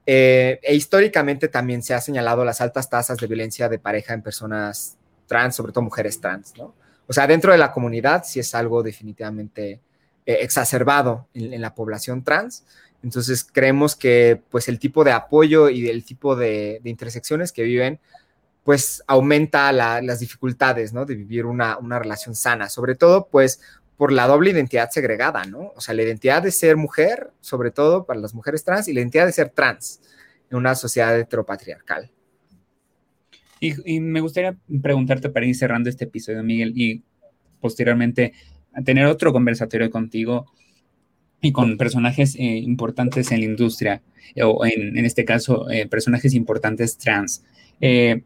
Eh, 0.07 0.61
e 0.63 0.75
históricamente 0.75 1.49
también 1.49 1.83
se 1.83 1.95
ha 1.95 2.01
señalado 2.01 2.45
las 2.45 2.61
altas 2.61 2.89
tasas 2.89 3.19
de 3.19 3.27
violencia 3.27 3.69
de 3.69 3.81
pareja 3.81 4.15
en 4.15 4.23
personas 4.23 4.97
trans, 5.27 5.57
sobre 5.57 5.73
todo 5.73 5.83
mujeres 5.83 6.21
trans, 6.21 6.55
¿no? 6.57 6.75
O 7.09 7.13
sea, 7.13 7.27
dentro 7.27 7.53
de 7.53 7.59
la 7.59 7.73
comunidad 7.73 8.23
sí 8.25 8.39
es 8.39 8.55
algo 8.55 8.83
definitivamente 8.83 9.81
eh, 10.27 10.39
exacerbado 10.41 11.27
en, 11.35 11.61
la 11.61 11.75
población 11.75 12.23
trans. 12.23 12.65
Entonces 13.03 13.45
creemos 13.45 13.97
que 13.97 14.41
pues 14.49 14.69
el 14.69 14.79
tipo 14.79 15.03
de 15.03 15.13
apoyo 15.13 15.69
y 15.71 15.89
el 15.89 16.05
tipo 16.05 16.37
de 16.37 16.81
intersecciones 16.85 17.51
que 17.53 17.63
viven 17.63 18.01
pues 18.69 19.03
aumenta 19.07 19.73
las 19.73 20.21
dificultades, 20.21 20.93
¿no? 20.93 21.07
De 21.07 21.15
vivir 21.15 21.47
una, 21.47 21.79
relación 21.99 22.35
sana, 22.35 22.69
sobre 22.69 22.97
todo, 22.97 23.27
pues, 23.31 23.63
por 23.97 24.13
la 24.13 24.27
doble 24.27 24.51
identidad 24.51 24.91
segregada, 24.91 25.45
¿no? 25.45 25.73
O 25.75 25.81
sea, 25.81 25.95
la 25.95 26.03
identidad 26.03 26.43
de 26.43 26.51
ser 26.51 26.77
mujer, 26.77 27.31
sobre 27.41 27.71
todo 27.71 28.05
para 28.05 28.21
las 28.21 28.35
mujeres 28.35 28.65
trans, 28.65 28.87
y 28.87 28.93
la 28.93 29.01
identidad 29.01 29.25
de 29.25 29.33
ser 29.33 29.49
trans 29.49 30.03
en 30.51 30.59
una 30.59 30.75
sociedad 30.75 31.19
heteropatriarcal. 31.19 32.11
Y, 33.59 34.01
me 34.01 34.21
gustaría 34.21 34.55
preguntarte 34.83 35.31
para 35.31 35.47
ir 35.47 35.57
cerrando 35.57 35.89
este 35.89 36.05
episodio, 36.05 36.43
Miguel, 36.43 36.75
y 36.77 37.03
posteriormente 37.63 38.35
tener 38.85 39.07
otro 39.07 39.33
conversatorio 39.33 39.91
contigo 39.91 40.45
y 41.41 41.53
con 41.53 41.79
personajes 41.79 42.35
eh, 42.35 42.43
importantes 42.43 43.33
en 43.33 43.41
la 43.41 43.47
industria, 43.47 44.03
o 44.45 44.67
en, 44.67 45.07
este 45.07 45.25
caso, 45.25 45.71
eh, 45.71 45.89
personajes 45.89 46.35
importantes 46.35 46.99
trans. 46.99 47.43
Eh, 47.81 48.25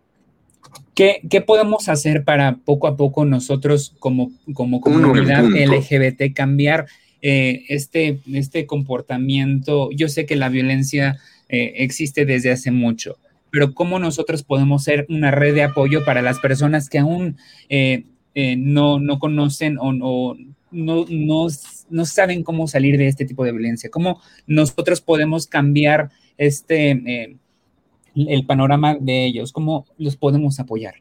¿Qué, 0.94 1.42
podemos 1.46 1.88
hacer 1.88 2.22
para 2.22 2.56
poco 2.56 2.86
a 2.86 2.96
poco 2.96 3.24
nosotros 3.24 3.94
como, 3.98 4.30
como 4.52 4.82
comunidad 4.82 5.44
LGBT 5.44 6.34
cambiar 6.34 6.86
eh, 7.22 7.64
este, 7.68 8.20
este 8.32 8.66
comportamiento? 8.66 9.88
Yo 9.92 10.08
sé 10.08 10.26
que 10.26 10.36
la 10.36 10.50
violencia 10.50 11.16
eh, 11.48 11.72
existe 11.76 12.26
desde 12.26 12.52
hace 12.52 12.70
mucho, 12.70 13.16
pero 13.50 13.72
¿cómo 13.72 13.98
nosotros 13.98 14.42
podemos 14.42 14.84
ser 14.84 15.06
una 15.08 15.30
red 15.30 15.54
de 15.54 15.62
apoyo 15.62 16.04
para 16.04 16.20
las 16.20 16.40
personas 16.40 16.90
que 16.90 16.98
aún 16.98 17.38
eh, 17.70 18.04
no, 18.34 19.00
conocen 19.18 19.78
o, 19.80 19.92
no, 19.92 20.36
no, 20.70 21.46
no, 21.90 22.04
saben 22.04 22.42
cómo 22.42 22.68
salir 22.68 22.98
de 22.98 23.08
este 23.08 23.24
tipo 23.24 23.44
de 23.44 23.52
violencia? 23.52 23.90
¿Cómo 23.90 24.20
nosotros 24.46 25.00
podemos 25.00 25.46
cambiar 25.46 26.10
este 26.36 27.38
el 28.14 28.46
panorama 28.46 28.96
de 28.98 29.24
ellos? 29.24 29.52
¿Cómo 29.52 29.86
los 29.98 30.16
podemos 30.16 30.58
apoyar? 30.60 30.96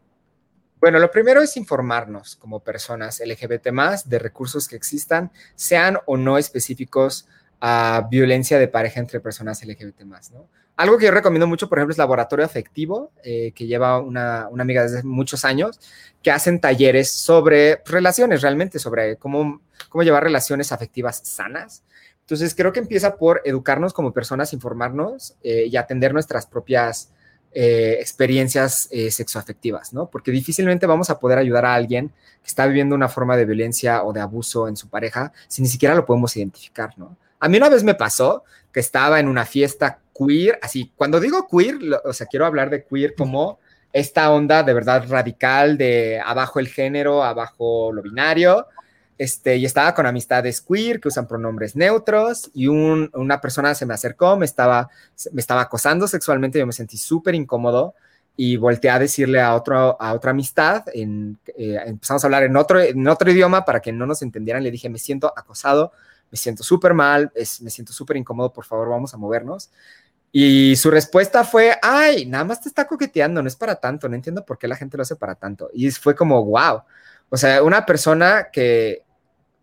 Bueno, 0.80 0.98
lo 0.98 1.12
primero 1.12 1.42
es 1.42 1.58
informarnos 1.58 2.36
como 2.36 2.62
personas 2.62 3.22
LGBT 3.24 3.72
más 3.72 4.10
de 4.10 4.18
recursos 4.18 4.68
que 4.68 4.76
existan, 4.76 5.32
sean 5.54 6.00
o 6.08 6.18
no 6.18 6.40
específicos 6.40 7.28
a 7.60 8.08
violencia 8.10 8.58
de 8.58 8.68
pareja 8.68 9.00
entre 9.00 9.20
personas 9.20 9.64
LGBT 9.64 10.02
más, 10.02 10.32
¿no? 10.32 10.50
Algo 10.78 10.98
que 10.98 11.06
yo 11.06 11.12
recomiendo 11.12 11.46
mucho, 11.46 11.70
por 11.70 11.78
ejemplo, 11.78 11.92
es 11.92 12.00
Laboratorio 12.00 12.44
Afectivo, 12.44 13.12
eh, 13.24 13.52
que 13.54 13.68
lleva 13.68 14.00
una, 14.00 14.48
una, 14.50 14.64
amiga 14.64 14.82
desde 14.82 15.04
muchos 15.04 15.46
años, 15.46 15.80
que 16.24 16.32
hacen 16.32 16.60
talleres 16.60 17.12
sobre 17.12 17.84
relaciones, 17.86 18.42
realmente, 18.42 18.80
sobre 18.80 19.18
cómo, 19.18 19.62
cómo 19.90 20.04
llevar 20.04 20.24
relaciones 20.24 20.72
afectivas 20.72 21.22
sanas. 21.24 21.84
Entonces, 22.32 22.56
creo 22.56 22.72
que 22.72 22.80
empieza 22.80 23.18
por 23.18 23.42
educarnos 23.44 23.92
como 23.92 24.14
personas, 24.14 24.54
informarnos 24.54 25.36
eh, 25.44 25.66
y 25.70 25.76
atender 25.76 26.14
nuestras 26.14 26.46
propias 26.46 27.12
eh, 27.52 27.98
experiencias 28.00 28.88
eh, 28.90 29.12
sexoafectivas, 29.12 29.92
¿no? 29.92 30.10
Porque 30.10 30.32
difícilmente 30.32 30.86
vamos 30.86 31.10
a 31.10 31.20
poder 31.20 31.40
ayudar 31.40 31.66
a 31.66 31.74
alguien 31.74 32.08
que 32.42 32.48
está 32.48 32.66
viviendo 32.68 32.96
una 32.96 33.10
forma 33.10 33.36
de 33.36 33.44
violencia 33.44 34.06
o 34.06 34.14
de 34.14 34.22
abuso 34.22 34.70
en 34.70 34.78
su 34.78 34.88
pareja 34.88 35.34
si 35.50 35.62
ni 35.62 35.68
siquiera 35.68 35.94
lo 35.94 36.06
podemos 36.06 36.38
identificar, 36.38 36.98
¿no? 36.98 37.18
A 37.42 37.50
mí 37.50 37.58
una 37.58 37.68
vez 37.68 37.84
me 37.84 37.96
pasó 37.96 38.46
que 38.72 38.80
estaba 38.80 39.20
en 39.20 39.28
una 39.28 39.44
fiesta 39.44 40.00
queer, 40.18 40.58
así, 40.62 40.90
cuando 40.96 41.20
digo 41.20 41.50
queer, 41.50 41.80
o 42.06 42.14
sea, 42.14 42.28
quiero 42.28 42.46
hablar 42.46 42.70
de 42.70 42.86
queer 42.86 43.14
como 43.14 43.60
esta 43.92 44.32
onda 44.32 44.64
de 44.64 44.74
verdad 44.74 45.04
radical 45.10 45.78
de 45.78 46.22
abajo 46.26 46.62
el 46.62 46.70
género, 46.70 47.26
abajo 47.26 47.92
lo 47.92 48.02
binario, 48.02 48.68
este, 49.18 49.58
y 49.58 49.66
estaba 49.66 49.94
con 49.94 50.06
amistades 50.06 50.62
queer 50.62 51.00
que 51.00 51.10
usan 51.10 51.28
pronombres 51.28 51.76
neutros 51.76 52.50
y 52.54 52.68
una 52.68 53.42
persona 53.42 53.76
se 53.76 53.86
me 53.86 53.94
acercó, 53.94 54.38
me 54.38 54.46
estaba, 54.46 54.90
me 55.32 55.42
estaba 55.42 55.62
acosando 55.62 56.08
sexualmente, 56.08 56.60
yo 56.60 56.66
me 56.66 56.74
sentí 56.74 56.98
súper 56.98 57.36
incómodo 57.36 57.94
y 58.36 58.58
volteé 58.58 58.90
a 58.90 59.00
decirle 59.00 59.42
a, 59.42 59.54
otro, 59.56 60.02
a 60.02 60.14
otra 60.14 60.32
amistad, 60.32 60.86
en, 60.94 61.38
eh, 61.58 61.78
empezamos 61.86 62.24
a 62.24 62.28
hablar 62.28 62.44
en 62.44 62.56
otro, 62.58 62.80
en 62.80 63.08
otro 63.08 63.30
idioma 63.30 63.66
para 63.66 63.82
que 63.82 63.92
no 63.92 64.06
nos 64.06 64.22
entendieran, 64.22 64.64
le 64.64 64.72
dije, 64.72 64.90
me 64.90 64.98
siento 64.98 65.34
acosado, 65.36 65.92
me 66.32 66.38
siento 66.38 66.64
súper 66.64 66.94
mal, 66.94 67.32
me 67.36 67.70
siento 67.70 67.94
súper 67.94 68.18
incómodo, 68.18 68.52
por 68.54 68.66
favor, 68.66 68.90
vamos 68.90 69.14
a 69.14 69.18
movernos. 69.18 69.70
Y 70.32 70.78
su 70.78 70.90
respuesta 70.90 71.44
fue, 71.44 71.78
ay, 71.82 72.26
nada 72.26 72.46
más 72.46 72.62
te 72.62 72.70
está 72.70 72.88
coqueteando, 72.88 73.42
no 73.42 73.48
es 73.50 73.58
para 73.58 73.76
tanto, 73.76 74.08
no 74.08 74.16
entiendo 74.16 74.46
por 74.46 74.58
qué 74.58 74.68
la 74.68 74.78
gente 74.78 74.96
lo 74.96 75.04
hace 75.04 75.18
para 75.18 75.36
tanto. 75.36 75.70
Y 75.74 75.92
fue 75.92 76.16
como, 76.16 76.44
wow, 76.46 76.84
o 77.32 77.38
sea, 77.38 77.64
una 77.64 77.86
persona 77.86 78.50
que 78.52 79.04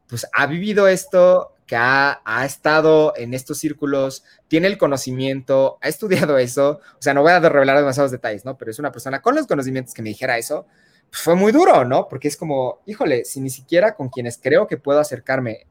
pues 0.09 0.27
ha 0.33 0.47
vivido 0.47 0.89
esto, 0.89 1.55
que 1.67 1.77
ha, 1.77 2.21
ha, 2.25 2.45
estado 2.47 3.13
en 3.15 3.35
estos 3.35 3.59
círculos, 3.59 4.25
tiene 4.49 4.67
el 4.67 4.79
conocimiento, 4.79 5.79
ha 5.83 5.89
estudiado 5.89 6.39
eso, 6.39 6.81
o 6.99 7.03
sea, 7.03 7.15
no 7.15 7.23
voy 7.23 7.33
a 7.33 7.41
revelar 7.41 7.77
demasiados 7.77 8.11
detalles, 8.11 8.45
¿no? 8.45 8.57
Pero 8.57 8.71
es 8.71 8.79
una 8.79 8.91
persona 8.91 9.21
con 9.21 9.37
los 9.37 9.47
conocimientos 9.47 9.95
que 9.95 10.03
me 10.03 10.09
dijera 10.09 10.39
eso, 10.39 10.67
pues 11.11 11.23
fue 11.23 11.35
muy 11.35 11.53
duro, 11.53 11.85
¿no? 11.85 12.09
Porque 12.09 12.29
es 12.29 12.37
como, 12.37 12.81
híjole, 12.87 13.25
si 13.25 13.41
ni 13.41 13.51
siquiera 13.51 13.95
con 13.95 14.09
quienes 14.09 14.39
creo 14.39 14.67
que 14.67 14.77
puedo 14.77 14.99
acercarme 14.99 15.67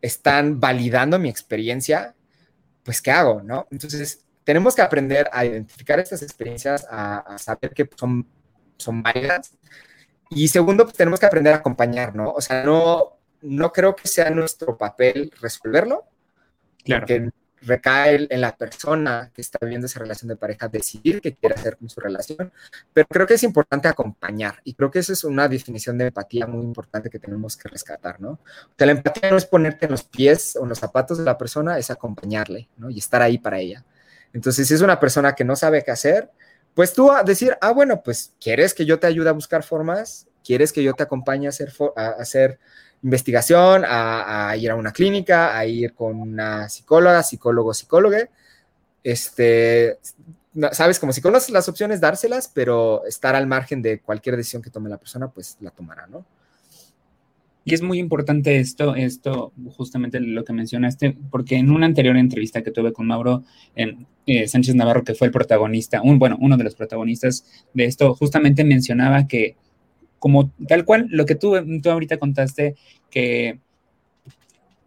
están 0.00 0.58
validando 0.58 1.18
mi 1.18 1.28
experiencia, 1.28 2.14
pues 2.82 3.02
¿qué 3.02 3.10
hago, 3.10 3.42
no? 3.42 3.66
Entonces, 3.70 4.24
tenemos 4.44 4.74
que 4.74 4.82
aprender 4.82 5.28
a 5.32 5.44
identificar 5.44 6.00
estas 6.00 6.22
experiencias, 6.22 6.86
a, 6.90 7.36
saber 7.38 7.72
que 7.74 7.88
son, 7.96 8.26
son 8.76 9.02
válidas. 9.02 9.52
Y 10.30 10.48
segundo, 10.48 10.84
pues 10.84 10.96
tenemos 10.96 11.20
que 11.20 11.26
aprender 11.26 11.52
a 11.52 11.56
acompañar, 11.56 12.14
¿no? 12.14 12.32
O 12.32 12.40
sea, 12.40 12.64
no, 12.64 13.18
no 13.42 13.72
creo 13.72 13.94
que 13.94 14.08
sea 14.08 14.30
nuestro 14.30 14.78
papel 14.78 15.32
resolverlo. 15.40 16.04
Claro. 16.84 17.06
Que 17.06 17.30
recae 17.62 18.26
en 18.30 18.40
la 18.40 18.56
persona 18.56 19.30
que 19.34 19.42
está 19.42 19.58
viviendo 19.60 19.86
esa 19.86 20.00
relación 20.00 20.28
de 20.28 20.36
pareja 20.36 20.68
decidir 20.68 21.20
qué 21.20 21.34
quiere 21.34 21.54
hacer 21.54 21.76
con 21.76 21.88
su 21.88 22.00
relación, 22.00 22.52
pero 22.92 23.06
creo 23.08 23.26
que 23.26 23.34
es 23.34 23.42
importante 23.42 23.88
acompañar 23.88 24.60
y 24.64 24.74
creo 24.74 24.90
que 24.90 25.00
esa 25.00 25.12
es 25.12 25.24
una 25.24 25.48
definición 25.48 25.98
de 25.98 26.06
empatía 26.06 26.46
muy 26.46 26.64
importante 26.64 27.10
que 27.10 27.18
tenemos 27.18 27.56
que 27.56 27.68
rescatar, 27.68 28.20
¿no? 28.20 28.30
O 28.30 28.38
sea, 28.76 28.86
la 28.86 28.92
empatía 28.92 29.30
no 29.30 29.36
es 29.36 29.46
ponerte 29.46 29.86
en 29.86 29.92
los 29.92 30.04
pies 30.04 30.56
o 30.56 30.62
en 30.62 30.70
los 30.70 30.78
zapatos 30.78 31.18
de 31.18 31.24
la 31.24 31.36
persona, 31.36 31.78
es 31.78 31.90
acompañarle, 31.90 32.68
¿no? 32.76 32.90
Y 32.90 32.98
estar 32.98 33.20
ahí 33.20 33.38
para 33.38 33.58
ella. 33.58 33.84
Entonces, 34.32 34.66
si 34.66 34.74
es 34.74 34.80
una 34.80 35.00
persona 35.00 35.34
que 35.34 35.44
no 35.44 35.56
sabe 35.56 35.82
qué 35.82 35.90
hacer, 35.90 36.30
pues 36.74 36.92
tú 36.92 37.10
a 37.10 37.22
decir, 37.22 37.56
ah, 37.60 37.72
bueno, 37.72 38.02
pues, 38.02 38.32
¿quieres 38.40 38.74
que 38.74 38.86
yo 38.86 38.98
te 38.98 39.06
ayude 39.06 39.28
a 39.28 39.32
buscar 39.32 39.62
formas? 39.62 40.26
¿Quieres 40.44 40.72
que 40.72 40.82
yo 40.82 40.94
te 40.94 41.02
acompañe 41.02 41.46
a 41.46 41.50
hacer, 41.50 41.72
a 41.96 42.08
hacer 42.10 42.58
investigación, 43.02 43.84
a, 43.86 44.54
ir 44.56 44.70
a 44.70 44.74
una 44.74 44.92
clínica, 44.92 45.56
a 45.56 45.64
ir 45.64 45.94
con 45.94 46.20
una 46.20 46.68
psicóloga, 46.68 47.22
psicólogo, 47.22 47.72
psicóloga. 47.72 48.28
Este, 49.02 49.98
sabes, 50.72 50.98
como 50.98 51.12
si 51.12 51.22
conoces 51.22 51.50
las 51.50 51.68
opciones, 51.68 52.00
dárselas, 52.00 52.50
pero 52.52 53.04
estar 53.06 53.34
al 53.34 53.46
margen 53.46 53.80
de 53.80 54.00
cualquier 54.00 54.36
decisión 54.36 54.62
que 54.62 54.70
tome 54.70 54.90
la 54.90 54.98
persona, 54.98 55.28
pues 55.28 55.56
la 55.60 55.70
tomará, 55.70 56.06
¿no? 56.06 56.24
Y 57.64 57.74
es 57.74 57.82
muy 57.82 57.98
importante 57.98 58.58
esto, 58.58 58.94
esto, 58.94 59.52
justamente 59.76 60.18
lo 60.20 60.44
que 60.44 60.52
mencionaste, 60.52 61.16
porque 61.30 61.56
en 61.56 61.70
una 61.70 61.86
anterior 61.86 62.16
entrevista 62.16 62.62
que 62.62 62.70
tuve 62.70 62.92
con 62.92 63.06
Mauro 63.06 63.44
en, 63.76 64.06
eh, 64.26 64.48
Sánchez 64.48 64.74
Navarro, 64.74 65.04
que 65.04 65.14
fue 65.14 65.26
el 65.26 65.32
protagonista, 65.32 66.00
bueno, 66.02 66.38
uno 66.40 66.56
de 66.56 66.64
los 66.64 66.74
protagonistas 66.74 67.44
de 67.74 67.84
esto, 67.84 68.14
justamente 68.14 68.64
mencionaba 68.64 69.26
que 69.26 69.56
como 70.18 70.50
tal 70.68 70.84
cual 70.84 71.06
lo 71.10 71.26
que 71.26 71.34
tú, 71.34 71.54
tú 71.82 71.90
ahorita 71.90 72.18
contaste, 72.18 72.76
que 73.10 73.58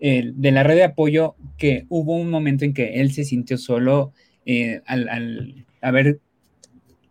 de 0.03 0.51
la 0.51 0.63
red 0.63 0.75
de 0.75 0.83
apoyo, 0.83 1.35
que 1.57 1.85
hubo 1.87 2.17
un 2.17 2.29
momento 2.29 2.65
en 2.65 2.73
que 2.73 2.99
él 2.99 3.13
se 3.13 3.23
sintió 3.23 3.57
solo 3.57 4.11
eh, 4.45 4.81
al, 4.85 5.65
haber 5.81 6.19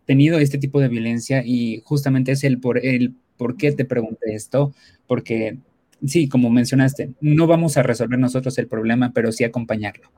tenido 0.05 0.37
este 0.37 0.59
tipo 0.59 0.79
de 0.79 0.89
violencia 0.89 1.41
y 1.43 1.81
justamente 1.83 2.33
es 2.33 2.43
el 2.43 2.59
por, 2.59 2.77
el 2.85 3.15
por 3.37 3.57
qué 3.57 3.71
te 3.71 3.85
pregunté 3.85 4.35
esto, 4.35 4.73
porque 5.07 5.57
sí, 6.05 6.27
como 6.27 6.49
mencionaste, 6.49 7.11
no 7.21 7.47
vamos 7.47 7.77
a 7.77 7.83
resolver 7.83 8.19
nosotros 8.19 8.57
el 8.57 8.67
problema, 8.67 9.11
pero 9.13 9.31
sí 9.31 9.43
acompañarlo. 9.43 10.11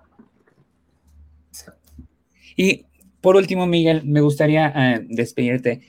Y 2.56 2.86
por 3.22 3.36
último, 3.36 3.68
Miguel, 3.68 4.04
me 4.06 4.22
gustaría 4.22 4.72
eh, 4.76 5.06
despedirte 5.10 5.82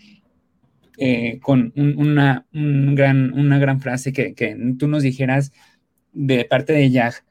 eh, 0.98 1.38
con 1.42 1.72
una, 1.76 2.46
gran, 2.52 3.32
una 3.34 3.58
gran 3.58 3.80
frase 3.80 4.12
que, 4.12 4.56
tú 4.78 4.88
nos 4.88 5.02
dijeras 5.02 5.52
de 6.14 6.46
parte 6.46 6.72
de 6.72 6.90
YAG 6.90 7.25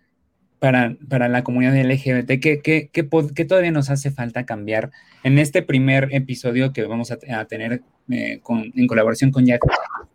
para, 0.59 0.95
para 1.09 1.27
la 1.27 1.43
comunidad 1.43 1.75
LGBT, 1.75 2.39
¿qué, 2.39 2.89
qué, 2.91 3.45
todavía 3.45 3.71
nos 3.71 3.89
hace 3.89 4.11
falta 4.11 4.45
cambiar 4.45 4.91
en 5.23 5.39
este 5.39 5.61
primer 5.61 6.09
episodio 6.11 6.73
que 6.73 6.83
vamos 6.83 7.11
a, 7.11 7.45
tener 7.45 7.81
eh, 8.09 8.41
en 8.75 8.87
colaboración 8.87 9.31
con 9.31 9.45
YAG? 9.45 9.59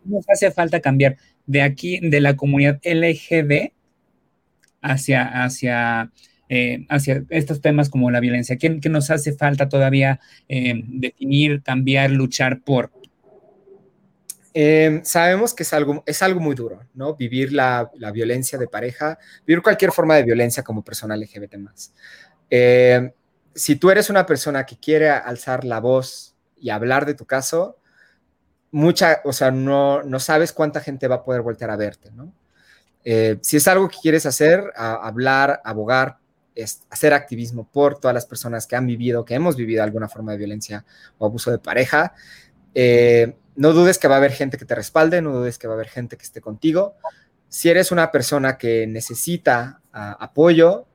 Nos 0.05 0.25
hace 0.29 0.51
falta 0.51 0.79
cambiar 0.79 1.17
de 1.45 1.61
aquí, 1.61 1.99
de 2.01 2.21
la 2.21 2.35
comunidad 2.35 2.79
LGB 2.83 3.71
hacia, 4.81 5.43
hacia, 5.43 6.11
eh, 6.49 6.85
hacia 6.89 7.23
estos 7.29 7.61
temas 7.61 7.89
como 7.89 8.11
la 8.11 8.19
violencia? 8.19 8.57
¿Qué, 8.57 8.69
nos 8.89 9.11
hace 9.11 9.33
falta 9.33 9.69
todavía 9.69 10.19
definir, 10.47 11.61
cambiar, 11.61 12.11
luchar 12.11 12.61
por? 12.61 12.91
Em, 14.53 15.03
sabemos 15.05 15.53
que 15.53 15.63
es 15.63 15.73
algo, 15.73 16.03
es 16.05 16.21
algo 16.21 16.39
muy 16.41 16.55
duro, 16.55 16.81
¿no? 16.93 17.15
Vivir 17.15 17.53
la, 17.53 17.89
violencia 18.13 18.57
de 18.59 18.67
pareja, 18.67 19.17
vivir 19.45 19.63
cualquier 19.63 19.91
forma 19.91 20.15
de 20.15 20.23
violencia 20.23 20.63
como 20.63 20.83
persona 20.83 21.15
LGBT 21.15 21.57
más. 21.57 21.93
Em, 22.49 23.11
si 23.55 23.77
tú 23.77 23.89
eres 23.89 24.09
una 24.09 24.25
persona 24.25 24.65
que 24.65 24.77
quiere 24.77 25.09
alzar 25.09 25.63
la 25.63 25.79
voz 25.79 26.35
y 26.57 26.69
hablar 26.69 27.05
de 27.05 27.13
tu 27.13 27.25
caso, 27.25 27.77
mucha, 28.71 29.21
o 29.25 29.33
sea, 29.33 29.51
no, 29.51 30.03
no 30.03 30.19
sabes 30.19 30.53
cuánta 30.53 30.81
gente 30.81 31.07
va 31.07 31.15
a 31.15 31.23
poder 31.23 31.41
voltear 31.41 31.71
a 31.71 31.77
verte, 31.77 32.11
¿no? 32.11 32.33
Eh, 33.03 33.39
si 33.41 33.57
es 33.57 33.67
algo 33.67 33.89
que 33.89 33.97
quieres 34.01 34.25
hacer, 34.25 34.71
hablar, 34.75 35.61
abogar, 35.63 36.19
es 36.53 36.83
hacer 36.89 37.13
activismo 37.13 37.67
por 37.71 37.99
todas 37.99 38.13
las 38.13 38.25
personas 38.25 38.67
que 38.67 38.75
han 38.75 38.85
vivido, 38.85 39.25
que 39.25 39.35
hemos 39.35 39.55
vivido 39.55 39.83
alguna 39.83 40.09
forma 40.09 40.33
de 40.33 40.39
violencia 40.39 40.85
o 41.17 41.25
abuso 41.25 41.49
de 41.51 41.59
pareja, 41.59 42.13
eh, 42.75 43.37
no 43.55 43.73
dudes 43.73 43.99
que 43.99 44.07
va 44.07 44.15
a 44.15 44.17
haber 44.17 44.31
gente 44.31 44.57
que 44.57 44.65
te 44.65 44.75
respalde, 44.75 45.21
no 45.21 45.33
dudes 45.33 45.57
que 45.57 45.67
va 45.67 45.73
a 45.73 45.75
haber 45.75 45.89
gente 45.89 46.17
que 46.17 46.23
esté 46.23 46.41
contigo. 46.41 46.95
Si 47.49 47.69
eres 47.69 47.91
una 47.91 48.11
persona 48.11 48.57
que 48.57 48.87
necesita 48.87 49.81
ah, 49.91 50.17
apoyo, 50.19 50.85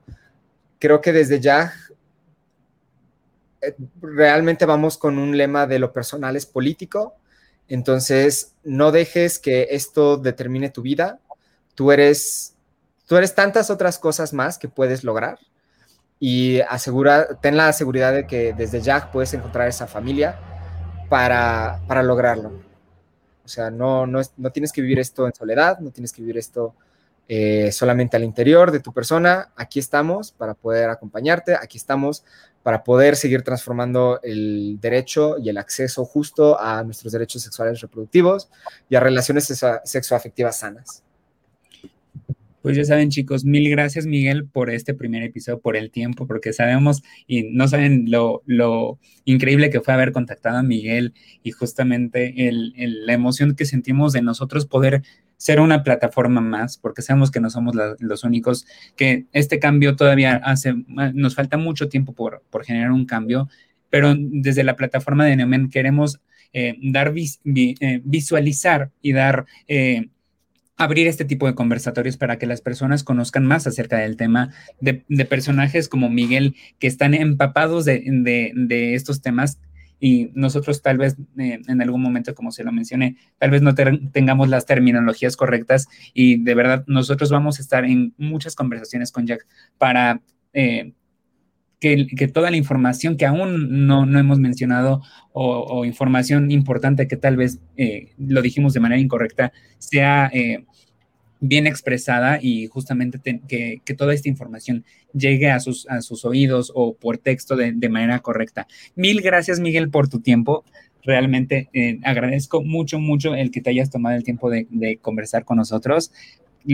creo 0.79 1.01
que 1.01 1.13
desde 1.13 1.39
ya 1.39 1.73
eh, 3.61 3.75
realmente 4.01 4.65
vamos 4.65 4.97
con 4.97 5.17
un 5.17 5.37
lema 5.37 5.67
de 5.67 5.79
lo 5.79 5.93
personal 5.93 6.35
es 6.35 6.45
político. 6.45 7.15
Entonces, 7.67 8.55
no 8.63 8.91
dejes 8.91 9.39
que 9.39 9.67
esto 9.71 10.17
determine 10.17 10.69
tu 10.69 10.81
vida. 10.81 11.19
Tú 11.75 11.91
eres, 11.91 12.55
tú 13.05 13.17
eres 13.17 13.35
tantas 13.35 13.69
otras 13.69 13.99
cosas 13.99 14.33
más 14.33 14.57
que 14.57 14.69
puedes 14.69 15.03
lograr 15.03 15.37
y 16.19 16.61
asegura, 16.61 17.39
ten 17.39 17.57
la 17.57 17.71
seguridad 17.73 18.13
de 18.13 18.25
que 18.25 18.53
desde 18.53 18.81
ya 18.81 19.11
puedes 19.11 19.33
encontrar 19.33 19.67
esa 19.67 19.85
familia 19.85 20.56
para, 21.09 21.81
para 21.87 22.03
lograrlo. 22.03 22.51
O 23.43 23.47
sea, 23.47 23.69
no, 23.69 24.05
no, 24.05 24.21
no, 24.37 24.51
tienes 24.51 24.71
que 24.71 24.81
vivir 24.81 24.99
esto 24.99 25.25
en 25.25 25.33
soledad, 25.33 25.79
no 25.79 25.91
tienes 25.91 26.11
que 26.11 26.21
vivir 26.21 26.37
esto 26.37 26.75
eh, 27.29 27.71
solamente 27.71 28.17
al 28.17 28.23
interior 28.23 28.71
de 28.71 28.81
tu 28.81 28.91
persona. 28.91 29.51
Aquí 29.55 29.79
estamos 29.79 30.31
para 30.31 30.53
poder 30.53 30.89
acompañarte, 30.89 31.55
aquí 31.55 31.77
estamos 31.77 32.23
para 32.61 32.83
poder 32.83 33.15
seguir 33.15 33.43
transformando 33.43 34.19
el 34.23 34.77
derecho 34.81 35.37
y 35.37 35.47
el 35.47 35.57
acceso 35.57 36.03
justo 36.03 36.59
a 36.59 36.83
nuestros 36.83 37.13
derechos 37.13 37.41
sexuales 37.41 37.79
reproductivos 37.79 38.49
y 38.89 38.95
a 38.95 38.99
relaciones 38.99 39.45
sexoafectivas 39.85 40.59
sanas. 40.59 41.03
Pues 42.61 42.75
ya 42.75 42.83
saben, 42.83 43.09
chicos, 43.09 43.45
mil 43.45 43.69
gracias, 43.69 44.07
Miguel, 44.07 44.47
por 44.47 44.69
este 44.69 44.93
primer 44.93 45.23
episodio, 45.23 45.59
por 45.59 45.77
el 45.77 45.91
tiempo, 45.91 46.25
porque 46.25 46.53
sabemos 46.53 47.03
y 47.27 47.43
no 47.43 47.67
saben 47.67 48.05
lo, 48.09 48.41
increíble 49.25 49.69
que 49.69 49.79
fue 49.79 49.93
haber 49.93 50.11
contactado 50.11 50.57
a 50.57 50.63
Miguel 50.63 51.13
y 51.43 51.51
justamente 51.51 52.33
la 52.51 53.13
emoción 53.13 53.55
que 53.55 53.65
sentimos 53.65 54.11
de 54.11 54.21
nosotros 54.21 54.65
poder 54.65 55.03
ser 55.37 55.59
una 55.59 55.83
plataforma 55.83 56.41
más, 56.41 56.77
porque 56.77 57.03
sabemos 57.03 57.29
que 57.29 57.39
no 57.39 57.49
somos 57.51 57.75
los 57.99 58.23
únicos, 58.23 58.65
que 58.95 59.27
este 59.33 59.59
cambio 59.59 59.95
todavía 59.95 60.35
hace, 60.37 60.73
nos 61.13 61.35
falta 61.35 61.57
mucho 61.57 61.89
tiempo 61.89 62.13
por, 62.13 62.41
generar 62.65 62.91
un 62.91 63.05
cambio, 63.05 63.47
pero 63.89 64.15
desde 64.17 64.63
la 64.63 64.75
plataforma 64.75 65.25
de 65.25 65.35
Neomen 65.35 65.69
queremos 65.69 66.19
eh, 66.53 66.75
dar 66.81 67.13
eh, 67.15 68.01
visualizar 68.03 68.91
y 69.01 69.13
dar 69.13 69.45
eh, 69.67 70.09
abrir 70.77 71.07
este 71.07 71.25
tipo 71.25 71.47
de 71.47 71.55
conversatorios 71.55 72.17
para 72.17 72.37
que 72.37 72.45
las 72.45 72.61
personas 72.61 73.03
conozcan 73.03 73.45
más 73.45 73.67
acerca 73.67 73.97
del 73.97 74.15
tema 74.15 74.53
de, 74.79 75.03
personajes 75.25 75.89
como 75.89 76.09
Miguel 76.09 76.55
que 76.79 76.87
están 76.87 77.13
empapados 77.13 77.85
de, 77.85 78.93
estos 78.93 79.21
temas 79.21 79.59
y 79.99 80.29
nosotros 80.35 80.83
tal 80.83 80.99
vez 80.99 81.17
eh, 81.39 81.59
en 81.67 81.81
algún 81.81 82.01
momento, 82.01 82.35
como 82.35 82.51
se 82.51 82.63
lo 82.63 82.71
mencioné, 82.71 83.17
tal 83.39 83.49
vez 83.49 83.63
no 83.63 83.73
tengamos 83.73 84.47
las 84.47 84.67
terminologías 84.67 85.35
correctas 85.35 85.87
y 86.13 86.43
de 86.43 86.53
verdad 86.53 86.83
nosotros 86.85 87.31
vamos 87.31 87.57
a 87.57 87.63
estar 87.63 87.83
en 87.83 88.13
muchas 88.17 88.55
conversaciones 88.55 89.11
con 89.11 89.25
Jack 89.25 89.45
para... 89.77 90.21
Eh, 90.53 90.93
que, 91.79 92.27
toda 92.33 92.51
la 92.51 92.57
información 92.57 93.17
que 93.17 93.25
aún 93.25 93.87
no, 93.87 94.03
hemos 94.17 94.39
mencionado 94.39 95.01
o, 95.31 95.85
información 95.85 96.51
importante 96.51 97.07
que 97.07 97.17
tal 97.17 97.37
vez 97.37 97.59
eh, 97.77 98.09
lo 98.17 98.41
dijimos 98.41 98.73
de 98.73 98.79
manera 98.79 98.99
incorrecta 98.99 99.53
sea 99.77 100.29
eh, 100.33 100.65
bien 101.39 101.67
expresada 101.67 102.39
y 102.41 102.67
justamente 102.67 103.19
que, 103.47 103.81
toda 103.95 104.13
esta 104.13 104.29
información 104.29 104.85
llegue 105.13 105.51
a 105.51 105.59
sus, 105.59 105.87
a 105.89 106.01
sus 106.01 106.25
oídos 106.25 106.71
o 106.73 106.95
por 106.95 107.17
texto 107.17 107.55
de, 107.55 107.89
manera 107.89 108.19
correcta. 108.19 108.67
Mil 108.95 109.21
gracias, 109.21 109.59
Miguel, 109.59 109.89
por 109.89 110.07
tu 110.07 110.19
tiempo. 110.19 110.65
Realmente 111.03 111.69
eh, 111.73 111.99
agradezco 112.03 112.63
mucho, 112.63 112.99
mucho 112.99 113.35
el 113.35 113.51
que 113.51 113.61
te 113.61 113.69
hayas 113.69 113.89
tomado 113.89 114.15
el 114.15 114.23
tiempo 114.23 114.49
de, 114.49 114.67
de 114.71 114.97
conversar 114.97 115.45
con 115.45 115.57
nosotros. 115.57 116.11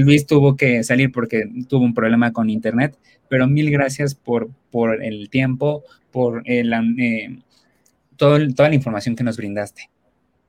Luis 0.01 0.25
tuvo 0.25 0.55
que 0.55 0.83
salir 0.83 1.11
porque 1.11 1.49
tuvo 1.69 1.83
un 1.83 1.93
problema 1.93 2.33
con 2.33 2.49
internet, 2.49 2.97
pero 3.29 3.47
mil 3.47 3.69
gracias 3.71 4.15
por, 4.15 4.49
por 4.71 5.03
el 5.03 5.29
tiempo, 5.29 5.83
por 6.11 6.41
el, 6.45 6.73
eh, 6.99 7.39
todo, 8.17 8.39
toda 8.55 8.69
la 8.69 8.75
información 8.75 9.15
que 9.15 9.23
nos 9.23 9.37
brindaste. 9.37 9.89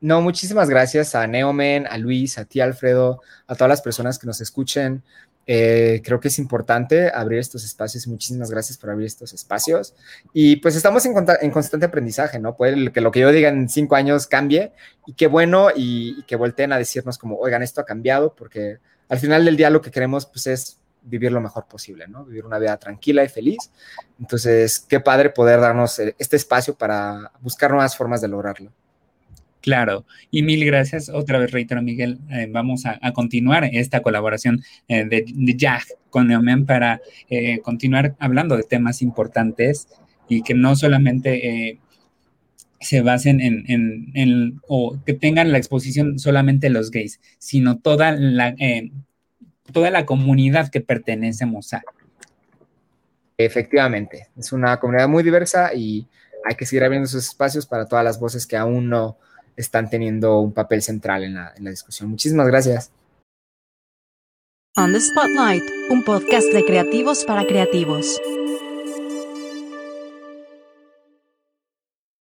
No, 0.01 0.21
muchísimas 0.21 0.69
gracias 0.69 1.15
a 1.15 1.27
Neomen, 1.27 1.87
a 1.87 1.97
Luis, 1.97 2.37
a 2.37 2.45
ti 2.45 2.61
Alfredo, 2.61 3.23
a 3.47 3.55
todas 3.55 3.71
las 3.71 3.81
personas 3.81 4.19
que 4.19 4.27
nos 4.27 4.41
escuchen. 4.41 5.03
Eh, 5.47 6.01
creo 6.05 6.21
que 6.21 6.29
es 6.29 6.39
importante 6.39 7.11
abrir 7.11 7.39
estos 7.39 7.65
espacios. 7.65 8.07
Muchísimas 8.07 8.51
gracias 8.51 8.77
por 8.79 8.91
abrir 8.91 9.07
estos 9.07 9.33
espacios. 9.33 9.95
Y 10.33 10.57
pues 10.57 10.77
estamos 10.77 11.05
en, 11.07 11.15
en 11.41 11.51
constante 11.51 11.87
aprendizaje, 11.87 12.39
¿no? 12.39 12.57
Puede 12.57 12.93
que 12.93 13.01
lo 13.01 13.11
que 13.11 13.21
yo 13.21 13.33
diga 13.33 13.49
en 13.49 13.69
cinco 13.69 13.97
años 13.97 14.27
cambie 14.27 14.73
y 15.07 15.15
qué 15.15 15.27
bueno 15.27 15.69
y, 15.75 16.17
y 16.19 16.23
que 16.25 16.37
volteen 16.37 16.73
a 16.73 16.79
decirnos 16.79 17.19
como, 17.19 17.37
oigan, 17.39 17.63
esto 17.63 17.81
ha 17.81 17.87
cambiado 17.87 18.35
porque 18.35 18.79
al 19.09 19.19
final 19.19 19.45
del 19.45 19.57
día 19.57 19.71
lo 19.71 19.81
que 19.81 19.91
queremos 19.91 20.27
pues 20.27 20.47
es 20.47 20.79
vivir 21.05 21.33
lo 21.33 21.41
mejor 21.41 21.67
posible, 21.67 22.09
¿no? 22.09 22.25
Vivir 22.25 22.47
una 22.47 22.59
vida 22.59 22.77
tranquila 22.79 23.23
y 23.25 23.29
feliz. 23.29 23.71
Entonces, 24.19 24.81
qué 24.89 25.01
padre 25.01 25.31
poder 25.31 25.61
darnos 25.61 25.99
eh, 25.99 26.15
este 26.19 26.37
espacio 26.37 26.75
para 26.75 27.31
buscar 27.41 27.71
nuevas 27.71 27.97
formas 27.97 28.21
de 28.21 28.29
lograrlo. 28.29 28.73
Claro, 29.61 30.05
y 30.31 30.43
mil 30.43 30.65
gracias. 30.67 31.09
Otra 31.09 31.39
vez 31.39 31.51
reitero, 31.51 31.81
Miguel, 31.81 32.19
eh, 32.31 32.49
vamos 32.51 32.85
a, 32.85 32.99
continuar 33.13 33.65
esta 33.73 34.03
colaboración 34.03 34.63
eh, 34.89 35.05
de, 35.05 35.25
de 35.27 35.79
con 36.11 36.29
Neomen 36.29 36.67
para 36.67 37.01
continuar 37.63 38.15
hablando 38.19 38.57
de 38.57 38.63
temas 38.63 39.03
importantes 39.03 39.89
y 40.29 40.43
que 40.43 40.55
no 40.55 40.77
solamente 40.77 41.81
se 42.85 43.01
basen 43.01 43.41
en, 43.41 44.61
o 44.69 44.99
que 45.05 45.15
tengan 45.15 45.51
la 45.51 45.59
exposición 45.59 46.19
solamente 46.19 46.71
los 46.71 46.91
gays, 46.91 47.21
sino 47.39 47.79
toda 47.79 48.13
la, 48.13 48.51
eh, 48.59 48.93
toda 49.73 49.91
la 49.91 50.07
comunidad 50.07 50.71
que 50.71 50.81
pertenecemos 50.81 51.73
a. 51.73 51.83
Efectivamente, 53.37 54.29
es 54.37 54.53
una 54.53 54.79
comunidad 54.79 55.09
muy 55.09 55.23
diversa 55.23 55.75
y 55.75 56.07
hay 56.45 56.55
que 56.55 56.67
seguir 56.67 56.85
abriendo 56.85 57.07
esos 57.07 57.27
espacios 57.27 57.67
para 57.67 57.87
todas 57.87 58.05
las 58.05 58.21
voces 58.21 58.47
que 58.47 58.57
aún 58.57 58.89
no 58.89 59.19
están 59.57 59.89
teniendo 59.89 60.41
un 60.41 60.53
papel 60.53 60.83
central 60.83 61.25
en 61.25 61.35
la, 61.35 61.53
en 61.57 61.65
la 61.65 61.71
discusión. 61.71 62.11
Muchísimas 62.11 62.47
gracias. 62.47 62.93
On 64.77 64.93
the 64.93 65.01
Spotlight, 65.01 65.63
un 65.89 66.05
podcast 66.05 66.53
de 66.53 66.65
creativos 66.65 67.25
para 67.25 67.47
creativos. 67.47 68.21